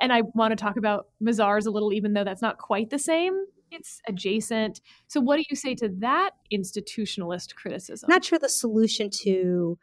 and 0.01 0.13
i 0.13 0.23
want 0.35 0.53
to 0.53 0.57
talk 0.57 0.77
about 0.77 1.07
mazars 1.23 1.67
a 1.67 1.71
little 1.71 1.93
even 1.93 2.13
though 2.13 2.25
that's 2.25 2.43
not 2.43 2.59
quite 2.59 2.91
the 2.91 2.99
same. 2.99 3.45
It's 3.71 4.01
adjacent. 4.09 4.81
So 5.09 5.21
what 5.21 5.37
do 5.37 5.45
you 5.51 5.57
say 5.57 5.75
to 5.77 5.89
that 5.99 6.31
institutionalist 6.53 7.55
criticism? 7.55 8.09
I'm 8.11 8.15
not 8.15 8.25
sure 8.25 8.39
the 8.39 8.49
solution 8.49 9.11
to 9.25 9.79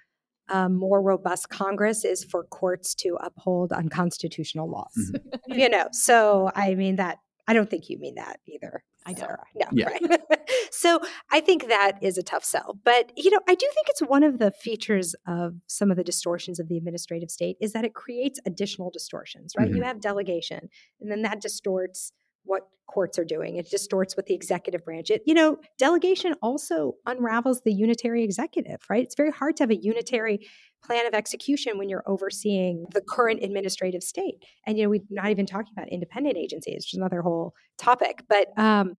a 0.50 0.70
more 0.70 1.02
robust 1.02 1.50
Congress 1.50 2.06
is 2.06 2.24
for 2.24 2.44
courts 2.44 2.94
to 2.96 3.18
uphold 3.22 3.72
unconstitutional 3.72 4.70
laws. 4.70 4.94
Mm-hmm. 4.96 5.60
you 5.60 5.70
know, 5.70 5.88
so 5.92 6.52
I 6.56 6.76
mean 6.76 6.96
that 6.96 7.20
I 7.48 7.54
don't 7.54 7.70
think 7.70 7.90
you 7.90 8.00
mean 8.00 8.16
that 8.16 8.40
either. 8.48 8.84
I 9.06 9.14
don't. 9.14 9.20
Sarah. 9.28 9.44
No, 9.56 9.68
Yeah. 9.72 9.86
right. 9.90 10.20
so 10.72 11.00
I 11.32 11.40
think 11.40 11.68
that 11.68 12.00
is 12.02 12.18
a 12.18 12.24
tough 12.24 12.44
sell. 12.44 12.80
But 12.84 13.12
you 13.16 13.30
know, 13.30 13.40
I 13.48 13.54
do 13.56 13.68
think 13.74 13.88
it's 13.90 14.02
one 14.02 14.24
of 14.24 14.40
the 14.40 14.52
features 14.52 15.16
of 15.28 15.56
some 15.68 15.92
of 15.92 15.98
the 15.98 16.04
distortions 16.04 16.60
of 16.60 16.68
the 16.70 16.78
administrative 16.78 17.30
state 17.30 17.58
is 17.62 17.74
that 17.74 17.86
it 17.86 17.94
creates 17.94 18.40
additional 18.48 18.90
distortions, 18.90 19.54
right? 19.58 19.70
You 19.70 19.82
Mhm. 19.82 19.86
have 19.86 20.02
delegation, 20.02 20.70
and 21.00 21.12
then 21.12 21.22
that 21.22 21.40
distorts 21.40 22.12
what 22.46 22.64
courts 22.88 23.20
are 23.20 23.26
doing. 23.26 23.58
It 23.58 23.70
distorts 23.70 24.16
what 24.16 24.28
the 24.28 24.34
executive 24.34 24.86
branch. 24.86 25.10
It, 25.10 25.24
you 25.26 25.34
know, 25.34 25.58
delegation 25.78 26.34
also 26.42 26.94
unravels 27.06 27.62
the 27.64 27.74
unitary 27.74 28.24
executive, 28.24 28.82
right? 28.90 29.04
It's 29.04 29.16
very 29.16 29.32
hard 29.32 29.58
to 29.58 29.64
have 29.64 29.72
a 29.72 29.76
unitary 29.76 30.48
plan 30.84 31.06
of 31.08 31.14
execution 31.14 31.78
when 31.78 31.90
you're 31.90 32.04
overseeing 32.06 32.86
the 32.92 33.02
current 33.02 33.44
administrative 33.44 34.04
state. 34.04 34.36
And 34.66 34.78
you 34.78 34.84
know, 34.84 34.90
we're 34.92 35.02
not 35.10 35.30
even 35.32 35.46
talking 35.46 35.74
about 35.76 35.90
independent 35.90 36.38
agencies, 36.38 36.76
which 36.76 36.94
is 36.94 36.98
another 36.98 37.22
whole 37.22 37.54
topic. 37.78 38.24
But 38.30 38.58
um, 38.58 38.94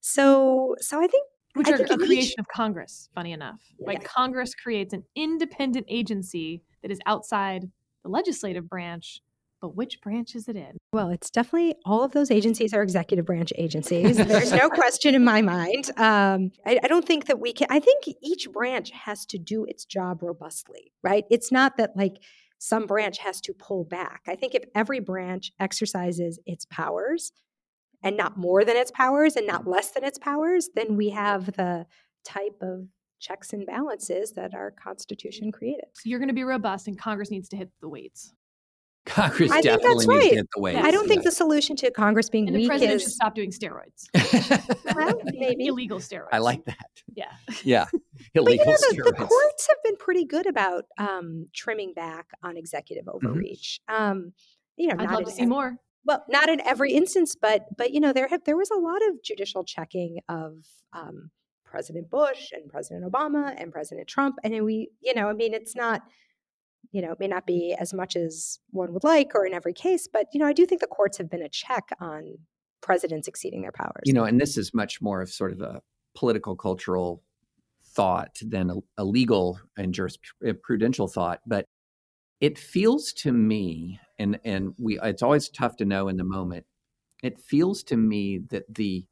So, 0.00 0.76
so 0.80 0.98
I 0.98 1.06
think 1.06 1.26
which 1.54 1.68
I 1.68 1.72
are 1.72 1.82
a 1.82 1.96
creation 1.98 2.36
of 2.38 2.46
Congress, 2.48 3.08
funny 3.14 3.32
enough. 3.32 3.60
Yeah. 3.78 3.98
Congress 3.98 4.54
creates 4.54 4.92
an 4.94 5.04
independent 5.16 5.86
agency 5.88 6.62
that 6.82 6.90
is 6.90 6.98
outside 7.06 7.68
the 8.02 8.08
legislative 8.08 8.68
branch, 8.68 9.20
but 9.60 9.76
which 9.76 10.00
branch 10.00 10.34
is 10.34 10.48
it 10.48 10.56
in? 10.56 10.76
Well, 10.92 11.10
it's 11.10 11.30
definitely 11.30 11.76
all 11.84 12.02
of 12.02 12.12
those 12.12 12.30
agencies 12.30 12.72
are 12.72 12.82
executive 12.82 13.26
branch 13.26 13.52
agencies. 13.56 14.16
There's 14.26 14.52
no 14.52 14.68
question 14.70 15.14
in 15.14 15.24
my 15.24 15.42
mind. 15.42 15.90
Um, 15.96 16.52
I, 16.66 16.80
I 16.82 16.88
don't 16.88 17.06
think 17.06 17.26
that 17.26 17.40
we 17.40 17.52
can, 17.52 17.66
I 17.70 17.80
think 17.80 18.04
each 18.22 18.50
branch 18.50 18.90
has 18.90 19.26
to 19.26 19.38
do 19.38 19.64
its 19.64 19.84
job 19.84 20.22
robustly, 20.22 20.92
right? 21.02 21.24
It's 21.30 21.52
not 21.52 21.76
that 21.76 21.96
like 21.96 22.16
some 22.58 22.86
branch 22.86 23.18
has 23.18 23.40
to 23.42 23.54
pull 23.54 23.84
back. 23.84 24.22
I 24.28 24.36
think 24.36 24.54
if 24.54 24.64
every 24.74 25.00
branch 25.00 25.52
exercises 25.58 26.38
its 26.46 26.66
powers 26.66 27.32
and 28.02 28.16
not 28.16 28.36
more 28.36 28.64
than 28.64 28.76
its 28.76 28.90
powers 28.90 29.36
and 29.36 29.46
not 29.46 29.66
less 29.66 29.90
than 29.90 30.04
its 30.04 30.18
powers, 30.18 30.70
then 30.74 30.96
we 30.96 31.10
have 31.10 31.46
the 31.56 31.86
type 32.24 32.56
of 32.60 32.86
checks 33.20 33.52
and 33.52 33.66
balances 33.66 34.32
that 34.32 34.54
our 34.54 34.70
Constitution 34.70 35.52
created. 35.52 35.84
So 35.94 36.02
you're 36.04 36.18
going 36.18 36.28
to 36.28 36.34
be 36.34 36.44
robust, 36.44 36.88
and 36.88 36.98
Congress 36.98 37.30
needs 37.30 37.48
to 37.50 37.56
hit 37.56 37.70
the 37.80 37.88
weights. 37.88 38.32
Congress 39.06 39.50
I 39.50 39.62
think 39.62 39.64
definitely 39.64 40.06
that's 40.06 40.08
needs 40.08 40.24
right. 40.24 40.30
to 40.30 40.36
hit 40.36 40.46
the 40.54 40.60
weight. 40.60 40.76
I 40.76 40.90
don't 40.90 41.08
think 41.08 41.24
the 41.24 41.32
solution 41.32 41.74
to 41.76 41.90
Congress 41.90 42.28
being 42.28 42.46
And 42.46 42.54
the 42.54 42.60
weak 42.60 42.68
president 42.68 43.00
should 43.00 43.10
stop 43.10 43.34
doing 43.34 43.50
steroids. 43.50 44.08
well, 44.94 45.20
maybe 45.24 45.66
illegal 45.66 45.98
steroids. 45.98 46.28
I 46.32 46.38
like 46.38 46.64
that. 46.66 46.86
Yeah. 47.14 47.32
Yeah. 47.64 47.86
But 48.34 48.44
you 48.52 48.58
know, 48.58 48.64
the, 48.64 49.02
the 49.06 49.12
courts 49.14 49.66
have 49.68 49.78
been 49.82 49.96
pretty 49.96 50.24
good 50.24 50.46
about 50.46 50.84
um, 50.98 51.48
trimming 51.54 51.94
back 51.94 52.26
on 52.42 52.56
executive 52.56 53.08
overreach. 53.08 53.80
Um, 53.88 54.34
you 54.76 54.88
know, 54.88 54.94
I'd 54.98 55.06
not 55.06 55.14
love 55.14 55.24
to 55.24 55.30
see 55.30 55.42
ev- 55.42 55.48
more. 55.48 55.76
Well, 56.04 56.24
not 56.28 56.48
in 56.48 56.60
every 56.60 56.92
instance, 56.92 57.34
but 57.34 57.64
but 57.76 57.92
you 57.92 57.98
know, 57.98 58.12
there 58.12 58.28
have 58.28 58.44
there 58.44 58.58
was 58.58 58.70
a 58.70 58.78
lot 58.78 58.98
of 59.08 59.22
judicial 59.24 59.64
checking 59.64 60.20
of 60.28 60.52
um, 60.92 61.30
President 61.64 62.10
Bush 62.10 62.52
and 62.52 62.70
President 62.70 63.10
Obama 63.10 63.54
and 63.56 63.72
President 63.72 64.06
Trump, 64.06 64.36
and 64.44 64.64
we, 64.64 64.90
you 65.00 65.14
know, 65.14 65.28
I 65.28 65.32
mean, 65.32 65.54
it's 65.54 65.74
not. 65.74 66.02
You 66.92 67.02
know, 67.02 67.12
it 67.12 67.20
may 67.20 67.28
not 67.28 67.46
be 67.46 67.76
as 67.78 67.94
much 67.94 68.16
as 68.16 68.58
one 68.70 68.92
would 68.92 69.04
like, 69.04 69.32
or 69.34 69.46
in 69.46 69.54
every 69.54 69.72
case, 69.72 70.08
but 70.12 70.26
you 70.32 70.40
know, 70.40 70.46
I 70.46 70.52
do 70.52 70.66
think 70.66 70.80
the 70.80 70.86
courts 70.86 71.18
have 71.18 71.30
been 71.30 71.42
a 71.42 71.48
check 71.48 71.90
on 72.00 72.38
presidents 72.80 73.28
exceeding 73.28 73.62
their 73.62 73.72
powers. 73.72 74.02
You 74.04 74.12
know, 74.12 74.24
and 74.24 74.40
this 74.40 74.56
is 74.56 74.74
much 74.74 75.00
more 75.00 75.22
of 75.22 75.30
sort 75.30 75.52
of 75.52 75.60
a 75.60 75.80
political 76.16 76.56
cultural 76.56 77.22
thought 77.94 78.36
than 78.42 78.70
a, 78.70 78.74
a 78.98 79.04
legal 79.04 79.60
and 79.76 79.94
jurisprudential 79.94 81.08
eh, 81.08 81.12
thought, 81.12 81.40
but 81.46 81.66
it 82.40 82.58
feels 82.58 83.12
to 83.12 83.32
me, 83.32 84.00
and 84.18 84.38
and 84.44 84.72
we, 84.78 84.98
it's 85.00 85.22
always 85.22 85.48
tough 85.48 85.76
to 85.76 85.84
know 85.84 86.08
in 86.08 86.16
the 86.16 86.24
moment. 86.24 86.64
It 87.22 87.38
feels 87.38 87.82
to 87.84 87.96
me 87.96 88.40
that 88.50 88.74
the 88.74 89.04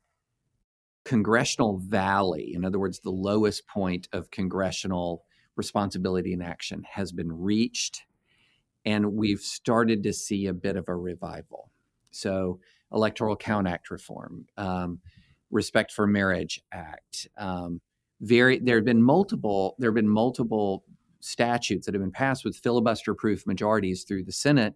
congressional 1.05 1.79
valley, 1.79 2.53
in 2.55 2.65
other 2.65 2.79
words, 2.79 3.01
the 3.01 3.11
lowest 3.11 3.67
point 3.69 4.09
of 4.13 4.31
congressional 4.31 5.25
responsibility 5.59 6.33
and 6.33 6.43
action, 6.43 6.85
has 6.91 7.13
been 7.13 7.31
reached, 7.31 8.05
and 8.85 9.13
we've 9.13 9.41
started 9.41 10.03
to 10.05 10.13
see 10.13 10.47
a 10.47 10.55
bit 10.55 10.77
of 10.77 10.89
a 10.89 10.97
revival. 10.97 11.71
So, 12.11 12.61
Electoral 12.91 13.37
Count 13.37 13.69
Act 13.69 13.91
reform, 13.91 14.47
um, 14.57 15.01
Respect 15.51 15.93
for 15.93 16.07
Marriage 16.07 16.63
Act, 16.73 17.29
um, 17.37 17.81
very 18.21 18.59
there 18.59 18.77
have 18.77 18.85
been 18.85 19.03
multiple 19.03 19.77
there 19.79 19.91
have 19.91 19.95
been 19.95 20.09
multiple 20.09 20.85
statutes 21.21 21.87
that 21.87 21.95
have 21.95 22.03
been 22.03 22.11
passed 22.13 22.45
with 22.45 22.57
filibuster 22.57 23.15
proof 23.15 23.47
majorities 23.47 24.05
through 24.05 24.25
the 24.25 24.33
Senate 24.33 24.75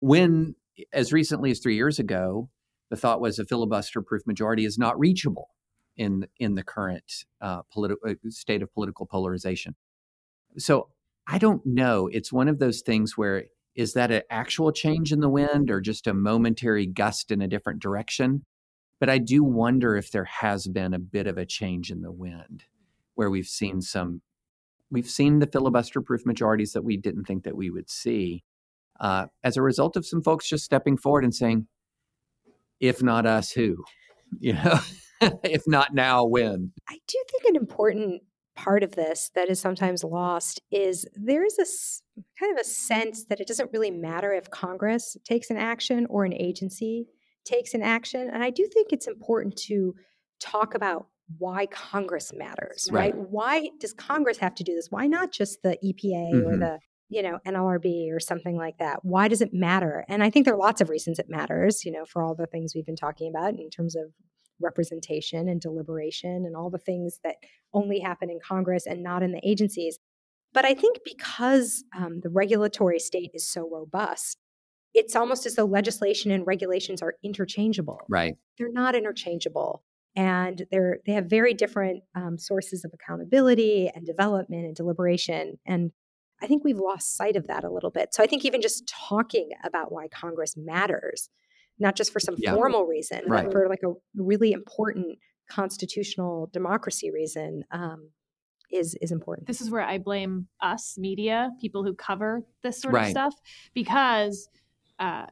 when 0.00 0.54
as 0.92 1.12
recently 1.12 1.50
as 1.50 1.60
3 1.60 1.74
years 1.74 1.98
ago 1.98 2.48
the 2.90 2.96
thought 2.96 3.20
was 3.20 3.38
a 3.38 3.44
filibuster 3.44 4.02
proof 4.02 4.26
majority 4.26 4.64
is 4.64 4.78
not 4.78 4.98
reachable 4.98 5.50
in 5.96 6.26
in 6.38 6.54
the 6.54 6.62
current 6.62 7.24
uh, 7.40 7.62
politi- 7.74 7.96
uh, 8.06 8.14
state 8.28 8.62
of 8.62 8.72
political 8.74 9.06
polarization 9.06 9.74
so 10.58 10.88
I 11.26 11.38
don't 11.38 11.64
know 11.64 12.08
it's 12.08 12.32
one 12.32 12.48
of 12.48 12.58
those 12.58 12.82
things 12.82 13.16
where 13.16 13.44
is 13.74 13.94
that 13.94 14.10
an 14.10 14.22
actual 14.30 14.70
change 14.72 15.12
in 15.12 15.20
the 15.20 15.28
wind 15.28 15.70
or 15.70 15.80
just 15.80 16.06
a 16.06 16.14
momentary 16.14 16.86
gust 16.86 17.30
in 17.30 17.42
a 17.42 17.48
different 17.48 17.80
direction? 17.80 18.44
But 19.00 19.10
I 19.10 19.18
do 19.18 19.42
wonder 19.42 19.96
if 19.96 20.10
there 20.10 20.24
has 20.24 20.68
been 20.68 20.94
a 20.94 20.98
bit 20.98 21.26
of 21.26 21.36
a 21.36 21.46
change 21.46 21.90
in 21.90 22.00
the 22.00 22.12
wind 22.12 22.64
where 23.14 23.30
we've 23.30 23.46
seen 23.46 23.80
some 23.80 24.22
we've 24.90 25.08
seen 25.08 25.40
the 25.40 25.46
filibuster 25.46 26.00
proof 26.00 26.24
majorities 26.24 26.72
that 26.72 26.84
we 26.84 26.96
didn't 26.96 27.24
think 27.24 27.44
that 27.44 27.56
we 27.56 27.70
would 27.70 27.90
see 27.90 28.44
uh, 29.00 29.26
as 29.42 29.56
a 29.56 29.62
result 29.62 29.96
of 29.96 30.06
some 30.06 30.22
folks 30.22 30.48
just 30.48 30.64
stepping 30.64 30.96
forward 30.96 31.24
and 31.24 31.34
saying 31.34 31.66
if 32.80 33.02
not 33.02 33.26
us 33.26 33.50
who? 33.50 33.76
You 34.40 34.54
know? 34.54 34.78
If 35.44 35.62
not 35.66 35.94
now 35.94 36.24
when? 36.24 36.72
I 36.88 36.98
do 37.06 37.24
think 37.30 37.44
an 37.44 37.56
important 37.56 38.22
part 38.56 38.82
of 38.82 38.92
this 38.92 39.30
that 39.34 39.48
is 39.50 39.58
sometimes 39.60 40.04
lost 40.04 40.60
is 40.70 41.06
there 41.14 41.44
is 41.44 41.58
a 41.58 42.22
kind 42.38 42.52
of 42.52 42.60
a 42.60 42.64
sense 42.64 43.24
that 43.24 43.40
it 43.40 43.48
doesn't 43.48 43.72
really 43.72 43.90
matter 43.90 44.32
if 44.32 44.50
Congress 44.50 45.16
takes 45.24 45.50
an 45.50 45.56
action 45.56 46.06
or 46.08 46.24
an 46.24 46.32
agency 46.32 47.06
takes 47.44 47.74
an 47.74 47.82
action. 47.82 48.30
And 48.32 48.42
I 48.42 48.50
do 48.50 48.66
think 48.72 48.92
it's 48.92 49.06
important 49.06 49.56
to 49.66 49.94
talk 50.40 50.74
about 50.74 51.08
why 51.38 51.66
Congress 51.66 52.32
matters, 52.34 52.88
right? 52.90 53.14
Right. 53.14 53.28
Why 53.30 53.70
does 53.80 53.92
Congress 53.92 54.38
have 54.38 54.54
to 54.56 54.64
do 54.64 54.74
this? 54.74 54.90
Why 54.90 55.06
not 55.06 55.32
just 55.32 55.62
the 55.62 55.76
EPA 55.82 56.32
or 56.46 56.52
Mhm. 56.52 56.60
the 56.60 56.78
you 57.10 57.22
know 57.22 57.38
NLRB 57.46 58.10
or 58.10 58.18
something 58.20 58.56
like 58.56 58.78
that? 58.78 59.04
Why 59.04 59.28
does 59.28 59.42
it 59.42 59.52
matter? 59.52 60.04
And 60.08 60.22
I 60.22 60.30
think 60.30 60.44
there 60.46 60.54
are 60.54 60.58
lots 60.58 60.80
of 60.80 60.88
reasons 60.88 61.18
it 61.18 61.28
matters. 61.28 61.84
You 61.84 61.92
know, 61.92 62.04
for 62.06 62.22
all 62.22 62.34
the 62.34 62.46
things 62.46 62.74
we've 62.74 62.86
been 62.86 62.96
talking 62.96 63.28
about 63.30 63.54
in 63.58 63.68
terms 63.70 63.94
of 63.96 64.12
representation 64.60 65.48
and 65.48 65.60
deliberation 65.60 66.44
and 66.46 66.56
all 66.56 66.70
the 66.70 66.78
things 66.78 67.20
that 67.24 67.36
only 67.72 68.00
happen 68.00 68.30
in 68.30 68.38
Congress 68.46 68.86
and 68.86 69.02
not 69.02 69.22
in 69.22 69.32
the 69.32 69.40
agencies. 69.46 69.98
But 70.52 70.64
I 70.64 70.74
think 70.74 70.98
because 71.04 71.84
um, 71.96 72.20
the 72.22 72.30
regulatory 72.30 73.00
state 73.00 73.32
is 73.34 73.48
so 73.48 73.68
robust, 73.68 74.38
it's 74.94 75.16
almost 75.16 75.44
as 75.44 75.56
though 75.56 75.64
legislation 75.64 76.30
and 76.30 76.46
regulations 76.46 77.02
are 77.02 77.14
interchangeable. 77.22 78.00
right 78.08 78.36
They're 78.58 78.70
not 78.70 78.94
interchangeable. 78.94 79.82
And 80.16 80.64
they're 80.70 80.98
they 81.06 81.12
have 81.12 81.26
very 81.26 81.54
different 81.54 82.04
um, 82.14 82.38
sources 82.38 82.84
of 82.84 82.92
accountability 82.94 83.90
and 83.92 84.06
development 84.06 84.64
and 84.64 84.76
deliberation. 84.76 85.58
And 85.66 85.90
I 86.40 86.46
think 86.46 86.62
we've 86.62 86.78
lost 86.78 87.16
sight 87.16 87.34
of 87.34 87.48
that 87.48 87.64
a 87.64 87.70
little 87.70 87.90
bit. 87.90 88.14
So 88.14 88.22
I 88.22 88.26
think 88.26 88.44
even 88.44 88.62
just 88.62 88.86
talking 88.86 89.50
about 89.64 89.90
why 89.90 90.06
Congress 90.08 90.56
matters, 90.56 91.28
not 91.78 91.96
just 91.96 92.12
for 92.12 92.20
some 92.20 92.34
Yeah. 92.38 92.54
formal 92.54 92.84
reason, 92.86 93.22
Right. 93.26 93.44
but 93.44 93.52
for 93.52 93.68
like 93.68 93.82
a 93.84 93.92
really 94.14 94.52
important 94.52 95.18
constitutional 95.48 96.48
democracy 96.52 97.10
reason, 97.10 97.64
um, 97.70 98.10
is 98.70 98.96
is 99.00 99.12
important. 99.12 99.46
This 99.46 99.60
is 99.60 99.70
where 99.70 99.82
I 99.82 99.98
blame 99.98 100.48
us, 100.60 100.96
media, 100.98 101.50
people 101.60 101.84
who 101.84 101.94
cover 101.94 102.42
this 102.62 102.80
sort 102.80 102.94
of 102.94 103.06
stuff, 103.08 103.34
because 103.74 104.48
uh, 105.00 105.26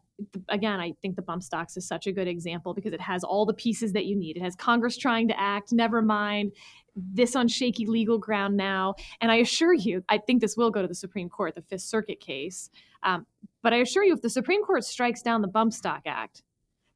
again, 0.49 0.81
I 0.81 0.93
think 1.01 1.15
the 1.15 1.23
bump 1.23 1.43
stocks 1.43 1.77
is 1.77 1.87
such 1.87 2.07
a 2.09 2.13
good 2.13 2.27
example 2.27 2.75
because 2.75 2.93
it 2.93 3.01
has 3.01 3.23
all 3.23 3.47
the 3.47 3.55
pieces 3.55 3.93
that 3.93 4.07
you 4.07 4.17
need. 4.17 4.37
It 4.37 4.43
has 4.43 4.57
Congress 4.57 4.97
trying 4.97 5.29
to 5.29 5.39
act, 5.41 5.73
never 5.73 6.03
mind 6.03 6.53
this 6.97 7.35
on 7.37 7.47
shaky 7.49 7.87
legal 7.87 8.19
ground 8.19 8.57
now. 8.57 8.95
And 9.21 9.31
I 9.33 9.37
assure 9.37 9.73
you, 9.73 10.05
I 10.09 10.19
think 10.19 10.41
this 10.41 10.57
will 10.57 10.71
go 10.71 10.83
to 10.83 10.89
the 10.89 10.95
Supreme 10.97 11.29
Court, 11.29 11.55
the 11.55 11.63
Fifth 11.63 11.83
Circuit 11.83 12.21
case. 12.21 12.71
Um, 13.05 13.25
but 13.63 13.73
I 13.73 13.77
assure 13.79 14.05
you, 14.05 14.15
if 14.15 14.23
the 14.23 14.31
Supreme 14.31 14.65
Court 14.65 14.85
strikes 14.85 15.23
down 15.23 15.43
the 15.43 15.49
Bump 15.49 15.73
Stock 15.73 16.03
Act, 16.07 16.43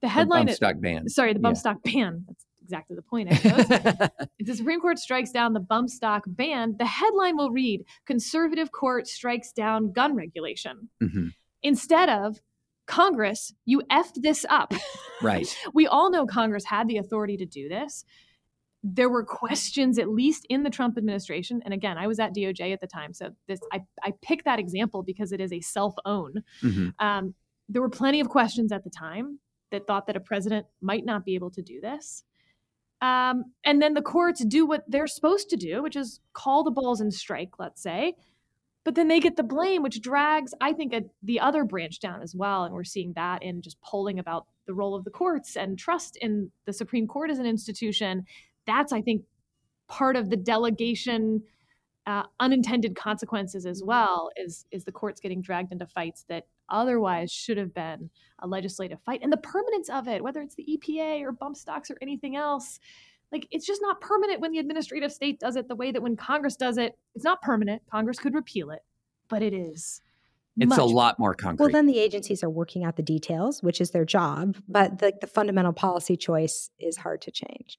the 0.02 0.06
The 0.06 0.08
headline 0.08 0.40
bump 0.40 0.50
is- 0.50 0.56
stock 0.56 0.76
ban. 0.80 1.08
Sorry, 1.08 1.32
the 1.32 1.38
bump 1.40 1.56
Yeah. 1.56 1.60
stock 1.60 1.82
ban. 1.82 2.24
That's 2.26 2.44
exactly 2.62 2.96
the 2.96 3.02
point. 3.02 3.32
I 3.32 3.36
suppose. 3.36 4.10
if 4.38 4.46
the 4.46 4.54
Supreme 4.56 4.80
Court 4.80 4.98
strikes 4.98 5.30
down 5.30 5.52
the 5.52 5.60
bump 5.60 5.88
stock 5.88 6.24
ban, 6.26 6.76
the 6.78 6.84
headline 6.86 7.36
will 7.36 7.50
read 7.50 7.82
Conservative 8.04 8.72
Court 8.72 9.06
strikes 9.06 9.52
down 9.52 9.92
gun 9.92 10.14
regulation. 10.16 10.90
Mhm. 11.02 11.30
Instead 11.62 12.08
of 12.10 12.40
Congress, 12.86 13.52
you 13.64 13.82
effed 13.90 14.22
this 14.22 14.44
up. 14.48 14.72
right 15.22 15.56
we 15.74 15.86
all 15.86 16.10
know 16.10 16.26
Congress 16.26 16.64
had 16.64 16.86
the 16.88 16.98
authority 16.98 17.36
to 17.36 17.46
do 17.46 17.68
this. 17.68 18.04
There 18.82 19.08
were 19.08 19.24
questions, 19.24 19.98
at 19.98 20.08
least 20.08 20.46
in 20.48 20.62
the 20.62 20.70
Trump 20.70 20.96
administration. 20.96 21.60
And 21.64 21.74
again, 21.74 21.98
I 21.98 22.06
was 22.06 22.18
at 22.18 22.34
DOJ 22.34 22.72
at 22.72 22.80
the 22.80 22.86
time. 22.86 23.12
So 23.12 23.30
this 23.48 23.60
I, 23.72 23.82
I 24.02 24.12
pick 24.22 24.44
that 24.44 24.58
example 24.58 25.02
because 25.02 25.32
it 25.32 25.40
is 25.40 25.52
a 25.52 25.60
self-own. 25.60 26.42
Mhm. 26.62 26.94
Um, 26.98 27.34
there 27.68 27.82
were 27.82 27.90
plenty 27.90 28.20
of 28.20 28.28
questions 28.28 28.70
at 28.70 28.84
the 28.84 28.90
time 28.90 29.40
that 29.70 29.86
thought 29.86 30.06
that 30.06 30.16
a 30.16 30.20
president 30.20 30.66
might 30.80 31.04
not 31.04 31.24
be 31.24 31.34
able 31.34 31.50
to 31.50 31.62
do 31.62 31.80
this. 31.80 32.22
Um, 33.02 33.44
and 33.64 33.82
then 33.82 33.94
the 33.94 34.02
courts 34.02 34.44
do 34.44 34.66
what 34.66 34.84
they're 34.88 35.06
supposed 35.06 35.50
to 35.50 35.56
do, 35.56 35.82
which 35.82 35.96
is 35.96 36.20
call 36.32 36.64
the 36.64 36.70
balls 36.70 37.00
and 37.00 37.12
strike, 37.12 37.58
let's 37.58 37.82
say. 37.82 38.14
But 38.84 38.94
then 38.94 39.08
they 39.08 39.18
get 39.18 39.36
the 39.36 39.42
blame, 39.42 39.82
which 39.82 40.00
drags, 40.00 40.54
I 40.60 40.72
think, 40.72 40.94
a, 40.94 41.02
the 41.22 41.40
other 41.40 41.64
branch 41.64 41.98
down 41.98 42.22
as 42.22 42.34
well. 42.36 42.64
And 42.64 42.72
we're 42.72 42.84
seeing 42.84 43.12
that 43.14 43.42
in 43.42 43.60
just 43.60 43.80
polling 43.80 44.18
about 44.18 44.46
the 44.66 44.74
role 44.74 44.94
of 44.94 45.04
the 45.04 45.10
courts 45.10 45.56
and 45.56 45.76
trust 45.76 46.16
in 46.16 46.52
the 46.66 46.72
Supreme 46.72 47.08
Court 47.08 47.30
as 47.30 47.40
an 47.40 47.46
institution. 47.46 48.24
That's, 48.66 48.92
I 48.92 49.00
think, 49.02 49.22
part 49.88 50.16
of 50.16 50.30
the 50.30 50.36
delegation 50.36 51.42
uh, 52.06 52.22
unintended 52.38 52.94
consequences 52.94 53.66
as 53.66 53.82
well 53.84 54.30
is 54.36 54.64
is 54.70 54.84
the 54.84 54.92
courts 54.92 55.20
getting 55.20 55.42
dragged 55.42 55.72
into 55.72 55.86
fights 55.86 56.24
that 56.28 56.46
otherwise 56.68 57.32
should 57.32 57.56
have 57.56 57.74
been 57.74 58.10
a 58.40 58.46
legislative 58.46 59.00
fight 59.04 59.20
and 59.22 59.32
the 59.32 59.36
permanence 59.38 59.88
of 59.88 60.06
it 60.06 60.22
whether 60.22 60.40
it's 60.40 60.54
the 60.54 60.64
EPA 60.78 61.22
or 61.22 61.32
bump 61.32 61.56
stocks 61.56 61.90
or 61.90 61.96
anything 62.00 62.36
else 62.36 62.78
like 63.32 63.46
it's 63.50 63.66
just 63.66 63.82
not 63.82 64.00
permanent 64.00 64.40
when 64.40 64.52
the 64.52 64.58
administrative 64.58 65.12
state 65.12 65.40
does 65.40 65.56
it 65.56 65.68
the 65.68 65.74
way 65.74 65.90
that 65.92 66.02
when 66.02 66.16
Congress 66.16 66.56
does 66.56 66.78
it, 66.78 66.96
it's 67.14 67.24
not 67.24 67.42
permanent. 67.42 67.82
Congress 67.90 68.18
could 68.18 68.34
repeal 68.34 68.70
it, 68.70 68.80
but 69.28 69.42
it 69.42 69.52
is. 69.52 70.00
It's 70.58 70.70
much 70.70 70.78
a 70.78 70.84
lot 70.84 71.18
more 71.18 71.34
concrete. 71.34 71.64
Well, 71.64 71.72
then 71.72 71.86
the 71.86 71.98
agencies 71.98 72.42
are 72.42 72.48
working 72.48 72.84
out 72.84 72.96
the 72.96 73.02
details, 73.02 73.62
which 73.62 73.80
is 73.80 73.90
their 73.90 74.06
job, 74.06 74.56
but 74.68 75.00
the, 75.00 75.12
the 75.20 75.26
fundamental 75.26 75.72
policy 75.72 76.16
choice 76.16 76.70
is 76.78 76.96
hard 76.96 77.20
to 77.22 77.30
change. 77.30 77.78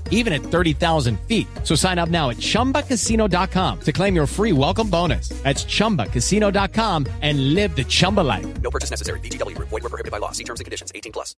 even 0.11 0.31
at 0.33 0.41
30,000 0.43 1.19
feet. 1.21 1.47
So 1.63 1.73
sign 1.73 1.97
up 1.97 2.09
now 2.09 2.29
at 2.29 2.37
chumbacasino.com 2.37 3.79
to 3.79 3.91
claim 3.91 4.15
your 4.15 4.27
free 4.27 4.51
welcome 4.51 4.89
bonus. 4.89 5.29
That's 5.41 5.65
chumbacasino.com 5.65 7.07
and 7.21 7.55
live 7.55 7.75
the 7.75 7.83
Chumba 7.83 8.21
life. 8.21 8.61
No 8.61 8.69
purchase 8.69 8.91
necessary. 8.91 9.19
VGW 9.21 9.55
Group. 9.55 9.69
Void 9.69 9.81
were 9.81 9.89
prohibited 9.89 10.11
by 10.11 10.19
law. 10.19 10.31
See 10.31 10.43
terms 10.43 10.59
and 10.59 10.65
conditions. 10.65 10.91
18 10.93 11.11
plus. 11.11 11.35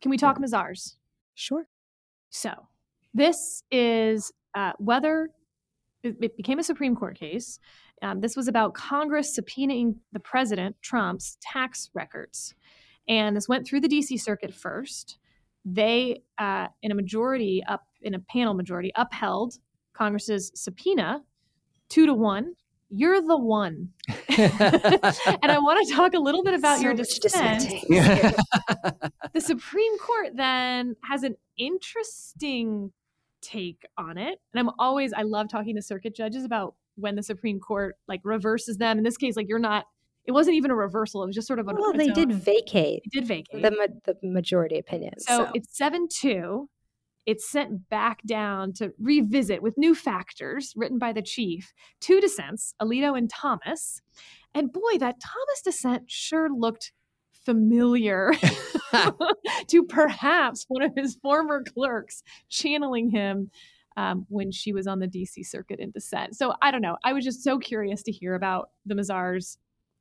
Can 0.00 0.10
we 0.10 0.16
talk 0.16 0.38
Mazars? 0.38 0.96
Sure. 1.34 1.66
So, 2.30 2.50
this 3.14 3.62
is 3.70 4.32
uh, 4.54 4.72
whether 4.78 5.30
it, 6.02 6.16
it 6.20 6.36
became 6.36 6.58
a 6.58 6.62
Supreme 6.62 6.94
Court 6.94 7.18
case. 7.18 7.58
Um, 8.02 8.20
this 8.20 8.36
was 8.36 8.48
about 8.48 8.74
Congress 8.74 9.36
subpoenaing 9.36 9.96
the 10.12 10.20
president, 10.20 10.76
Trump's 10.82 11.36
tax 11.40 11.90
records. 11.94 12.54
And 13.08 13.36
this 13.36 13.48
went 13.48 13.66
through 13.66 13.80
the 13.80 13.88
DC 13.88 14.20
Circuit 14.20 14.54
first. 14.54 15.18
They, 15.64 16.22
uh, 16.38 16.68
in 16.82 16.92
a 16.92 16.94
majority, 16.94 17.62
up 17.68 17.84
in 18.02 18.14
a 18.14 18.18
panel 18.20 18.54
majority, 18.54 18.92
upheld 18.96 19.54
Congress's 19.92 20.52
subpoena 20.54 21.22
two 21.88 22.06
to 22.06 22.14
one. 22.14 22.54
You're 22.90 23.20
the 23.20 23.36
one. 23.36 23.90
and 24.08 25.52
I 25.52 25.58
want 25.58 25.86
to 25.86 25.94
talk 25.94 26.14
a 26.14 26.18
little 26.18 26.42
bit 26.42 26.54
about 26.54 26.78
So 26.78 26.84
your 26.84 26.94
much 26.94 27.20
dissent. 27.20 27.68
the 27.90 29.40
Supreme 29.40 29.98
Court 29.98 30.30
then 30.34 30.96
has 31.04 31.22
an 31.22 31.36
interesting 31.58 32.92
take 33.42 33.84
on 33.98 34.16
it. 34.16 34.40
And 34.52 34.60
I'm 34.60 34.70
always 34.78 35.12
I 35.12 35.22
love 35.22 35.48
talking 35.50 35.76
to 35.76 35.82
circuit 35.82 36.14
judges 36.14 36.44
about 36.44 36.74
when 36.96 37.14
the 37.14 37.22
Supreme 37.22 37.60
Court 37.60 37.96
like 38.06 38.20
reverses 38.24 38.78
them. 38.78 38.96
In 38.96 39.04
this 39.04 39.18
case, 39.18 39.36
like 39.36 39.48
you're 39.48 39.58
not 39.58 39.84
it 40.28 40.32
wasn't 40.32 40.54
even 40.56 40.70
a 40.70 40.74
reversal. 40.76 41.22
It 41.22 41.26
was 41.26 41.34
just 41.34 41.48
sort 41.48 41.58
of 41.58 41.68
a 41.68 41.72
Well, 41.74 41.94
they 41.94 42.08
did 42.10 42.30
vacate 42.30 43.00
They 43.12 43.20
did 43.20 43.26
vacate. 43.26 43.62
the, 43.62 43.70
ma- 43.70 43.94
the 44.04 44.14
majority 44.22 44.78
opinion. 44.78 45.14
So, 45.18 45.46
So, 45.46 45.50
it's 45.54 45.76
7 45.76 46.06
2. 46.06 46.68
It's 47.24 47.48
sent 47.50 47.88
back 47.88 48.22
down 48.26 48.74
to 48.74 48.92
revisit 49.00 49.62
with 49.62 49.78
new 49.78 49.94
factors 49.94 50.74
written 50.76 50.98
by 50.98 51.12
the 51.14 51.22
chief. 51.22 51.72
Two 52.00 52.20
dissents, 52.20 52.74
Alito 52.80 53.16
and 53.16 53.28
Thomas. 53.30 54.02
And 54.54 54.70
boy, 54.70 54.98
that 54.98 55.16
Thomas 55.20 55.62
dissent 55.64 56.10
sure 56.10 56.50
looked 56.54 56.92
familiar 57.32 58.32
to 59.68 59.84
perhaps 59.84 60.66
one 60.68 60.82
of 60.82 60.92
his 60.94 61.16
former 61.22 61.62
clerks 61.62 62.22
channeling 62.50 63.10
him 63.10 63.50
um, 63.96 64.26
when 64.28 64.52
she 64.52 64.72
was 64.74 64.86
on 64.86 64.98
the 64.98 65.08
DC 65.08 65.44
circuit 65.46 65.80
in 65.80 65.90
dissent. 65.90 66.36
So 66.36 66.54
I 66.62 66.70
don't 66.70 66.82
know. 66.82 66.98
I 67.04 67.14
was 67.14 67.24
just 67.24 67.42
so 67.42 67.58
curious 67.58 68.02
to 68.04 68.12
hear 68.12 68.34
about 68.34 68.70
the 68.86 68.94
Mazars 68.94 69.56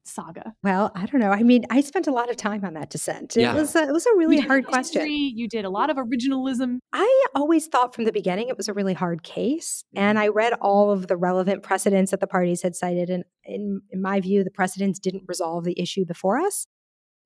saga. 0.08 0.54
well, 0.64 0.92
I 0.96 1.06
don't 1.06 1.20
know. 1.22 1.32
I 1.32 1.44
mean, 1.44 1.66
I 1.70 1.82
spent 1.82 2.08
a 2.08 2.12
lot 2.12 2.30
of 2.30 2.38
time 2.38 2.64
on 2.66 2.74
that 2.76 2.90
dissent. 2.90 3.36
It 3.38 3.42
Yeah. 3.42 3.54
was 3.56 3.76
a, 3.76 3.84
it 3.84 3.92
was 3.92 4.06
a 4.06 4.16
really 4.18 4.36
You 4.38 4.42
did 4.42 4.48
hard 4.48 4.66
history, 4.66 4.72
question. 4.74 5.08
You 5.10 5.48
did 5.48 5.66
a 5.66 5.70
lot 5.70 5.90
of 5.90 5.98
originalism. 5.98 6.78
I 6.94 7.26
always 7.36 7.68
thought 7.68 7.94
from 7.94 8.06
the 8.06 8.12
beginning 8.12 8.48
it 8.50 8.58
was 8.58 8.68
a 8.68 8.74
really 8.74 8.94
hard 8.94 9.24
case. 9.24 9.84
And 9.96 10.18
I 10.18 10.28
read 10.30 10.54
all 10.62 10.92
of 10.92 11.08
the 11.08 11.18
relevant 11.18 11.64
precedents 11.64 12.12
that 12.12 12.20
the 12.20 12.28
parties 12.28 12.62
had 12.62 12.76
cited. 12.76 13.10
And 13.10 13.24
in, 13.44 13.82
in 13.92 14.02
my 14.02 14.20
view, 14.20 14.44
the 14.44 14.52
precedents 14.52 15.00
didn't 15.00 15.24
resolve 15.28 15.64
the 15.64 15.80
issue 15.80 16.06
before 16.06 16.38
us. 16.40 16.68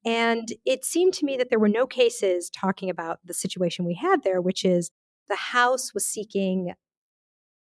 And 0.04 0.48
it 0.66 0.84
seemed 0.84 1.14
to 1.16 1.26
me 1.26 1.38
that 1.38 1.50
there 1.52 1.60
were 1.60 1.70
no 1.70 1.86
cases 1.86 2.50
talking 2.50 2.90
about 2.90 3.20
the 3.24 3.34
situation 3.36 3.86
we 3.86 3.94
had 3.94 4.24
there, 4.24 4.42
which 4.42 4.66
is 4.66 4.90
the 5.30 5.36
House 5.36 5.94
was 5.94 6.06
seeking 6.06 6.74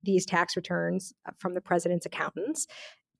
these 0.03 0.25
tax 0.25 0.55
returns 0.55 1.13
uh, 1.27 1.31
from 1.37 1.53
the 1.53 1.61
president's 1.61 2.07
accountants 2.07 2.65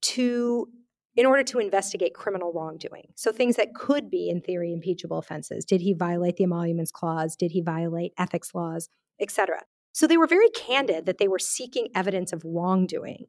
to 0.02 0.68
in 1.16 1.26
order 1.26 1.44
to 1.44 1.60
investigate 1.60 2.14
criminal 2.14 2.54
wrongdoing. 2.54 3.08
So 3.16 3.32
things 3.32 3.58
that 3.58 3.74
could 3.76 4.10
be 4.10 4.30
in 4.30 4.42
theory 4.42 4.72
impeachable 4.72 5.18
offenses. 5.18 5.66
Did 5.66 5.82
he 5.82 5.94
violate 5.94 6.38
the 6.38 6.46
emoluments 6.46 6.92
clause? 6.92 7.36
Did 7.36 7.52
he 7.52 7.62
violate 7.62 8.14
ethics 8.18 8.54
laws, 8.54 8.88
etc. 9.20 9.64
So 9.92 10.08
they 10.08 10.18
were 10.18 10.28
very 10.28 10.50
candid 10.50 11.06
that 11.06 11.18
they 11.18 11.28
were 11.28 11.40
seeking 11.40 11.90
evidence 11.94 12.32
of 12.32 12.44
wrongdoing. 12.46 13.26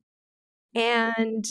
And 0.74 1.45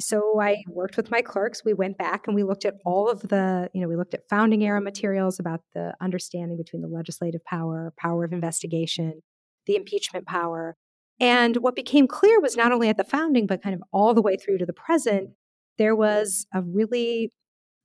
so 0.00 0.40
I 0.40 0.62
worked 0.68 0.96
with 0.96 1.10
my 1.10 1.22
clerks. 1.22 1.64
We 1.64 1.74
went 1.74 1.98
back 1.98 2.26
and 2.26 2.34
we 2.34 2.42
looked 2.42 2.64
at 2.64 2.74
all 2.84 3.08
of 3.08 3.22
the, 3.22 3.68
you 3.72 3.80
know, 3.80 3.88
we 3.88 3.96
looked 3.96 4.14
at 4.14 4.28
founding 4.28 4.62
era 4.62 4.80
materials 4.80 5.40
about 5.40 5.60
the 5.74 5.94
understanding 6.00 6.56
between 6.56 6.82
the 6.82 6.88
legislative 6.88 7.44
power, 7.44 7.92
power 7.96 8.24
of 8.24 8.32
investigation, 8.32 9.22
the 9.66 9.76
impeachment 9.76 10.26
power. 10.26 10.76
And 11.20 11.56
what 11.56 11.74
became 11.74 12.06
clear 12.06 12.40
was 12.40 12.56
not 12.56 12.72
only 12.72 12.88
at 12.88 12.96
the 12.96 13.04
founding, 13.04 13.46
but 13.46 13.62
kind 13.62 13.74
of 13.74 13.82
all 13.92 14.14
the 14.14 14.22
way 14.22 14.36
through 14.36 14.58
to 14.58 14.66
the 14.66 14.72
present, 14.72 15.30
there 15.76 15.96
was 15.96 16.46
a 16.54 16.62
really 16.62 17.32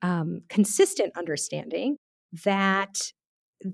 um, 0.01 0.41
consistent 0.49 1.13
understanding 1.17 1.97
that 2.45 3.11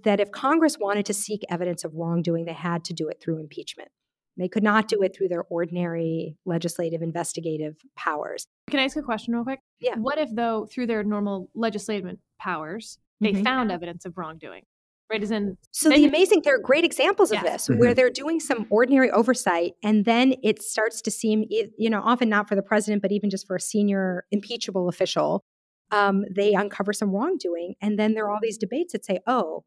that 0.04 0.20
if 0.20 0.30
Congress 0.32 0.78
wanted 0.80 1.04
to 1.08 1.14
seek 1.16 1.42
evidence 1.50 1.84
of 1.84 1.96
wrongdoing, 1.96 2.46
they 2.46 2.54
had 2.54 2.86
to 2.86 2.94
do 2.94 3.08
it 3.10 3.20
through 3.20 3.40
impeachment. 3.40 3.90
They 4.38 4.48
could 4.48 4.62
not 4.62 4.88
do 4.88 5.02
it 5.02 5.16
through 5.16 5.30
their 5.30 5.44
ordinary 5.50 6.38
legislative 6.46 7.02
investigative 7.02 7.76
powers. 7.98 8.46
Can 8.70 8.80
I 8.80 8.84
ask 8.84 8.96
a 8.98 9.02
question 9.02 9.34
real 9.34 9.44
quick? 9.44 9.60
Yeah. 9.80 9.96
What 9.96 10.20
if, 10.20 10.30
though, 10.34 10.68
through 10.72 10.88
their 10.88 11.04
normal 11.04 11.50
legislative 11.56 12.18
powers, 12.40 13.00
they 13.20 13.34
Mhm. 13.34 13.44
found 13.44 13.72
evidence 13.72 14.06
of 14.06 14.16
wrongdoing? 14.16 14.64
Right? 15.10 15.24
As 15.24 15.32
in, 15.32 15.58
So 15.72 15.90
the 15.90 16.06
amazing, 16.06 16.42
there 16.44 16.56
are 16.56 16.60
great 16.60 16.84
examples 16.84 17.32
of 17.32 17.40
Yes. 17.42 17.68
this 17.68 17.78
where 17.80 17.94
they're 17.94 18.12
doing 18.12 18.40
some 18.40 18.68
ordinary 18.70 19.10
oversight, 19.10 19.74
and 19.84 20.06
then 20.06 20.36
it 20.44 20.62
starts 20.62 21.02
to 21.02 21.12
seem, 21.12 21.46
you 21.50 21.90
know, 21.90 22.02
often 22.04 22.30
not 22.30 22.48
for 22.48 22.56
the 22.56 22.62
president, 22.62 23.02
but 23.02 23.12
even 23.12 23.30
just 23.30 23.48
for 23.48 23.56
a 23.56 23.60
senior 23.60 24.26
impeachable 24.32 24.88
official, 24.88 25.44
um, 25.92 26.26
they 26.30 26.54
uncover 26.54 26.94
some 26.94 27.12
wrongdoing, 27.12 27.74
and 27.82 27.98
then 27.98 28.14
there 28.14 28.26
are 28.26 28.32
all 28.32 28.40
these 28.42 28.58
debates 28.60 28.94
that 28.94 29.04
say, 29.04 29.20
oh, 29.26 29.64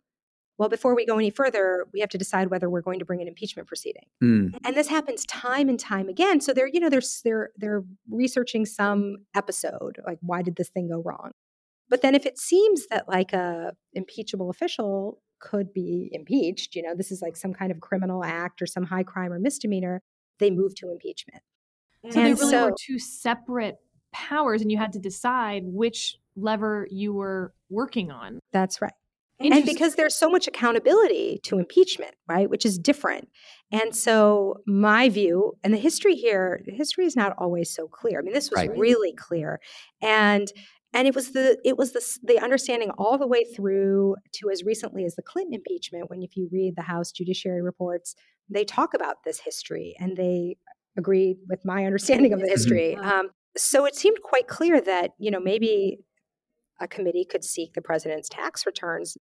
well, 0.58 0.68
before 0.68 0.94
we 0.94 1.04
go 1.06 1.18
any 1.18 1.30
further, 1.30 1.86
we 1.92 1.98
have 2.00 2.10
to 2.10 2.18
decide 2.18 2.50
whether 2.50 2.70
we're 2.70 2.82
going 2.82 3.00
to 3.00 3.04
bring 3.04 3.20
an 3.20 3.26
impeachment 3.26 3.66
proceeding. 3.66 4.04
Mm. 4.22 4.54
And 4.64 4.76
this 4.76 4.86
happens 4.86 5.24
time 5.26 5.68
and 5.68 5.80
time 5.80 6.08
again. 6.08 6.40
So 6.40 6.52
they're, 6.52 6.68
you 6.68 6.78
know, 6.78 6.90
they're 6.90 7.02
they're 7.24 7.50
they're 7.56 7.82
researching 8.10 8.64
some 8.66 9.16
episode, 9.34 9.98
like 10.06 10.18
why 10.20 10.42
did 10.42 10.56
this 10.56 10.68
thing 10.68 10.88
go 10.88 11.02
wrong? 11.04 11.32
But 11.88 12.02
then 12.02 12.14
if 12.14 12.26
it 12.26 12.38
seems 12.38 12.86
that 12.88 13.08
like 13.08 13.32
a 13.32 13.72
impeachable 13.92 14.50
official 14.50 15.20
could 15.42 15.74
be 15.74 16.08
impeached, 16.12 16.74
you 16.74 16.82
know, 16.82 16.94
this 16.94 17.12
is 17.12 17.20
like 17.20 17.36
some 17.36 17.52
kind 17.52 17.70
of 17.70 17.80
criminal 17.80 18.24
act 18.24 18.62
or 18.62 18.66
some 18.66 18.84
high 18.84 19.02
crime 19.02 19.30
or 19.32 19.38
misdemeanor, 19.38 20.00
they 20.38 20.50
move 20.50 20.74
to 20.76 20.90
impeachment. 20.90 21.42
so 22.10 22.20
they 22.20 22.30
and 22.30 22.38
really 22.38 22.50
so- 22.50 22.66
were 22.70 22.74
two 22.80 22.98
separate 22.98 23.76
powers, 24.12 24.62
and 24.62 24.70
you 24.72 24.78
had 24.78 24.92
to 24.94 24.98
decide 24.98 25.62
which 25.66 26.16
lever 26.36 26.86
you 26.90 27.12
were 27.12 27.52
working 27.70 28.10
on. 28.10 28.38
That's 28.52 28.80
right. 28.80 28.92
And 29.40 29.64
because 29.66 29.96
there's 29.96 30.14
so 30.14 30.30
much 30.30 30.46
accountability 30.46 31.40
to 31.44 31.58
impeachment, 31.58 32.14
right, 32.28 32.48
which 32.48 32.64
is 32.64 32.78
different. 32.78 33.28
And 33.72 33.96
so 33.96 34.58
my 34.66 35.08
view, 35.08 35.56
and 35.64 35.74
the 35.74 35.78
history 35.78 36.14
here, 36.14 36.60
the 36.64 36.70
history 36.72 37.06
is 37.06 37.16
not 37.16 37.34
always 37.38 37.68
so 37.68 37.88
clear. 37.88 38.20
I 38.20 38.22
mean, 38.22 38.34
this 38.34 38.50
was 38.52 38.58
Right. 38.58 38.78
really 38.78 39.12
clear. 39.14 39.60
And 40.00 40.46
and 40.92 41.08
it 41.08 41.14
was 41.14 41.32
the 41.32 41.58
it 41.64 41.76
was 41.78 41.92
the 41.92 42.18
the 42.22 42.38
understanding 42.38 42.90
all 42.98 43.18
the 43.18 43.26
way 43.26 43.44
through 43.44 44.16
to 44.34 44.50
as 44.50 44.62
recently 44.62 45.04
as 45.04 45.14
the 45.14 45.22
Clinton 45.22 45.54
impeachment 45.54 46.10
when 46.10 46.22
if 46.22 46.36
you 46.36 46.48
read 46.52 46.74
the 46.76 46.82
House 46.82 47.12
judiciary 47.12 47.62
reports, 47.62 48.14
they 48.48 48.64
talk 48.64 48.94
about 48.94 49.16
this 49.24 49.40
history 49.40 49.94
and 49.98 50.16
they 50.16 50.56
agree 50.96 51.36
with 51.48 51.64
my 51.64 51.84
understanding 51.86 52.32
of 52.32 52.40
the 52.40 52.48
history. 52.48 52.96
Um, 52.96 53.30
so 53.56 53.84
it 53.84 53.94
seemed 53.94 54.18
quite 54.22 54.48
clear 54.48 54.80
that, 54.80 55.10
you 55.18 55.30
know, 55.30 55.40
maybe 55.40 55.98
a 56.80 56.88
committee 56.88 57.24
could 57.24 57.44
seek 57.44 57.74
the 57.74 57.82
president's 57.82 58.28
tax 58.28 58.66
returns 58.66 59.16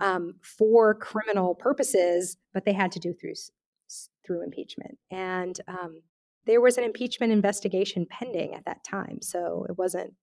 um, 0.00 0.34
for 0.42 0.94
criminal 0.94 1.54
purposes, 1.54 2.36
but 2.52 2.64
they 2.64 2.72
had 2.72 2.92
to 2.92 2.98
do 2.98 3.12
through 3.12 3.32
s- 3.32 3.50
s- 3.88 4.10
through 4.24 4.44
impeachment. 4.44 4.98
And 5.10 5.58
um, 5.66 6.02
there 6.46 6.60
was 6.60 6.76
an 6.76 6.84
impeachment 6.84 7.32
investigation 7.32 8.06
pending 8.08 8.54
at 8.54 8.64
that 8.66 8.84
time, 8.84 9.18
so 9.22 9.64
it 9.68 9.78
wasn't 9.78 10.14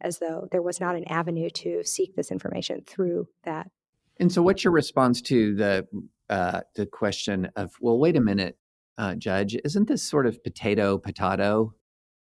as 0.00 0.18
though 0.18 0.48
there 0.50 0.62
was 0.62 0.80
not 0.80 0.96
an 0.96 1.04
avenue 1.08 1.50
to 1.50 1.82
seek 1.84 2.14
this 2.16 2.30
information 2.30 2.82
through 2.86 3.28
that. 3.44 3.70
And 4.18 4.32
so, 4.32 4.42
what's 4.42 4.64
your 4.64 4.72
response 4.72 5.20
to 5.22 5.54
the 5.54 5.86
uh, 6.28 6.60
the 6.74 6.86
question 6.86 7.48
of, 7.56 7.72
well, 7.80 7.98
wait 7.98 8.16
a 8.16 8.20
minute, 8.20 8.58
uh, 8.98 9.14
Judge, 9.14 9.56
isn't 9.64 9.88
this 9.88 10.02
sort 10.02 10.26
of 10.26 10.42
potato 10.42 10.98
potato? 10.98 11.74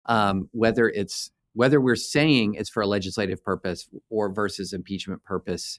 Um, 0.07 0.49
whether 0.53 0.89
it's 0.89 1.31
whether 1.53 1.81
we're 1.81 1.95
saying 1.95 2.55
it's 2.55 2.71
for 2.71 2.83
a 2.83 2.87
legislative 2.87 3.43
purpose 3.43 3.89
or 4.11 4.33
versus 4.33 4.73
impeachment 4.73 5.23
purpose, 5.25 5.79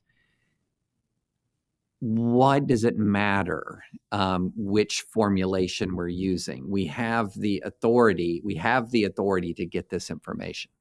what 2.00 2.68
does 2.68 2.84
it 2.84 2.98
matter 2.98 3.84
um, 4.12 4.54
which 4.56 5.04
formulation 5.12 5.96
we're 5.96 6.08
using? 6.08 6.70
We 6.70 6.86
have 6.86 7.34
the 7.34 7.62
authority. 7.66 8.42
We 8.44 8.56
have 8.56 8.92
the 8.92 9.04
authority 9.04 9.54
to 9.56 9.66
get 9.66 9.90
this 9.90 10.10
information. 10.10 10.72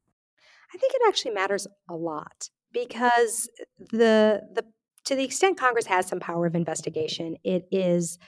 I 0.74 0.78
think 0.78 0.92
it 0.94 1.02
actually 1.06 1.32
matters 1.32 1.66
a 1.88 1.94
lot 1.94 2.48
because 2.72 3.48
the 3.78 4.42
the 4.52 4.64
to 5.04 5.14
the 5.14 5.24
extent 5.24 5.58
Congress 5.58 5.86
has 5.86 6.06
some 6.06 6.20
power 6.20 6.46
of 6.46 6.54
investigation, 6.54 7.36
it 7.44 7.66
is 7.70 8.18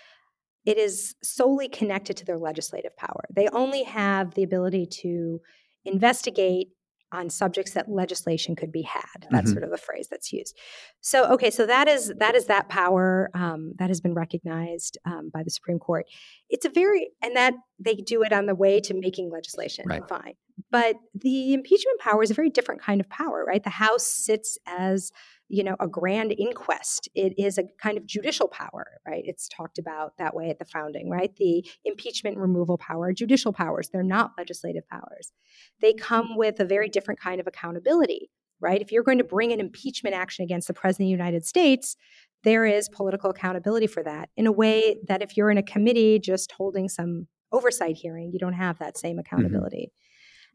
it 0.65 0.79
is 0.79 1.15
solely 1.23 1.69
connected 1.69 2.17
to 2.19 2.25
their 2.25 2.39
legislative 2.39 2.97
power. 2.97 3.25
They 3.35 3.49
only 3.49 3.85
have 3.85 4.35
the 4.35 4.43
ability 4.43 4.87
to 5.03 5.41
investigate 5.85 6.69
on 7.13 7.31
subjects 7.31 7.73
that 7.73 7.89
legislation 7.89 8.57
could 8.57 8.73
be 8.73 8.83
had. 8.83 9.29
That's 9.31 9.47
mm-hmm. 9.47 9.53
sort 9.53 9.63
of 9.63 9.71
the 9.71 9.79
phrase 9.79 10.09
that's 10.11 10.33
used. 10.33 10.59
So, 11.01 11.33
okay, 11.33 11.51
so 11.51 11.65
that 11.67 11.87
is 11.89 12.13
that 12.19 12.35
is 12.35 12.47
that 12.47 12.69
power 12.69 13.31
um, 13.35 13.75
that 13.79 13.89
has 13.89 14.01
been 14.01 14.15
recognized 14.15 14.99
um, 15.05 15.31
by 15.33 15.43
the 15.43 15.51
Supreme 15.51 15.79
Court. 15.79 16.07
It's 16.51 16.65
a 16.65 16.71
very 16.71 17.11
and 17.23 17.37
that 17.37 17.55
they 17.79 17.95
do 17.95 18.23
it 18.23 18.33
on 18.33 18.47
the 18.47 18.55
way 18.55 18.81
to 18.81 18.95
making 18.95 19.31
legislation. 19.31 19.85
Right. 19.89 20.07
Fine, 20.09 20.35
but 20.71 20.97
the 21.15 21.55
impeachment 21.55 22.01
power 22.01 22.23
is 22.23 22.31
a 22.31 22.35
very 22.35 22.51
different 22.51 22.81
kind 22.81 23.01
of 23.01 23.09
power, 23.09 23.45
right? 23.47 23.63
The 23.63 23.71
House 23.71 24.07
sits 24.07 24.59
as 24.67 25.13
you 25.49 25.63
know 25.63 25.77
a 25.79 25.87
grand 25.87 26.35
inquest 26.37 27.09
it 27.15 27.33
is 27.39 27.59
a 27.59 27.65
kind 27.81 27.97
of 27.97 28.07
judicial 28.07 28.49
power 28.49 28.85
right 29.07 29.23
it's 29.27 29.49
talked 29.49 29.79
about 29.79 30.17
that 30.19 30.35
way 30.35 30.51
at 30.51 30.59
the 30.59 30.65
founding 30.65 31.09
right 31.09 31.37
the 31.37 31.65
impeachment 31.85 32.37
removal 32.37 32.77
power 32.79 33.13
judicial 33.13 33.53
powers 33.53 33.89
they're 33.89 34.03
not 34.03 34.33
legislative 34.37 34.87
powers 34.89 35.33
they 35.81 35.93
come 35.93 36.37
with 36.37 36.59
a 36.61 36.65
very 36.65 36.89
different 36.89 37.21
kind 37.21 37.41
of 37.41 37.47
accountability 37.47 38.31
right 38.61 38.81
if 38.81 38.91
you're 38.91 39.03
going 39.03 39.19
to 39.19 39.25
bring 39.25 39.53
an 39.53 39.61
impeachment 39.61 40.17
action 40.17 40.45
against 40.45 40.67
the 40.67 40.75
president 40.75 41.07
of 41.07 41.09
the 41.09 41.23
united 41.25 41.47
states 41.47 41.97
there 42.43 42.65
is 42.65 42.89
political 42.89 43.31
accountability 43.31 43.87
for 43.87 44.03
that 44.03 44.29
in 44.37 44.47
a 44.47 44.53
way 44.53 44.97
that 45.07 45.23
if 45.23 45.37
you're 45.37 45.51
in 45.51 45.59
a 45.59 45.63
committee 45.63 46.19
just 46.19 46.53
holding 46.53 46.89
some 46.89 47.27
oversight 47.53 47.97
hearing 47.97 48.31
you 48.33 48.39
don't 48.39 48.53
have 48.55 48.79
that 48.79 48.99
same 48.99 49.13
mm-hmm. 49.13 49.21
accountability 49.21 49.91
mm-hmm. 49.93 50.06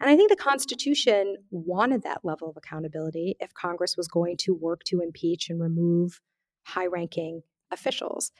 And 0.02 0.10
I 0.10 0.16
think 0.16 0.32
the 0.32 0.36
Constitution 0.36 1.38
wanted 1.52 2.02
that 2.04 2.26
level 2.26 2.50
of 2.50 2.58
accountability 2.58 3.36
if 3.40 3.54
Congress 3.54 3.96
was 3.96 4.08
going 4.08 4.36
to 4.38 4.54
work 4.54 4.84
to 4.86 5.00
impeach 5.00 5.48
and 5.52 5.62
remove 5.62 6.20
high 6.64 6.88
ranking 6.88 7.44
officials. 7.70 8.32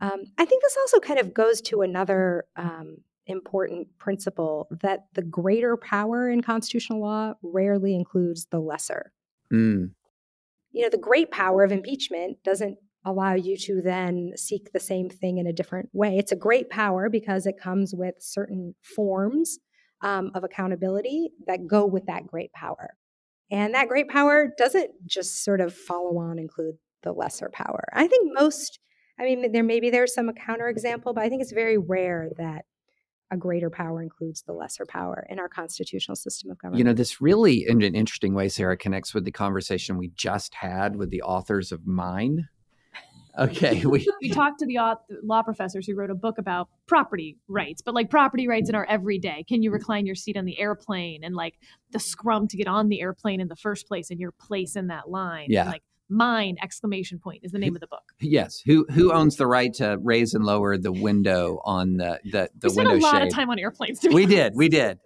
Um, 0.00 0.22
I 0.38 0.46
think 0.46 0.62
this 0.62 0.76
also 0.80 1.00
kind 1.00 1.20
of 1.20 1.34
goes 1.34 1.60
to 1.62 1.82
another 1.82 2.46
um, 2.56 2.96
important 3.26 3.88
principle 3.98 4.68
that 4.80 5.04
the 5.12 5.22
greater 5.22 5.76
power 5.76 6.30
in 6.30 6.40
constitutional 6.40 7.02
law 7.02 7.34
rarely 7.42 7.94
includes 7.94 8.46
the 8.46 8.58
lesser. 8.58 9.12
Mm. 9.52 9.90
You 10.72 10.82
know, 10.82 10.88
the 10.88 10.96
great 10.96 11.30
power 11.30 11.62
of 11.62 11.72
impeachment 11.72 12.38
doesn't 12.42 12.78
allow 13.04 13.34
you 13.34 13.58
to 13.58 13.82
then 13.82 14.32
seek 14.36 14.72
the 14.72 14.80
same 14.80 15.10
thing 15.10 15.36
in 15.36 15.46
a 15.46 15.52
different 15.52 15.90
way. 15.92 16.16
It's 16.16 16.32
a 16.32 16.36
great 16.36 16.70
power 16.70 17.10
because 17.10 17.46
it 17.46 17.60
comes 17.60 17.94
with 17.94 18.14
certain 18.18 18.74
forms 18.96 19.58
um, 20.02 20.30
of 20.34 20.44
accountability 20.44 21.30
that 21.46 21.66
go 21.66 21.86
with 21.86 22.06
that 22.06 22.26
great 22.26 22.52
power. 22.52 22.94
And 23.50 23.74
that 23.74 23.88
great 23.88 24.08
power 24.08 24.52
doesn't 24.56 24.90
just 25.06 25.44
sort 25.44 25.60
of 25.60 25.74
follow 25.74 26.18
on 26.18 26.38
include 26.38 26.76
the 27.02 27.12
lesser 27.12 27.50
power. 27.52 27.84
I 27.92 28.06
think 28.06 28.30
most, 28.32 28.78
I 29.18 29.24
mean, 29.24 29.52
there 29.52 29.62
maybe 29.62 29.90
there's 29.90 30.14
some 30.14 30.30
counterexample, 30.30 31.14
but 31.14 31.18
I 31.18 31.28
think 31.28 31.42
it's 31.42 31.52
very 31.52 31.76
rare 31.76 32.30
that 32.38 32.64
a 33.30 33.36
greater 33.36 33.70
power 33.70 34.02
includes 34.02 34.42
the 34.42 34.52
lesser 34.52 34.84
power 34.84 35.26
in 35.30 35.38
our 35.38 35.48
constitutional 35.48 36.16
system 36.16 36.50
of 36.50 36.58
government. 36.58 36.78
You 36.78 36.84
know, 36.84 36.92
this 36.92 37.20
really, 37.20 37.66
in 37.66 37.82
an 37.82 37.94
interesting 37.94 38.34
way, 38.34 38.48
Sarah, 38.48 38.76
connects 38.76 39.14
with 39.14 39.24
the 39.24 39.32
conversation 39.32 39.96
we 39.96 40.12
just 40.14 40.54
had 40.54 40.96
with 40.96 41.10
the 41.10 41.22
authors 41.22 41.72
of 41.72 41.86
Mine 41.86 42.48
Okay, 43.38 43.84
we 43.86 44.06
we 44.20 44.30
talked 44.30 44.58
to 44.60 44.66
the 44.66 44.78
law 45.22 45.42
professors 45.42 45.86
who 45.86 45.94
wrote 45.94 46.10
a 46.10 46.14
book 46.14 46.38
about 46.38 46.68
property 46.86 47.38
rights, 47.48 47.82
but 47.82 47.94
like 47.94 48.10
property 48.10 48.46
rights 48.46 48.68
in 48.68 48.74
our 48.74 48.84
everyday. 48.86 49.44
Can 49.44 49.62
you 49.62 49.70
recline 49.70 50.06
your 50.06 50.14
seat 50.14 50.36
on 50.36 50.44
the 50.44 50.58
airplane 50.58 51.24
and 51.24 51.34
like 51.34 51.54
the 51.90 51.98
scrum 51.98 52.48
to 52.48 52.56
get 52.56 52.66
on 52.66 52.88
the 52.88 53.00
airplane 53.00 53.40
in 53.40 53.48
the 53.48 53.56
first 53.56 53.88
place 53.88 54.10
and 54.10 54.20
your 54.20 54.32
place 54.32 54.76
in 54.76 54.88
that 54.88 55.08
line? 55.08 55.46
Yeah. 55.48 55.62
And, 55.62 55.70
like 55.70 55.82
mine 56.08 56.56
exclamation 56.62 57.18
point 57.18 57.40
is 57.42 57.52
the 57.52 57.58
name 57.58 57.74
of 57.74 57.80
the 57.80 57.86
book. 57.86 58.12
Yes. 58.20 58.62
Who 58.66 58.86
who 58.90 59.12
owns 59.12 59.36
the 59.36 59.46
right 59.46 59.72
to 59.74 59.98
raise 60.02 60.34
and 60.34 60.44
lower 60.44 60.76
the 60.76 60.92
window 60.92 61.60
on 61.64 61.96
the 61.96 62.20
the, 62.24 62.50
the 62.58 62.68
we 62.68 62.76
window 62.76 62.90
spent 62.90 63.02
a 63.02 63.06
lot 63.06 63.18
shade? 63.20 63.28
of 63.28 63.34
time 63.34 63.50
on 63.50 63.58
airplanes. 63.58 64.00
We 64.02 64.26
did. 64.26 64.54
We 64.54 64.68
did 64.68 64.98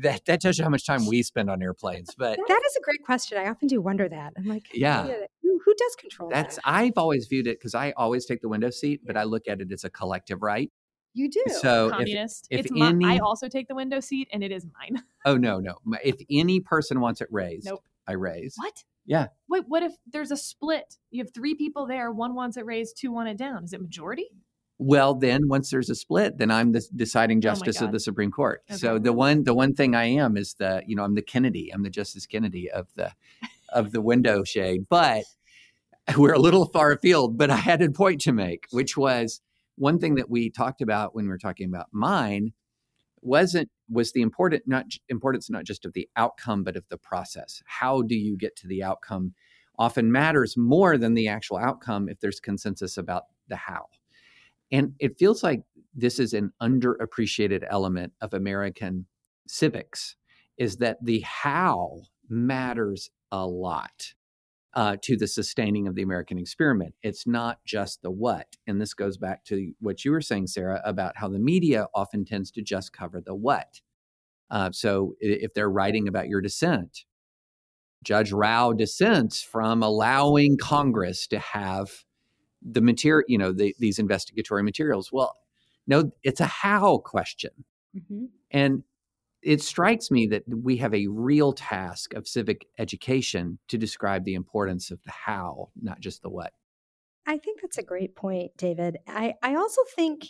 that 0.00 0.24
that 0.26 0.40
tells 0.40 0.58
you 0.58 0.64
how 0.64 0.70
much 0.70 0.86
time 0.86 1.06
we 1.06 1.22
spend 1.22 1.50
on 1.50 1.62
airplanes. 1.62 2.10
But 2.16 2.38
that 2.48 2.62
is 2.66 2.76
a 2.76 2.80
great 2.82 3.04
question. 3.04 3.38
I 3.38 3.48
often 3.48 3.68
do 3.68 3.80
wonder 3.80 4.08
that. 4.08 4.32
I'm 4.36 4.44
like, 4.44 4.68
yeah, 4.72 5.08
who, 5.64 5.70
who 5.70 5.74
does 5.74 5.96
control 5.96 6.30
That's 6.30 6.56
that? 6.56 6.62
I've 6.64 6.96
always 6.96 7.26
viewed 7.26 7.46
it 7.46 7.58
because 7.58 7.74
I 7.74 7.92
always 7.96 8.26
take 8.26 8.40
the 8.40 8.48
window 8.48 8.70
seat, 8.70 9.00
but 9.04 9.16
I 9.16 9.24
look 9.24 9.48
at 9.48 9.60
it 9.60 9.72
as 9.72 9.84
a 9.84 9.90
collective 9.90 10.42
right. 10.42 10.70
You 11.14 11.30
do. 11.30 11.42
So 11.60 11.90
communist. 11.90 12.48
If, 12.50 12.60
if 12.60 12.66
it's 12.66 12.80
any, 12.80 13.04
my, 13.04 13.14
I 13.16 13.18
also 13.18 13.48
take 13.48 13.68
the 13.68 13.74
window 13.74 14.00
seat, 14.00 14.28
and 14.32 14.42
it 14.42 14.50
is 14.50 14.66
mine. 14.78 15.02
oh 15.26 15.36
no, 15.36 15.58
no. 15.58 15.76
If 16.02 16.16
any 16.30 16.60
person 16.60 17.00
wants 17.00 17.20
it 17.20 17.28
raised, 17.30 17.66
nope. 17.66 17.84
I 18.06 18.12
raise. 18.12 18.54
What? 18.56 18.84
Yeah. 19.04 19.26
Wait, 19.48 19.64
what 19.66 19.82
if 19.82 19.92
there's 20.10 20.30
a 20.30 20.36
split? 20.36 20.96
You 21.10 21.22
have 21.22 21.34
three 21.34 21.54
people 21.54 21.86
there. 21.86 22.10
One 22.10 22.34
wants 22.34 22.56
it 22.56 22.64
raised, 22.64 22.96
two 22.96 23.12
want 23.12 23.28
it 23.28 23.36
down. 23.36 23.64
Is 23.64 23.72
it 23.72 23.80
majority? 23.80 24.28
Well, 24.78 25.14
then 25.14 25.48
once 25.48 25.70
there's 25.70 25.90
a 25.90 25.94
split, 25.94 26.38
then 26.38 26.50
I'm 26.50 26.72
the 26.72 26.84
deciding 26.96 27.38
Oh 27.38 27.40
justice 27.40 27.80
of 27.80 27.92
the 27.92 28.00
Supreme 28.00 28.30
Court. 28.30 28.62
Okay. 28.70 28.78
So 28.78 28.98
the 28.98 29.12
one 29.12 29.44
the 29.44 29.54
one 29.54 29.74
thing 29.74 29.94
I 29.94 30.04
am 30.04 30.36
is 30.36 30.54
the 30.54 30.82
you 30.86 30.96
know 30.96 31.04
I'm 31.04 31.14
the 31.14 31.22
Kennedy. 31.22 31.70
I'm 31.72 31.82
the 31.82 31.90
Justice 31.90 32.26
Kennedy 32.26 32.70
of 32.70 32.88
the 32.96 33.12
of 33.68 33.92
the 33.92 34.00
window 34.00 34.44
shade. 34.44 34.86
But 34.88 35.24
we're 36.16 36.32
a 36.32 36.38
little 36.38 36.66
far 36.66 36.92
afield. 36.92 37.38
But 37.38 37.50
I 37.50 37.56
had 37.56 37.82
a 37.82 37.90
point 37.90 38.20
to 38.22 38.32
make, 38.32 38.66
which 38.70 38.96
was 38.96 39.40
one 39.76 39.98
thing 39.98 40.16
that 40.16 40.30
we 40.30 40.50
talked 40.50 40.80
about 40.80 41.14
when 41.14 41.24
we 41.24 41.30
were 41.30 41.38
talking 41.38 41.68
about 41.68 41.86
mine 41.92 42.52
wasn't 43.20 43.70
was 43.88 44.12
the 44.12 44.22
important 44.22 44.64
not 44.66 44.86
importance 45.08 45.48
not 45.48 45.64
just 45.64 45.84
of 45.84 45.92
the 45.92 46.08
outcome 46.16 46.64
but 46.64 46.76
of 46.76 46.84
the 46.88 46.98
process. 46.98 47.62
How 47.66 48.02
do 48.02 48.16
you 48.16 48.36
get 48.36 48.56
to 48.56 48.66
the 48.66 48.82
outcome? 48.82 49.34
Often 49.78 50.12
matters 50.12 50.56
more 50.56 50.98
than 50.98 51.14
the 51.14 51.28
actual 51.28 51.56
outcome 51.56 52.08
if 52.08 52.20
there's 52.20 52.40
consensus 52.40 52.96
about 52.96 53.24
the 53.48 53.56
how. 53.56 53.86
And 54.70 54.94
it 54.98 55.18
feels 55.18 55.42
like 55.42 55.62
this 55.94 56.18
is 56.18 56.32
an 56.32 56.52
underappreciated 56.60 57.64
element 57.68 58.12
of 58.20 58.34
American 58.34 59.06
civics 59.46 60.16
is 60.58 60.76
that 60.78 60.98
the 61.02 61.20
how 61.20 62.00
matters 62.28 63.10
a 63.30 63.46
lot 63.46 64.14
uh, 64.74 64.96
to 65.02 65.16
the 65.16 65.26
sustaining 65.26 65.86
of 65.86 65.94
the 65.94 66.02
American 66.02 66.38
experiment. 66.38 66.94
It's 67.02 67.26
not 67.26 67.58
just 67.64 68.02
the 68.02 68.10
what. 68.10 68.56
And 68.66 68.80
this 68.80 68.94
goes 68.94 69.16
back 69.16 69.44
to 69.46 69.72
what 69.80 70.04
you 70.04 70.12
were 70.12 70.20
saying, 70.20 70.46
Sarah, 70.46 70.80
about 70.84 71.16
how 71.16 71.28
the 71.28 71.38
media 71.38 71.86
often 71.94 72.24
tends 72.24 72.50
to 72.52 72.62
just 72.62 72.92
cover 72.92 73.20
the 73.20 73.34
what. 73.34 73.80
Uh, 74.50 74.70
so 74.70 75.14
if 75.20 75.54
they're 75.54 75.70
writing 75.70 76.08
about 76.08 76.28
your 76.28 76.40
dissent, 76.40 77.04
Judge 78.02 78.32
Rao 78.32 78.72
dissents 78.72 79.42
from 79.42 79.82
allowing 79.82 80.56
Congress 80.58 81.26
to 81.28 81.38
have 81.38 82.04
the 82.60 82.80
material, 82.80 83.24
you 83.28 83.38
know, 83.38 83.52
the, 83.52 83.74
these 83.78 83.98
investigatory 83.98 84.62
materials. 84.62 85.10
Well, 85.12 85.36
no, 85.86 86.12
it's 86.22 86.40
a 86.40 86.46
how 86.46 86.98
question. 86.98 87.50
Mm-hmm. 87.96 88.26
And 88.50 88.84
it 89.42 89.60
strikes 89.60 90.10
me 90.10 90.26
that 90.28 90.44
we 90.48 90.76
have 90.76 90.94
a 90.94 91.08
real 91.08 91.52
task 91.52 92.14
of 92.14 92.28
civic 92.28 92.66
education 92.78 93.58
to 93.68 93.78
describe 93.78 94.24
the 94.24 94.34
importance 94.34 94.90
of 94.90 95.02
the 95.04 95.10
how, 95.10 95.70
not 95.80 96.00
just 96.00 96.22
the 96.22 96.30
what. 96.30 96.52
I 97.26 97.38
think 97.38 97.60
that's 97.60 97.78
a 97.78 97.82
great 97.82 98.16
point, 98.16 98.52
David. 98.56 98.98
I, 99.06 99.34
I 99.42 99.54
also 99.54 99.82
think 99.94 100.26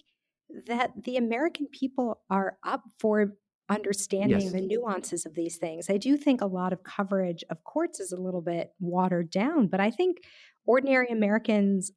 that 0.66 0.90
the 1.04 1.16
American 1.16 1.66
people 1.66 2.20
are 2.28 2.58
up 2.64 2.82
for 2.98 3.34
understanding 3.68 4.40
yes. 4.40 4.52
the 4.52 4.60
nuances 4.60 5.24
of 5.24 5.34
these 5.34 5.56
things. 5.56 5.88
I 5.88 5.96
do 5.96 6.16
think 6.16 6.40
a 6.40 6.46
lot 6.46 6.72
of 6.72 6.82
coverage 6.82 7.44
of 7.48 7.64
courts 7.64 8.00
is 8.00 8.12
a 8.12 8.20
little 8.20 8.42
bit 8.42 8.72
watered 8.80 9.30
down, 9.30 9.68
but 9.68 9.80
I 9.80 9.90
think 9.90 10.18
ordinary 10.66 11.08
Americans 11.08 11.92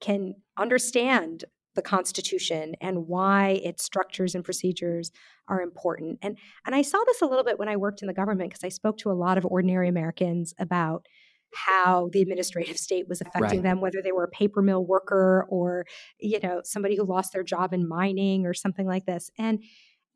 can 0.00 0.34
understand 0.56 1.44
the 1.78 1.82
Constitution 1.82 2.74
and 2.80 3.06
why 3.06 3.60
its 3.62 3.84
structures 3.84 4.34
and 4.34 4.44
procedures 4.44 5.12
are 5.46 5.62
important. 5.62 6.18
And 6.22 6.36
and 6.66 6.74
I 6.74 6.82
saw 6.82 6.98
this 7.06 7.22
a 7.22 7.26
little 7.26 7.44
bit 7.44 7.58
when 7.58 7.68
I 7.68 7.76
worked 7.76 8.02
in 8.02 8.08
the 8.08 8.14
government 8.14 8.50
because 8.50 8.64
I 8.64 8.68
spoke 8.68 8.98
to 8.98 9.12
a 9.12 9.14
lot 9.14 9.38
of 9.38 9.46
ordinary 9.46 9.88
Americans 9.88 10.54
about 10.58 11.06
how 11.54 12.10
the 12.12 12.20
administrative 12.20 12.76
state 12.76 13.08
was 13.08 13.20
affecting 13.20 13.60
right. 13.60 13.62
them 13.62 13.80
whether 13.80 14.02
they 14.02 14.12
were 14.12 14.24
a 14.24 14.28
paper 14.28 14.60
mill 14.60 14.84
worker 14.84 15.46
or 15.48 15.86
you 16.18 16.40
know 16.42 16.60
somebody 16.64 16.96
who 16.96 17.04
lost 17.04 17.32
their 17.32 17.44
job 17.44 17.72
in 17.72 17.88
mining 17.88 18.44
or 18.44 18.52
something 18.52 18.86
like 18.86 19.06
this 19.06 19.30
and 19.38 19.62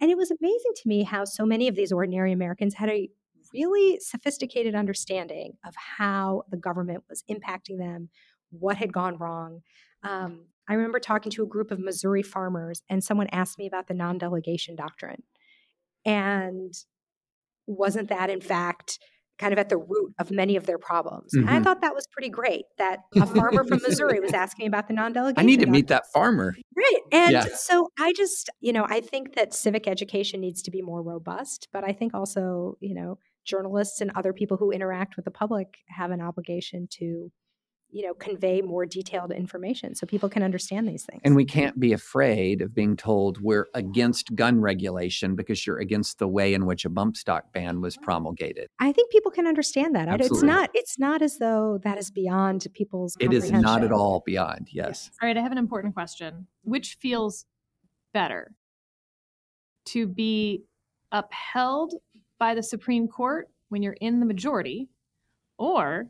and 0.00 0.10
it 0.10 0.18
was 0.18 0.30
amazing 0.30 0.72
to 0.76 0.86
me 0.86 1.04
how 1.04 1.24
so 1.24 1.46
many 1.46 1.68
of 1.68 1.74
these 1.74 1.90
ordinary 1.90 2.32
americans 2.32 2.74
had 2.74 2.90
a 2.90 3.08
really 3.54 3.98
sophisticated 4.00 4.74
understanding 4.74 5.54
of 5.66 5.74
how 5.76 6.42
the 6.50 6.58
government 6.58 7.02
was 7.08 7.24
impacting 7.30 7.78
them 7.78 8.10
what 8.50 8.76
had 8.76 8.92
gone 8.92 9.16
wrong. 9.16 9.62
Um, 10.02 10.46
I 10.68 10.74
remember 10.74 11.00
talking 11.00 11.32
to 11.32 11.42
a 11.42 11.46
group 11.46 11.70
of 11.70 11.78
Missouri 11.78 12.22
farmers, 12.22 12.82
and 12.88 13.02
someone 13.02 13.28
asked 13.32 13.58
me 13.58 13.66
about 13.66 13.88
the 13.88 13.94
non 13.94 14.18
delegation 14.18 14.76
doctrine. 14.76 15.22
And 16.04 16.72
wasn't 17.66 18.08
that 18.08 18.28
in 18.28 18.40
fact 18.40 18.98
kind 19.38 19.52
of 19.52 19.58
at 19.58 19.68
the 19.68 19.76
root 19.76 20.14
of 20.18 20.30
many 20.30 20.56
of 20.56 20.66
their 20.66 20.78
problems. 20.78 21.34
And 21.34 21.48
I 21.48 21.54
mm-hmm. 21.54 21.64
thought 21.64 21.80
that 21.80 21.94
was 21.94 22.06
pretty 22.12 22.28
great 22.28 22.64
that 22.78 23.00
a 23.16 23.26
farmer 23.26 23.64
from 23.64 23.80
Missouri 23.82 24.20
was 24.20 24.32
asking 24.32 24.68
about 24.68 24.86
the 24.86 24.94
non-delegation. 24.94 25.40
I 25.40 25.44
need 25.44 25.56
to 25.56 25.66
doctrine. 25.66 25.72
meet 25.72 25.88
that 25.88 26.04
farmer. 26.12 26.54
Right. 26.76 27.00
And 27.10 27.32
Yeah. 27.32 27.46
so 27.54 27.88
I 27.98 28.12
just, 28.12 28.50
you 28.60 28.72
know, 28.72 28.86
I 28.88 29.00
think 29.00 29.34
that 29.34 29.52
civic 29.52 29.88
education 29.88 30.40
needs 30.40 30.62
to 30.62 30.70
be 30.70 30.80
more 30.80 31.02
robust, 31.02 31.68
but 31.72 31.82
I 31.82 31.92
think 31.92 32.14
also, 32.14 32.76
you 32.80 32.94
know, 32.94 33.18
journalists 33.44 34.00
and 34.00 34.12
other 34.14 34.32
people 34.32 34.58
who 34.58 34.70
interact 34.70 35.16
with 35.16 35.24
the 35.24 35.32
public 35.32 35.78
have 35.88 36.12
an 36.12 36.20
obligation 36.20 36.86
to, 36.98 37.32
you 37.94 38.02
know, 38.06 38.14
convey 38.14 38.62
more 38.62 38.86
detailed 38.86 39.30
information 39.32 39.94
so 39.94 40.06
people 40.06 40.28
can 40.30 40.42
understand 40.42 40.88
these 40.88 41.04
things. 41.04 41.20
And 41.24 41.36
we 41.36 41.44
can't 41.44 41.78
be 41.78 41.92
afraid 41.92 42.62
of 42.62 42.74
being 42.74 42.96
told 42.96 43.38
we're 43.42 43.66
against 43.74 44.34
gun 44.34 44.62
regulation 44.62 45.36
because 45.36 45.66
you're 45.66 45.76
against 45.78 46.18
the 46.18 46.26
way 46.26 46.54
in 46.54 46.64
which 46.64 46.86
a 46.86 46.88
bump 46.88 47.18
stock 47.18 47.52
ban 47.52 47.82
was 47.82 47.98
promulgated. 47.98 48.68
I 48.80 48.92
think 48.92 49.10
people 49.12 49.30
can 49.30 49.46
understand 49.46 49.94
that. 49.94 50.08
I- 50.08 50.14
It's 50.14 50.42
not 50.42 50.70
it's 50.72 50.98
not 50.98 51.20
as 51.20 51.36
though 51.36 51.78
that 51.84 51.98
is 51.98 52.10
beyond 52.10 52.66
people's 52.72 53.14
It 53.20 53.32
is 53.34 53.52
not 53.52 53.84
at 53.84 53.92
all 53.92 54.22
beyond. 54.24 54.68
Yes. 54.72 55.10
All 55.20 55.26
right, 55.28 55.36
I 55.36 55.42
have 55.42 55.52
an 55.52 55.58
important 55.58 55.92
question. 55.94 56.46
Which 56.64 56.94
feels 56.94 57.44
better? 58.14 58.54
To 59.86 60.06
be 60.06 60.64
upheld 61.10 61.94
by 62.38 62.54
the 62.54 62.62
Supreme 62.62 63.06
Court 63.06 63.48
when 63.68 63.82
you're 63.82 63.96
in 64.00 64.18
the 64.20 64.26
majority, 64.26 64.88
or 65.58 66.06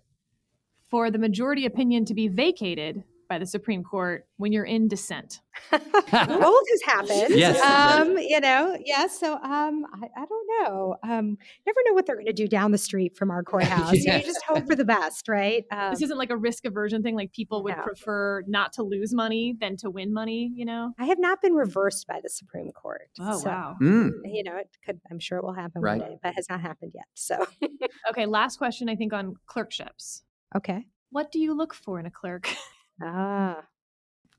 for 0.92 1.10
the 1.10 1.18
majority 1.18 1.64
opinion 1.66 2.04
to 2.04 2.14
be 2.14 2.28
vacated 2.28 3.02
by 3.28 3.38
the 3.38 3.46
Supreme 3.46 3.82
Court 3.82 4.26
when 4.36 4.52
you're 4.52 4.66
in 4.66 4.88
dissent? 4.88 5.40
Both 5.70 6.64
has 6.70 6.82
happened. 6.84 7.34
Yes. 7.34 7.58
Um, 7.62 8.18
you 8.18 8.40
know, 8.40 8.76
yeah. 8.84 9.06
So 9.06 9.32
um 9.36 9.86
I, 9.94 10.06
I 10.20 10.26
don't 10.26 10.48
know. 10.60 10.96
Um 11.02 11.38
never 11.66 11.78
know 11.86 11.94
what 11.94 12.04
they're 12.04 12.16
gonna 12.16 12.34
do 12.34 12.46
down 12.46 12.72
the 12.72 12.78
street 12.78 13.16
from 13.16 13.30
our 13.30 13.42
courthouse. 13.42 13.92
Yeah. 14.04 14.18
You 14.18 14.22
just 14.24 14.42
hope 14.46 14.66
for 14.66 14.76
the 14.76 14.84
best, 14.84 15.28
right? 15.28 15.64
Um, 15.70 15.92
this 15.92 16.02
isn't 16.02 16.18
like 16.18 16.28
a 16.28 16.36
risk 16.36 16.66
aversion 16.66 17.02
thing, 17.02 17.14
like 17.16 17.32
people 17.32 17.62
would 17.62 17.76
No. 17.76 17.82
prefer 17.82 18.42
not 18.46 18.74
to 18.74 18.82
lose 18.82 19.14
money 19.14 19.54
than 19.58 19.78
to 19.78 19.88
win 19.88 20.12
money, 20.12 20.50
you 20.54 20.66
know? 20.66 20.92
I 20.98 21.06
have 21.06 21.18
not 21.18 21.40
been 21.40 21.54
reversed 21.54 22.06
by 22.06 22.20
the 22.22 22.28
Supreme 22.28 22.70
Court. 22.72 23.08
Oh, 23.18 23.38
so, 23.38 23.48
wow. 23.48 23.76
Mm. 23.80 24.10
You 24.26 24.44
know, 24.44 24.56
it 24.56 24.68
could 24.84 25.00
I'm 25.10 25.18
sure 25.20 25.38
it 25.38 25.44
will 25.44 25.54
happen 25.54 25.80
Right. 25.80 26.00
one 26.02 26.10
day, 26.10 26.16
but 26.22 26.34
has 26.34 26.46
not 26.50 26.60
happened 26.60 26.92
yet. 26.94 27.06
So 27.14 27.46
Okay, 28.10 28.26
last 28.26 28.58
question, 28.58 28.90
I 28.90 28.96
think, 28.96 29.14
on 29.14 29.36
clerkships. 29.46 30.22
Okay. 30.56 30.86
What 31.10 31.30
do 31.32 31.38
you 31.38 31.54
look 31.54 31.74
for 31.74 31.98
in 32.00 32.06
a 32.06 32.10
clerk? 32.10 32.48
Ah. 33.02 33.64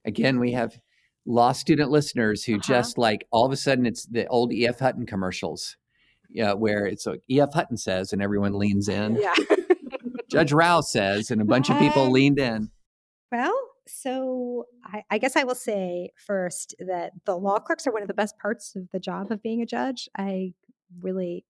Again, 0.05 0.39
we 0.39 0.51
have 0.53 0.79
law 1.25 1.51
student 1.51 1.89
listeners 1.89 2.43
who 2.45 2.53
Uh-huh. 2.55 2.61
just 2.65 2.97
like 2.97 3.25
all 3.31 3.45
of 3.45 3.51
a 3.51 3.57
sudden 3.57 3.85
it's 3.85 4.05
the 4.05 4.25
old 4.27 4.53
E.F. 4.53 4.79
Hutton 4.79 5.05
commercials. 5.05 5.75
Yeah, 6.29 6.53
where 6.53 6.85
it's 6.85 7.05
like 7.05 7.21
E.F. 7.29 7.53
Hutton 7.53 7.77
says, 7.77 8.13
and 8.13 8.21
everyone 8.21 8.53
leans 8.57 8.87
in. 8.87 9.15
Yeah. 9.15 9.35
Judge 10.31 10.53
Rao 10.53 10.81
says, 10.81 11.29
and 11.29 11.41
a 11.41 11.45
bunch 11.45 11.69
of 11.69 11.77
people 11.77 12.09
leaned 12.09 12.39
in. 12.39 12.69
Well, 13.31 13.53
so 13.87 14.65
I, 14.85 15.03
I 15.09 15.17
guess 15.17 15.35
I 15.35 15.43
will 15.43 15.55
say 15.55 16.11
first 16.25 16.73
that 16.79 17.11
the 17.25 17.35
law 17.37 17.59
clerks 17.59 17.85
are 17.85 17.91
one 17.91 18.01
of 18.01 18.07
the 18.07 18.13
best 18.13 18.37
parts 18.39 18.75
of 18.75 18.89
the 18.91 18.99
job 18.99 19.31
of 19.31 19.43
being 19.43 19.61
a 19.61 19.65
judge. 19.65 20.07
I 20.17 20.53
really 21.01 21.43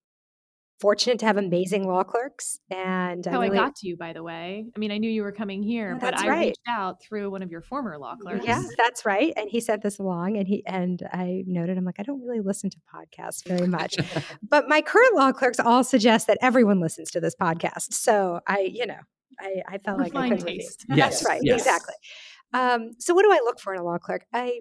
fortunate 0.84 1.18
to 1.18 1.26
have 1.26 1.38
amazing 1.38 1.88
law 1.88 2.04
clerks, 2.04 2.60
and 2.70 3.26
How 3.26 3.42
I, 3.42 3.46
I 3.46 3.50
got 3.50 3.74
to 3.78 3.88
you, 3.88 3.96
by 3.96 4.12
the 4.12 4.22
way. 4.22 4.66
I 4.76 4.78
mean, 4.78 4.92
I 4.92 4.98
knew 4.98 5.10
you 5.10 5.24
were 5.24 5.32
coming 5.32 5.64
here, 5.64 5.98
but 6.00 6.20
I 6.20 6.28
right. 6.28 6.46
reached 6.48 6.60
out 6.68 7.02
through 7.02 7.32
one 7.32 7.42
of 7.42 7.50
your 7.50 7.62
former 7.62 7.98
law 7.98 8.18
clerks. 8.18 8.46
Yeah, 8.46 8.62
that's 8.78 9.06
right. 9.06 9.32
And 9.38 9.50
he 9.50 9.62
sent 9.62 9.82
this 9.82 9.98
along, 9.98 10.36
and 10.36 10.46
he 10.46 10.62
and 10.68 11.02
I 11.14 11.46
noted, 11.48 11.78
I'm 11.78 11.86
like, 11.86 12.02
I 12.02 12.04
don't 12.04 12.22
really 12.22 12.42
listen 12.42 12.70
to 12.70 12.78
podcasts 12.94 13.48
very 13.48 13.66
much, 13.66 13.96
but 14.50 14.68
my 14.68 14.82
current 14.82 15.16
law 15.16 15.32
clerks 15.32 15.58
all 15.58 15.86
suggest 15.86 16.28
that 16.28 16.38
everyone 16.42 16.82
listens 16.82 17.12
to 17.12 17.22
this 17.22 17.34
podcast. 17.34 17.94
So 17.94 18.42
I, 18.46 18.60
you 18.60 18.86
know, 18.86 19.00
I, 19.40 19.62
I 19.66 19.78
felt 19.78 20.00
like 20.00 20.14
I 20.14 20.28
couldn't 20.28 20.46
taste. 20.46 20.86
Yes, 20.90 21.22
That's 21.22 21.26
right. 21.26 21.40
yes. 21.44 21.62
Exactly. 21.62 21.96
Um, 22.54 22.92
so 23.00 23.14
what 23.14 23.24
do 23.24 23.32
I 23.32 23.40
look 23.46 23.62
for 23.62 23.74
in 23.74 23.80
a 23.80 23.86
law 23.86 24.00
clerk? 24.00 24.26
I, 24.34 24.60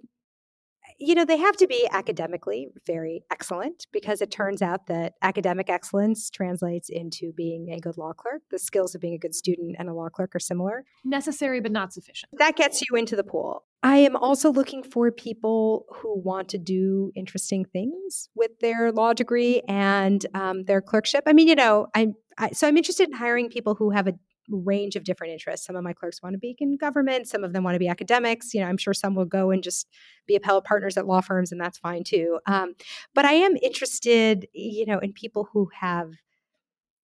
you 1.04 1.14
know, 1.14 1.24
they 1.24 1.36
have 1.36 1.56
to 1.56 1.66
be 1.66 1.88
academically 1.90 2.68
very 2.86 3.22
excellent 3.30 3.86
because 3.92 4.22
it 4.22 4.30
turns 4.30 4.62
out 4.62 4.86
that 4.86 5.14
academic 5.22 5.68
excellence 5.68 6.30
translates 6.30 6.88
into 6.88 7.32
being 7.32 7.70
a 7.72 7.80
good 7.80 7.98
law 7.98 8.12
clerk. 8.12 8.42
The 8.50 8.58
skills 8.58 8.94
of 8.94 9.00
being 9.00 9.14
a 9.14 9.18
good 9.18 9.34
student 9.34 9.76
and 9.78 9.88
a 9.88 9.94
law 9.94 10.08
clerk 10.08 10.34
are 10.34 10.40
similar 10.40 10.84
Necessary 11.04 11.60
but 11.60 11.72
not 11.72 11.92
sufficient. 11.92 12.32
that 12.38 12.56
gets 12.56 12.82
you 12.82 12.96
into 12.96 13.16
the 13.16 13.24
pool. 13.24 13.64
I 13.82 13.96
am 13.96 14.14
also 14.14 14.52
looking 14.52 14.84
for 14.84 15.10
people 15.10 15.86
who 15.92 16.20
want 16.20 16.48
to 16.50 16.58
do 16.58 17.10
interesting 17.16 17.64
things 17.64 18.28
with 18.36 18.52
their 18.60 18.92
law 18.92 19.12
degree 19.12 19.62
and 19.66 20.24
um, 20.34 20.64
their 20.64 20.80
clerkship. 20.80 21.24
I 21.26 21.32
mean, 21.32 21.48
you 21.48 21.56
know, 21.56 21.88
I'm 21.94 22.14
I, 22.38 22.50
so 22.50 22.66
I'm 22.66 22.76
interested 22.76 23.08
in 23.08 23.14
hiring 23.14 23.50
people 23.50 23.74
who 23.74 23.90
have 23.90 24.06
a 24.06 24.14
range 24.52 24.96
of 24.96 25.04
different 25.04 25.32
interests. 25.32 25.66
Some 25.66 25.76
of 25.76 25.84
my 25.84 25.92
clerks 25.92 26.22
want 26.22 26.34
to 26.34 26.38
be 26.38 26.54
in 26.58 26.76
government. 26.76 27.28
Some 27.28 27.44
of 27.44 27.52
them 27.52 27.64
want 27.64 27.74
to 27.74 27.78
be 27.78 27.88
academics. 27.88 28.54
You 28.54 28.60
know, 28.60 28.66
I'm 28.66 28.76
sure 28.76 28.94
some 28.94 29.14
will 29.14 29.24
go 29.24 29.50
and 29.50 29.62
just 29.62 29.88
be 30.26 30.36
appellate 30.36 30.64
partners 30.64 30.96
at 30.96 31.06
law 31.06 31.20
firms, 31.20 31.52
and 31.52 31.60
that's 31.60 31.78
fine 31.78 32.04
too. 32.04 32.38
Um, 32.46 32.74
but 33.14 33.24
I 33.24 33.32
am 33.32 33.56
interested, 33.62 34.46
you 34.52 34.86
know, 34.86 34.98
in 34.98 35.12
people 35.12 35.48
who 35.52 35.68
have 35.80 36.12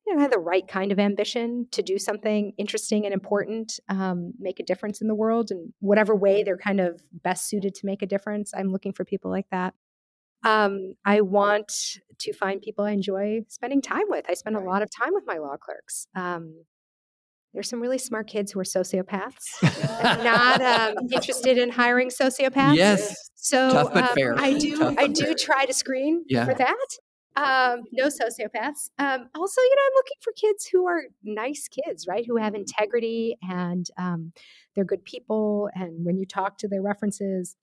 you 0.06 0.14
know, 0.14 0.22
have 0.22 0.30
the 0.30 0.38
right 0.38 0.66
kind 0.66 0.90
of 0.90 0.98
ambition 0.98 1.66
to 1.70 1.82
do 1.82 1.98
something 1.98 2.54
interesting 2.56 3.04
and 3.04 3.12
important, 3.12 3.78
um, 3.90 4.32
make 4.38 4.58
a 4.58 4.62
difference 4.62 5.02
in 5.02 5.06
the 5.06 5.14
world 5.14 5.50
in 5.50 5.74
whatever 5.80 6.14
way 6.14 6.42
they're 6.42 6.56
kind 6.56 6.80
of 6.80 7.02
best 7.12 7.46
suited 7.46 7.74
to 7.74 7.84
make 7.84 8.00
a 8.00 8.06
difference. 8.06 8.52
I'm 8.56 8.72
looking 8.72 8.94
for 8.94 9.04
people 9.04 9.30
like 9.30 9.44
that. 9.50 9.74
Um, 10.44 10.94
I 11.04 11.20
want 11.20 11.72
to 12.20 12.32
find 12.32 12.62
people 12.62 12.84
I 12.84 12.92
enjoy 12.92 13.40
spending 13.48 13.82
time 13.82 14.04
with. 14.08 14.24
I 14.28 14.34
spend 14.34 14.56
a 14.56 14.60
lot 14.60 14.82
of 14.82 14.88
time 14.90 15.12
with 15.12 15.24
my 15.26 15.38
law 15.38 15.56
clerks. 15.56 16.06
Um, 16.14 16.64
there's 17.54 17.68
some 17.68 17.80
really 17.80 17.98
smart 17.98 18.28
kids 18.28 18.52
who 18.52 18.60
are 18.60 18.64
sociopaths. 18.64 19.62
Not 20.24 20.60
um, 20.60 20.94
interested 21.12 21.58
in 21.58 21.70
hiring 21.70 22.10
sociopaths. 22.10 22.76
Yes. 22.76 23.30
So 23.34 23.70
Tough 23.70 23.94
but 23.94 24.04
um, 24.10 24.14
fair. 24.14 24.38
I 24.38 24.52
do. 24.58 24.78
Tough 24.78 24.94
I 24.98 25.06
do 25.06 25.24
fair. 25.24 25.34
try 25.34 25.64
to 25.64 25.72
screen 25.72 26.24
Yeah. 26.28 26.44
for 26.44 26.54
that. 26.54 26.86
Um, 27.36 27.84
no 27.92 28.06
sociopaths. 28.06 28.90
Um, 28.98 29.28
also, 29.34 29.60
you 29.60 29.74
know, 29.76 29.82
I'm 29.86 29.94
looking 29.94 30.16
for 30.22 30.32
kids 30.32 30.66
who 30.70 30.86
are 30.86 31.02
nice 31.22 31.68
kids, 31.68 32.06
right? 32.08 32.24
Who 32.26 32.36
have 32.36 32.54
integrity 32.54 33.36
and 33.42 33.86
um, 33.96 34.32
they're 34.74 34.84
good 34.84 35.04
people. 35.04 35.70
And 35.74 36.04
when 36.04 36.18
you 36.18 36.26
talk 36.26 36.58
to 36.58 36.68
their 36.68 36.82
references, 36.82 37.54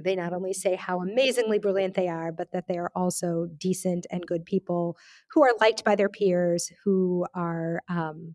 they 0.00 0.14
not 0.16 0.32
only 0.32 0.52
say 0.52 0.76
how 0.76 1.00
amazingly 1.00 1.58
brilliant 1.58 1.94
they 1.94 2.08
are, 2.08 2.30
but 2.32 2.52
that 2.52 2.68
they 2.68 2.78
are 2.78 2.90
also 2.94 3.48
decent 3.58 4.06
and 4.10 4.26
good 4.26 4.44
people 4.44 4.96
who 5.32 5.42
are 5.42 5.52
liked 5.60 5.84
by 5.84 5.96
their 5.96 6.08
peers, 6.08 6.70
who 6.84 7.26
are, 7.34 7.80
um, 7.88 8.34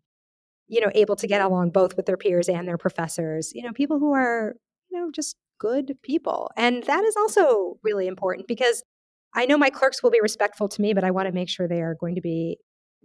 you 0.69 0.79
know, 0.79 0.91
able 0.95 1.15
to 1.17 1.27
get 1.27 1.41
along 1.41 1.71
both 1.71 1.97
with 1.97 2.05
their 2.05 2.15
peers 2.15 2.47
and 2.47 2.67
their 2.67 2.77
professors. 2.77 3.51
You 3.53 3.63
know, 3.63 3.73
people 3.73 3.99
who 3.99 4.13
are, 4.13 4.55
you 4.89 4.99
know, 4.99 5.11
just 5.11 5.35
good 5.59 5.97
people. 6.03 6.51
And 6.55 6.83
that 6.83 7.03
is 7.03 7.15
also 7.17 7.77
really 7.83 8.07
important 8.07 8.47
because 8.47 8.83
I 9.33 9.45
know 9.45 9.57
my 9.57 9.69
clerks 9.69 10.01
will 10.01 10.11
be 10.11 10.21
respectful 10.21 10.69
to 10.69 10.81
me, 10.81 10.93
but 10.93 11.03
I 11.03 11.11
want 11.11 11.27
to 11.27 11.33
make 11.33 11.49
sure 11.49 11.67
they 11.67 11.81
are 11.81 11.95
going 11.99 12.15
to 12.15 12.21
be 12.21 12.57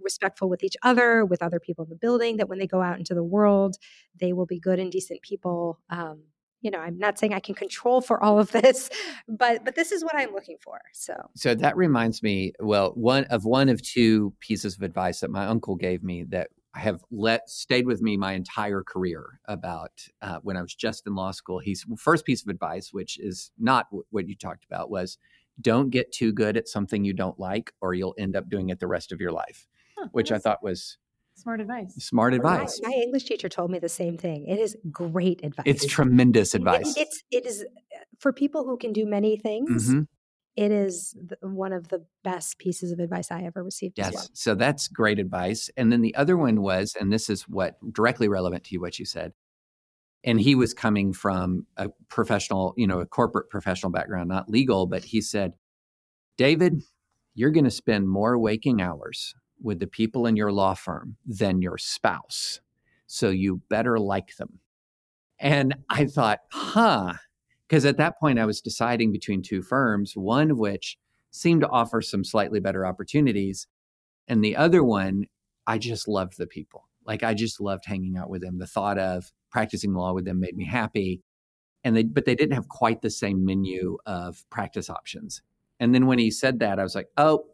respectful 0.03 0.49
with 0.49 0.63
each 0.63 0.77
other, 0.83 1.25
with 1.25 1.43
other 1.43 1.59
people 1.59 1.85
in 1.85 1.91
the 1.91 1.97
building, 1.97 2.37
that 2.37 2.49
when 2.49 2.59
they 2.59 2.67
go 2.67 2.83
out 2.83 2.99
into 2.99 3.15
the 3.15 3.25
world, 3.25 3.77
they 4.21 4.33
will 4.33 4.47
be 4.47 4.61
good 4.61 4.79
and 4.79 4.93
decent 4.93 5.23
people. 5.23 5.81
Um, 5.91 6.25
you 6.61 6.71
know, 6.71 6.79
I'm 6.79 6.99
not 6.99 7.19
saying 7.19 7.35
I 7.35 7.41
can 7.41 7.55
control 7.55 8.01
for 8.01 8.23
all 8.23 8.39
of 8.39 8.51
this, 8.53 8.89
but 9.29 9.65
but 9.65 9.75
this 9.75 9.93
is 9.93 10.03
what 10.03 10.17
I'm 10.17 10.33
looking 10.33 10.57
for. 10.63 10.81
So 10.93 11.15
So 11.37 11.55
that 11.55 11.77
reminds 11.77 12.23
me, 12.23 12.53
well, 12.59 12.93
one 12.95 13.25
of 13.25 13.45
one 13.45 13.69
of 13.69 13.83
two 13.83 14.33
pieces 14.41 14.77
of 14.77 14.83
advice 14.83 15.21
that 15.21 15.31
my 15.31 15.47
uncle 15.47 15.77
gave 15.77 16.03
me 16.03 16.25
that 16.31 16.49
have 16.81 17.05
let 17.11 17.49
stayed 17.49 17.87
with 17.87 18.03
me 18.03 18.17
my 18.17 18.33
entire 18.33 18.83
career 18.83 19.41
about 19.47 19.93
uh, 20.23 20.39
when 20.43 20.57
I 20.57 20.63
was 20.63 20.75
just 20.75 21.07
in 21.07 21.15
law 21.15 21.31
school. 21.31 21.59
His 21.61 21.85
first 21.99 22.25
piece 22.25 22.43
of 22.43 22.49
advice, 22.49 22.93
which 22.93 23.19
is 23.19 23.51
not 23.59 23.87
w- 23.91 24.05
what 24.11 24.29
you 24.29 24.35
talked 24.37 24.65
about, 24.65 24.91
was 24.91 25.19
don't 25.61 25.91
get 25.91 26.11
too 26.13 26.33
good 26.33 26.57
at 26.57 26.67
something 26.69 27.05
you 27.05 27.13
don't 27.13 27.39
like, 27.39 27.73
or 27.81 27.95
you'll 27.95 28.15
end 28.19 28.35
up 28.37 28.49
doing 28.49 28.71
it 28.71 28.81
the 28.81 28.89
rest 28.89 29.13
of 29.13 29.21
your 29.21 29.31
life. 29.33 29.67
Huh, 29.97 30.09
which 30.13 30.33
I 30.33 30.39
thought 30.39 30.63
was 30.65 30.99
smart 31.37 31.61
advice. 31.61 31.95
smart 31.99 32.33
my, 32.33 32.37
advice. 32.39 32.81
my 32.83 32.91
English 32.93 33.25
teacher 33.25 33.49
told 33.49 33.71
me 33.71 33.79
the 33.79 33.89
same 33.89 34.19
thing. 34.19 34.47
It 34.47 34.59
is 34.59 34.77
great 34.91 35.45
advice. 35.45 35.65
It's 35.67 35.87
tremendous 35.87 36.55
It- 36.55 36.59
advice. 36.59 36.97
it's 36.97 37.23
it 37.31 37.47
is 37.47 37.65
for 38.19 38.33
people 38.33 38.65
who 38.65 38.77
can 38.77 38.93
do 38.93 39.07
many 39.07 39.37
things. 39.37 39.91
Mhm. 39.91 40.09
It 40.57 40.71
is 40.71 41.17
the, 41.21 41.49
one 41.49 41.73
of 41.73 41.89
the 41.89 42.05
best 42.23 42.59
pieces 42.59 42.93
of 42.93 43.01
advice 43.01 43.31
I 43.31 43.43
ever 43.43 43.63
received. 43.63 43.99
Yes. 43.99 44.15
well. 44.15 44.29
So 44.35 44.55
that's 44.55 44.87
great 44.87 45.19
advice. 45.19 45.69
And 45.77 45.91
then 45.91 46.01
the 46.01 46.15
other 46.15 46.37
one 46.37 46.63
was, 46.63 46.97
and 46.99 47.13
this 47.13 47.29
is 47.29 47.43
what 47.49 47.77
directly 47.93 48.29
relevant 48.29 48.65
to 48.65 48.75
you, 48.75 48.81
what 48.81 48.99
you 48.99 49.05
said. 49.05 49.33
And 50.23 50.41
he 50.41 50.55
was 50.55 50.73
coming 50.73 51.13
from 51.13 51.67
a 51.77 51.91
professional, 52.09 52.73
you 52.77 52.87
know, 52.87 53.01
a 53.01 53.07
corporate 53.07 53.51
professional 53.51 53.91
background, 53.93 54.29
not 54.29 54.49
legal, 54.49 54.87
but 54.87 55.05
he 55.05 55.21
said, 55.21 55.55
David, 56.37 56.83
you're 57.35 57.51
going 57.51 57.65
to 57.65 57.71
spend 57.71 58.09
more 58.09 58.39
waking 58.39 58.81
hours 58.81 59.35
with 59.61 59.81
the 59.81 59.87
people 59.87 60.27
in 60.27 60.37
your 60.37 60.53
law 60.53 60.75
firm 60.75 61.17
than 61.27 61.63
your 61.63 61.79
spouse. 61.79 62.61
So 63.07 63.31
you 63.31 63.61
better 63.69 63.99
like 63.99 64.37
them. 64.37 64.61
And 65.39 65.75
I 65.91 66.07
thought, 66.07 66.41
huh. 66.51 67.15
Because 67.75 67.87
at 67.87 67.97
that 67.97 68.21
point, 68.21 68.39
I 68.39 68.45
was 68.45 68.61
deciding 68.61 69.11
between 69.11 69.43
two 69.43 69.61
firms, 69.61 70.13
one 70.17 70.53
of 70.53 70.61
which 70.61 70.97
seemed 71.33 71.63
to 71.63 71.69
offer 71.69 72.01
some 72.01 72.23
slightly 72.23 72.61
better 72.61 72.87
opportunities. 72.87 73.67
And 74.29 74.45
the 74.45 74.55
other 74.55 74.85
one, 74.85 75.25
I 75.67 75.79
just 75.79 76.07
loved 76.07 76.39
the 76.39 76.47
people. 76.47 76.85
Like 77.05 77.25
I 77.25 77.35
just 77.35 77.61
loved 77.61 77.85
hanging 77.85 78.17
out 78.17 78.31
with 78.31 78.43
them. 78.43 78.59
The 78.61 78.69
thought 78.69 78.97
of 78.97 79.33
practicing 79.51 79.93
law 79.93 80.13
with 80.13 80.25
them 80.25 80.39
made 80.39 80.57
me 80.57 80.65
happy. 80.65 81.21
And 81.83 81.97
they, 81.97 82.05
but 82.05 82.27
they 82.27 82.37
didn't 82.37 82.55
have 82.55 82.69
quite 82.69 83.03
the 83.03 83.11
same 83.11 83.45
menu 83.45 83.99
of 84.07 84.49
practice 84.51 84.89
options. 84.89 85.43
And 85.81 85.93
then 85.93 86.07
when 86.07 86.21
he 86.21 86.31
said 86.31 86.61
that, 86.61 86.79
I 86.79 86.85
was 86.85 86.95
like, 86.95 87.09
oh, 87.17 87.45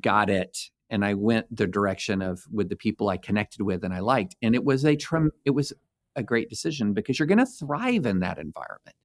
got 0.00 0.28
it. 0.28 0.58
And 0.90 1.04
I 1.04 1.14
went 1.14 1.56
the 1.56 1.68
direction 1.68 2.20
of 2.20 2.42
with 2.50 2.68
the 2.68 2.74
people 2.74 3.10
I 3.10 3.16
connected 3.16 3.62
with 3.62 3.84
and 3.84 3.94
I 3.94 4.00
liked. 4.00 4.34
And 4.42 4.56
it 4.56 4.64
was 4.64 4.84
a 4.84 4.96
trim, 4.96 5.30
it 5.44 5.50
was 5.50 5.72
a 6.16 6.24
great 6.24 6.50
decision 6.50 6.94
because 6.94 7.20
you're 7.20 7.26
going 7.26 7.38
to 7.38 7.46
thrive 7.46 8.06
in 8.06 8.18
that 8.18 8.38
environment. 8.38 8.96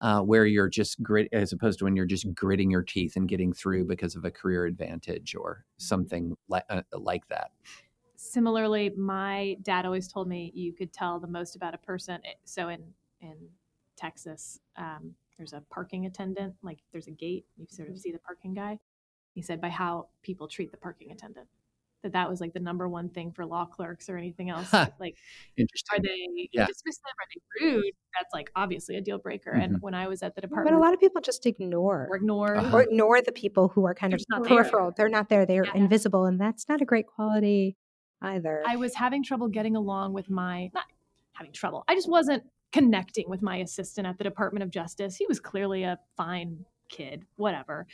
Uh, 0.00 0.20
where 0.20 0.46
you're 0.46 0.68
just 0.68 1.02
grit 1.02 1.28
as 1.32 1.52
opposed 1.52 1.76
to 1.80 1.84
when 1.84 1.96
you're 1.96 2.06
just 2.06 2.32
gritting 2.34 2.70
your 2.70 2.84
teeth 2.84 3.16
and 3.16 3.28
getting 3.28 3.52
through 3.52 3.84
because 3.84 4.14
of 4.14 4.24
a 4.24 4.30
career 4.30 4.64
advantage 4.64 5.34
or 5.34 5.64
something 5.78 6.36
li- 6.48 6.60
uh, 6.70 6.82
like 6.92 7.26
that. 7.26 7.50
Similarly, 8.14 8.90
my 8.90 9.56
dad 9.62 9.84
always 9.86 10.06
told 10.06 10.28
me 10.28 10.52
you 10.54 10.72
could 10.72 10.92
tell 10.92 11.18
the 11.18 11.26
most 11.26 11.56
about 11.56 11.74
a 11.74 11.78
person. 11.78 12.20
eh, 12.24 12.34
So 12.44 12.68
in 12.68 12.82
in 13.20 13.36
Texas, 13.96 14.60
um, 14.76 15.14
there's 15.36 15.52
a 15.52 15.62
parking 15.68 16.06
attendant, 16.06 16.54
like 16.62 16.78
there's 16.92 17.08
a 17.08 17.12
gate, 17.12 17.46
you 17.56 17.66
sort 17.68 17.88
of 17.88 17.98
see 17.98 18.12
the 18.12 18.18
parking 18.20 18.54
guy. 18.54 18.78
He 19.34 19.42
said 19.42 19.60
by 19.60 19.68
how 19.68 20.08
people 20.22 20.46
treat 20.46 20.70
the 20.70 20.76
parking 20.76 21.10
attendant. 21.10 21.48
That 22.04 22.12
that 22.12 22.30
was 22.30 22.40
like 22.40 22.52
the 22.52 22.60
number 22.60 22.88
one 22.88 23.08
thing 23.08 23.32
for 23.32 23.44
law 23.44 23.64
clerks 23.66 24.08
or 24.08 24.16
anything 24.16 24.50
else. 24.50 24.70
Huh. 24.70 24.88
Like, 25.00 25.16
Interesting. 25.56 25.98
are 25.98 26.02
they 26.02 26.48
Yeah. 26.52 26.64
dismissive? 26.66 27.00
Are 27.06 27.26
they 27.34 27.66
rude? 27.66 27.92
That's 28.16 28.32
like 28.32 28.50
obviously 28.54 28.96
a 28.96 29.00
deal 29.00 29.18
breaker. 29.18 29.50
And 29.50 29.76
Mhm. 29.76 29.80
when 29.80 29.94
I 29.94 30.06
was 30.06 30.22
at 30.22 30.34
the 30.36 30.40
department, 30.40 30.74
But 30.74 30.78
a 30.78 30.80
lot 30.80 30.94
of 30.94 31.00
people 31.00 31.20
just 31.20 31.44
ignore 31.44 32.06
or 32.10 32.16
ignore. 32.16 32.56
Uh-huh. 32.56 32.76
or 32.76 32.82
ignore 32.82 33.20
the 33.20 33.32
people 33.32 33.68
who 33.68 33.84
are 33.84 33.94
kind 33.94 34.12
They're 34.12 34.16
of 34.16 34.20
just 34.20 34.30
not 34.30 34.44
there. 34.44 34.58
peripheral. 34.58 34.92
They're 34.96 35.08
not 35.08 35.28
there. 35.28 35.44
They're 35.44 35.64
Yeah. 35.64 35.74
invisible, 35.74 36.24
and 36.24 36.40
that's 36.40 36.68
not 36.68 36.80
a 36.80 36.84
great 36.84 37.06
quality 37.06 37.76
either. 38.22 38.62
I 38.66 38.76
was 38.76 38.94
having 38.94 39.22
trouble 39.24 39.48
getting 39.48 39.74
along 39.76 40.12
with 40.12 40.30
my 40.30 40.70
not 40.74 40.84
having 41.32 41.52
trouble. 41.52 41.84
I 41.88 41.94
just 41.94 42.08
wasn't 42.08 42.44
connecting 42.72 43.28
with 43.28 43.42
my 43.42 43.56
assistant 43.58 44.06
at 44.06 44.18
the 44.18 44.24
Department 44.24 44.62
of 44.62 44.70
Justice. 44.70 45.16
He 45.16 45.26
was 45.26 45.40
clearly 45.40 45.82
a 45.84 45.98
fine 46.16 46.64
kid, 46.88 47.24
whatever. 47.36 47.86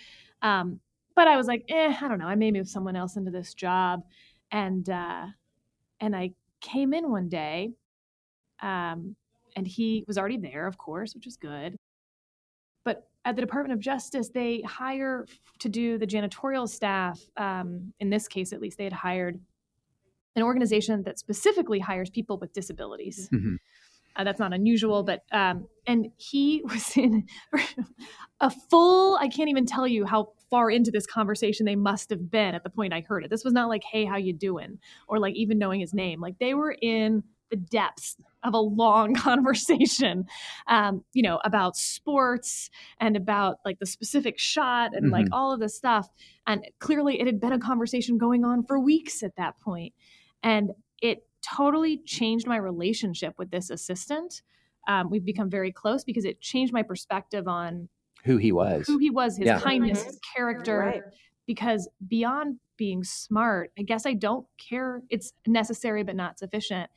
Um, 0.43 0.81
but 1.17 1.29
I 1.29 1.37
was 1.37 1.47
like, 1.47 1.65
eh, 1.69 1.95
I 2.01 2.09
don't 2.09 2.19
know. 2.19 2.27
I 2.27 2.35
may 2.35 2.51
move 2.51 2.69
someone 2.69 2.97
else 2.97 3.17
into 3.17 3.31
this 3.31 3.55
job, 3.55 4.03
and 4.51 4.89
uh, 4.89 5.27
and 6.01 6.17
I 6.17 6.33
came 6.61 6.95
in 6.95 7.11
one 7.11 7.29
day, 7.29 7.73
um, 8.63 9.17
and 9.57 9.67
he 9.67 10.05
was 10.07 10.19
already 10.19 10.39
there, 10.39 10.67
of 10.67 10.79
course, 10.79 11.15
which 11.15 11.27
was 11.27 11.37
good. 11.37 11.77
But 12.85 13.09
at 13.25 13.37
the 13.37 13.43
Department 13.43 13.73
of 13.73 13.81
Justice, 13.81 14.29
they 14.29 14.61
hire 14.63 15.27
to 15.61 15.69
do 15.69 15.99
the 15.99 16.07
janitorial 16.07 16.69
staff. 16.69 17.21
Um, 17.37 17.93
in 18.01 18.11
this 18.11 18.29
case, 18.29 18.53
at 18.53 18.61
least, 18.61 18.79
they 18.79 18.85
had 18.85 18.93
hired 18.93 19.41
an 20.37 20.43
organization 20.43 21.03
that 21.05 21.19
specifically 21.19 21.79
hires 21.79 22.11
people 22.11 22.39
with 22.39 22.53
disabilities. 22.53 23.29
Mhm. 23.33 23.57
Uh, 24.17 24.25
that's 24.25 24.39
not 24.39 24.53
unusual, 24.53 25.03
but 25.03 25.25
um, 25.33 25.67
and 25.87 26.09
he 26.17 26.63
was 26.69 26.97
in 26.97 27.27
a 28.41 28.51
full. 28.51 29.17
I 29.17 29.29
can't 29.29 29.49
even 29.49 29.67
tell 29.67 29.87
you 29.87 30.05
how 30.07 30.33
far 30.51 30.71
into 30.71 30.91
this 30.91 31.07
conversation 31.07 31.67
they 31.67 31.77
must 31.77 32.11
have 32.11 32.31
been 32.31 32.55
at 32.55 32.63
the 32.63 32.71
point 32.71 32.93
I 32.93 33.01
heard 33.01 33.25
it. 33.25 33.31
This 33.31 33.45
was 33.45 33.53
not 33.53 33.69
like, 33.69 33.85
"Hey, 33.85 34.05
how 34.05 34.17
you 34.17 34.33
doing?" 34.33 34.79
or 35.09 35.19
like 35.19 35.35
even 35.35 35.59
knowing 35.59 35.81
his 35.81 35.95
name. 35.95 36.21
Like 36.21 36.39
they 36.39 36.55
were 36.55 36.77
in 36.81 37.23
the 37.51 37.57
depths 37.57 38.17
of 38.43 38.55
a 38.55 38.59
long 38.59 39.15
conversation, 39.15 40.27
um, 40.67 41.05
you 41.13 41.23
know, 41.23 41.41
about 41.45 41.77
sports 41.77 42.71
and 43.01 43.17
about 43.17 43.59
like 43.65 43.79
the 43.79 43.87
specific 43.87 44.39
shot 44.39 44.91
and 44.95 45.11
like 45.11 45.27
Mhm. 45.27 45.31
all 45.33 45.53
of 45.53 45.61
this 45.61 45.77
stuff. 45.77 46.09
And 46.47 46.67
clearly, 46.79 47.21
it 47.21 47.27
had 47.27 47.41
been 47.41 47.53
a 47.53 47.59
conversation 47.59 48.19
going 48.19 48.45
on 48.45 48.65
for 48.65 48.79
weeks 48.79 49.23
at 49.23 49.37
that 49.37 49.59
point, 49.61 49.93
and 50.43 50.71
it 51.03 51.27
totally 51.45 51.99
changed 51.99 52.47
my 52.47 52.57
relationship 52.57 53.35
with 53.39 53.51
this 53.51 53.71
assistant. 53.71 54.43
Um, 54.89 55.11
we've 55.11 55.25
become 55.25 55.51
very 55.51 55.73
close 55.73 56.05
because 56.05 56.25
it 56.25 56.41
changed 56.41 56.73
my 56.73 56.83
perspective 56.83 57.49
on 57.49 57.89
Who 58.25 58.37
he 58.37 58.53
was. 58.53 58.87
who 58.87 58.99
he 58.99 59.11
was, 59.11 59.37
his 59.37 59.47
Yeah. 59.47 59.61
kindness, 59.61 60.03
Mhm. 60.03 60.07
his 60.07 60.21
character. 60.35 60.79
Right. 60.79 61.03
Because 61.47 61.89
beyond 62.09 62.59
being 62.77 63.05
smart, 63.05 63.73
I 63.79 63.83
guess 63.83 64.07
I 64.07 64.15
don't 64.15 64.47
care. 64.59 65.03
It's 65.11 65.33
necessary 65.47 66.03
but 66.03 66.17
not 66.17 66.39
sufficient. 66.39 66.91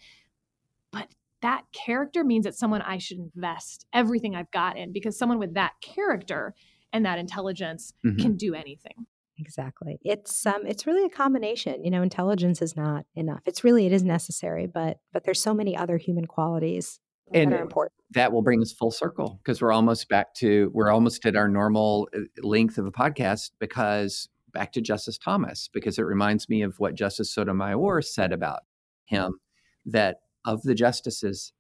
But 0.92 1.14
that 1.42 1.66
character 1.72 2.24
means 2.24 2.46
it's 2.46 2.58
someone 2.58 2.82
I 2.82 2.98
should 2.98 3.20
invest 3.20 3.86
everything 3.94 4.36
I've 4.36 4.52
got 4.52 4.78
in 4.78 4.92
because 4.92 5.18
someone 5.18 5.38
with 5.38 5.54
that 5.54 5.74
character 5.82 6.56
and 6.94 7.06
that 7.06 7.20
intelligence 7.20 7.94
Mhm. 8.04 8.20
can 8.20 8.36
do 8.38 8.54
anything. 8.56 9.06
Exactly. 9.40 10.00
It's 10.04 10.46
um 10.46 10.66
it's 10.66 10.88
really 10.88 11.06
a 11.06 11.10
combination. 11.10 11.84
You 11.84 11.92
know, 11.92 12.02
intelligence 12.02 12.62
is 12.62 12.76
not 12.76 13.06
enough. 13.16 13.42
It's 13.46 13.64
really 13.64 13.86
it 13.86 13.94
is 13.94 14.04
necessary, 14.04 14.68
but 14.68 14.98
but 15.14 15.24
there's 15.24 15.42
so 15.42 15.54
many 15.54 15.76
other 15.78 15.98
human 15.98 16.26
qualities 16.26 17.00
And 17.34 17.52
that 17.52 17.60
are 17.60 17.62
important. 17.62 17.94
that 18.12 18.32
will 18.32 18.42
bring 18.42 18.62
us 18.62 18.72
full 18.74 18.92
circle 18.92 19.40
because 19.44 19.62
we're 19.62 19.72
almost 19.72 20.10
back 20.10 20.34
to 20.36 20.72
we're 20.74 20.90
almost 20.92 21.26
at 21.26 21.36
our 21.36 21.48
normal 21.48 22.08
uh, 22.16 22.22
length 22.42 22.78
of 22.78 22.86
a 22.86 22.92
podcast 22.92 23.52
because 23.60 24.28
back 24.54 24.72
to 24.74 24.82
Justice 24.82 25.18
Thomas 25.18 25.70
because 25.74 26.00
it 26.00 26.04
reminds 26.04 26.50
me 26.50 26.62
of 26.64 26.80
what 26.80 26.96
Justice 26.96 27.32
Sotomayor 27.34 28.02
said 28.02 28.32
about 28.32 28.62
him 29.06 29.40
that 29.86 30.18
of 30.46 30.64
the 30.64 30.74
justices 30.76 31.54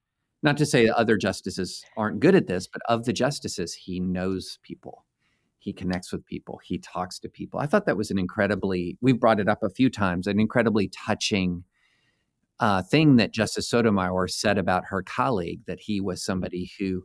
not 0.44 0.58
to 0.58 0.66
say 0.66 0.88
other 0.88 1.18
justices 1.18 1.84
aren't 1.98 2.20
good 2.20 2.36
at 2.36 2.48
this 2.48 2.68
but 2.68 2.82
of 2.88 3.06
the 3.06 3.14
justices 3.14 3.74
he 3.74 4.00
knows 4.00 4.60
people 4.64 5.06
he 5.68 5.74
connects 5.74 6.14
with 6.14 6.26
people 6.26 6.62
he 6.64 6.78
talks 6.78 7.20
to 7.20 7.28
people 7.28 7.60
i 7.60 7.66
thought 7.66 7.86
that 7.86 7.98
was 7.98 8.10
an 8.10 8.18
incredibly 8.18 8.98
we've 9.02 9.20
brought 9.20 9.42
it 9.42 9.50
up 9.50 9.64
a 9.64 9.70
few 9.70 9.90
times 9.90 10.26
an 10.26 10.40
incredibly 10.40 10.88
touching 10.88 11.66
uh, 12.60 12.82
thing 12.82 13.18
that 13.18 13.32
Justice 13.32 13.70
Sotomayor 13.70 14.28
said 14.30 14.58
about 14.58 14.86
her 14.86 15.04
colleague 15.04 15.62
that 15.68 15.80
he 15.80 16.02
was 16.02 16.24
somebody 16.24 16.72
who 16.80 17.04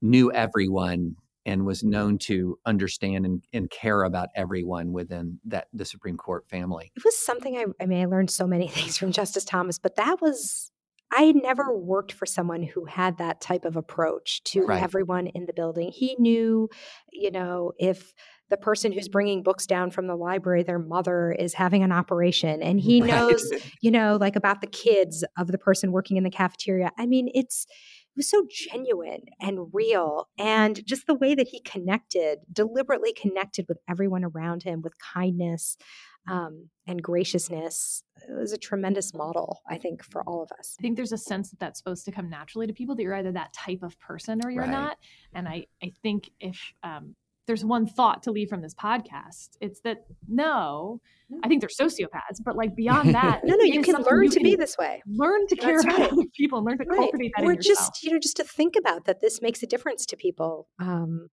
knew 0.00 0.32
everyone 0.32 1.16
and 1.44 1.66
was 1.66 1.82
known 1.82 2.16
to 2.16 2.58
understand 2.64 3.26
and, 3.26 3.44
and 3.52 3.68
care 3.70 4.04
about 4.04 4.28
everyone 4.34 4.92
within 4.92 5.40
that 5.44 5.66
the 5.72 5.84
Supreme 5.84 6.16
Court 6.16 6.48
family. 6.48 6.92
It 6.96 7.04
was 7.04 7.18
something 7.18 7.56
I 7.56 7.66
I 7.82 7.86
mean, 7.86 8.00
I 8.00 8.06
learned 8.06 8.30
so 8.30 8.46
many 8.46 8.68
things 8.76 8.96
from 8.96 9.12
Justice 9.12 9.44
Thomas, 9.44 9.78
but 9.78 9.96
that 9.96 10.22
was 10.22 10.70
I 11.14 11.22
had 11.24 11.36
never 11.36 11.76
worked 11.76 12.12
for 12.12 12.24
someone 12.26 12.62
who 12.62 12.86
had 12.86 13.18
that 13.18 13.40
type 13.40 13.64
of 13.66 13.76
approach 13.76 14.42
to 14.44 14.66
Right. 14.66 14.80
everyone 14.80 15.26
in 15.28 15.46
the 15.46 15.52
building. 15.52 15.90
He 15.92 16.16
knew, 16.18 16.70
you 17.12 17.30
know, 17.30 17.72
if 17.78 18.14
the 18.48 18.56
person 18.56 18.92
who's 18.92 19.08
bringing 19.08 19.42
books 19.42 19.66
down 19.66 19.90
from 19.90 20.06
the 20.06 20.16
library, 20.16 20.62
their 20.62 20.78
mother 20.78 21.32
is 21.32 21.54
having 21.54 21.82
an 21.82 21.92
operation, 21.92 22.62
and 22.62 22.80
he 22.80 23.00
Right. 23.00 23.24
knows, 23.32 23.52
you 23.80 23.90
know, 23.90 24.16
like 24.20 24.36
about 24.36 24.60
the 24.62 24.66
kids 24.66 25.24
of 25.38 25.48
the 25.48 25.58
person 25.58 25.92
working 25.92 26.16
in 26.16 26.24
the 26.24 26.30
cafeteria. 26.30 26.90
I 26.98 27.06
mean, 27.06 27.30
it's 27.34 27.66
it 27.70 28.18
was 28.18 28.28
so 28.28 28.46
genuine 28.50 29.22
and 29.40 29.68
real, 29.72 30.28
and 30.38 30.84
just 30.86 31.06
the 31.06 31.14
way 31.14 31.34
that 31.34 31.48
he 31.48 31.60
connected, 31.60 32.40
deliberately 32.52 33.12
connected 33.14 33.66
with 33.68 33.78
everyone 33.88 34.24
around 34.24 34.62
him 34.62 34.82
with 34.82 34.92
kindness 34.98 35.76
um, 36.28 36.68
and 36.86 37.02
graciousness. 37.02 38.02
It 38.28 38.32
was 38.32 38.52
a 38.52 38.58
tremendous 38.58 39.14
model, 39.14 39.60
I 39.68 39.78
think, 39.78 40.02
for 40.04 40.22
all 40.26 40.42
of 40.42 40.50
us. 40.58 40.76
I 40.78 40.82
think 40.82 40.96
there's 40.96 41.12
a 41.12 41.18
sense 41.18 41.50
that 41.50 41.58
that's 41.60 41.78
supposed 41.78 42.04
to 42.04 42.12
come 42.12 42.28
naturally 42.30 42.66
to 42.66 42.72
people 42.72 42.94
that 42.96 43.02
you're 43.02 43.14
either 43.14 43.32
that 43.32 43.52
type 43.52 43.82
of 43.82 43.98
person 43.98 44.40
or 44.44 44.50
you're 44.50 44.62
Right. 44.62 44.70
not. 44.70 44.98
And 45.34 45.48
I, 45.48 45.66
I 45.82 45.90
think 46.02 46.30
if 46.40 46.58
um, 46.84 47.14
there's 47.46 47.64
one 47.64 47.86
thought 47.86 48.22
to 48.24 48.30
leave 48.30 48.48
from 48.48 48.62
this 48.62 48.74
podcast, 48.74 49.56
it's 49.60 49.80
that 49.80 50.04
no, 50.28 51.00
I 51.42 51.48
think 51.48 51.60
they're 51.60 51.68
sociopaths, 51.68 52.38
but 52.44 52.56
like 52.56 52.76
beyond 52.76 53.14
that, 53.14 53.40
No, 53.44 53.56
no, 53.56 53.64
you 53.64 53.82
can 53.82 53.96
learn 54.02 54.24
you 54.24 54.30
to 54.30 54.40
be 54.40 54.54
this 54.54 54.76
way. 54.78 55.02
Learn 55.06 55.46
to 55.48 55.56
care 55.56 55.72
That's 55.74 55.84
about 55.84 55.98
right. 55.98 56.12
other 56.12 56.22
people 56.36 56.58
and 56.58 56.66
learn 56.68 56.78
to 56.78 56.84
Right. 56.84 56.98
cultivate 56.98 57.32
that 57.36 57.44
Or 57.44 57.50
in 57.50 57.56
yourself. 57.56 57.78
just, 57.90 58.02
you 58.04 58.12
know, 58.12 58.18
just 58.20 58.36
to 58.36 58.44
think 58.44 58.74
about 58.78 59.06
that 59.06 59.20
this 59.20 59.42
makes 59.42 59.62
a 59.62 59.66
difference 59.66 60.06
to 60.06 60.16
people. 60.16 60.68
Um, 60.78 61.28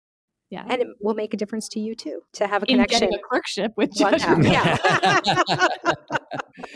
yeah. 0.50 0.66
and 0.70 0.82
it 0.82 0.88
will 1.02 1.16
make 1.16 1.34
a 1.34 1.38
difference 1.38 1.68
to 1.70 1.80
you 1.80 1.96
too, 1.96 2.22
to 2.34 2.48
have 2.48 2.64
a 2.64 2.66
in 2.66 2.76
connection. 2.78 3.00
getting 3.02 3.16
a 3.16 3.22
clerkship 3.28 3.74
with 3.78 3.94
Judge 3.94 4.22
yeah. 4.44 4.78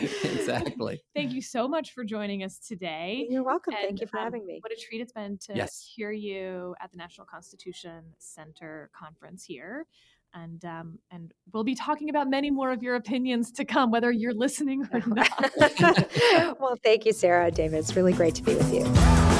exactly. 0.00 1.02
Thank 1.14 1.32
you 1.32 1.42
so 1.42 1.68
much 1.68 1.92
for 1.92 2.04
joining 2.04 2.42
us 2.42 2.58
today. 2.58 3.26
You're 3.30 3.44
welcome. 3.44 3.74
And, 3.74 3.84
Thank 3.86 4.00
you 4.00 4.06
for 4.06 4.18
um, 4.18 4.24
having 4.24 4.46
me. 4.46 4.58
What 4.60 4.72
a 4.72 4.76
treat 4.76 5.00
it's 5.00 5.12
been 5.12 5.38
to 5.46 5.54
Yes. 5.54 5.92
hear 5.94 6.10
you 6.10 6.74
at 6.82 6.90
the 6.90 6.96
National 6.96 7.26
Constitution 7.26 8.02
Center 8.18 8.90
conference 8.98 9.44
here. 9.44 9.86
And 10.32 10.64
um, 10.64 10.98
and 11.10 11.32
we'll 11.52 11.64
be 11.64 11.74
talking 11.74 12.08
about 12.08 12.30
many 12.30 12.52
more 12.52 12.70
of 12.70 12.84
your 12.84 12.94
opinions 12.94 13.50
to 13.52 13.64
come, 13.64 13.90
whether 13.90 14.12
you're 14.12 14.34
listening 14.34 14.88
or 14.92 15.00
not. 15.06 15.28
well, 16.60 16.76
thank 16.84 17.04
you, 17.04 17.12
Sarah, 17.12 17.50
David. 17.50 17.80
It's 17.80 17.96
really 17.96 18.12
great 18.12 18.36
to 18.36 18.42
be 18.44 18.54
with 18.54 18.72
you. 18.72 19.39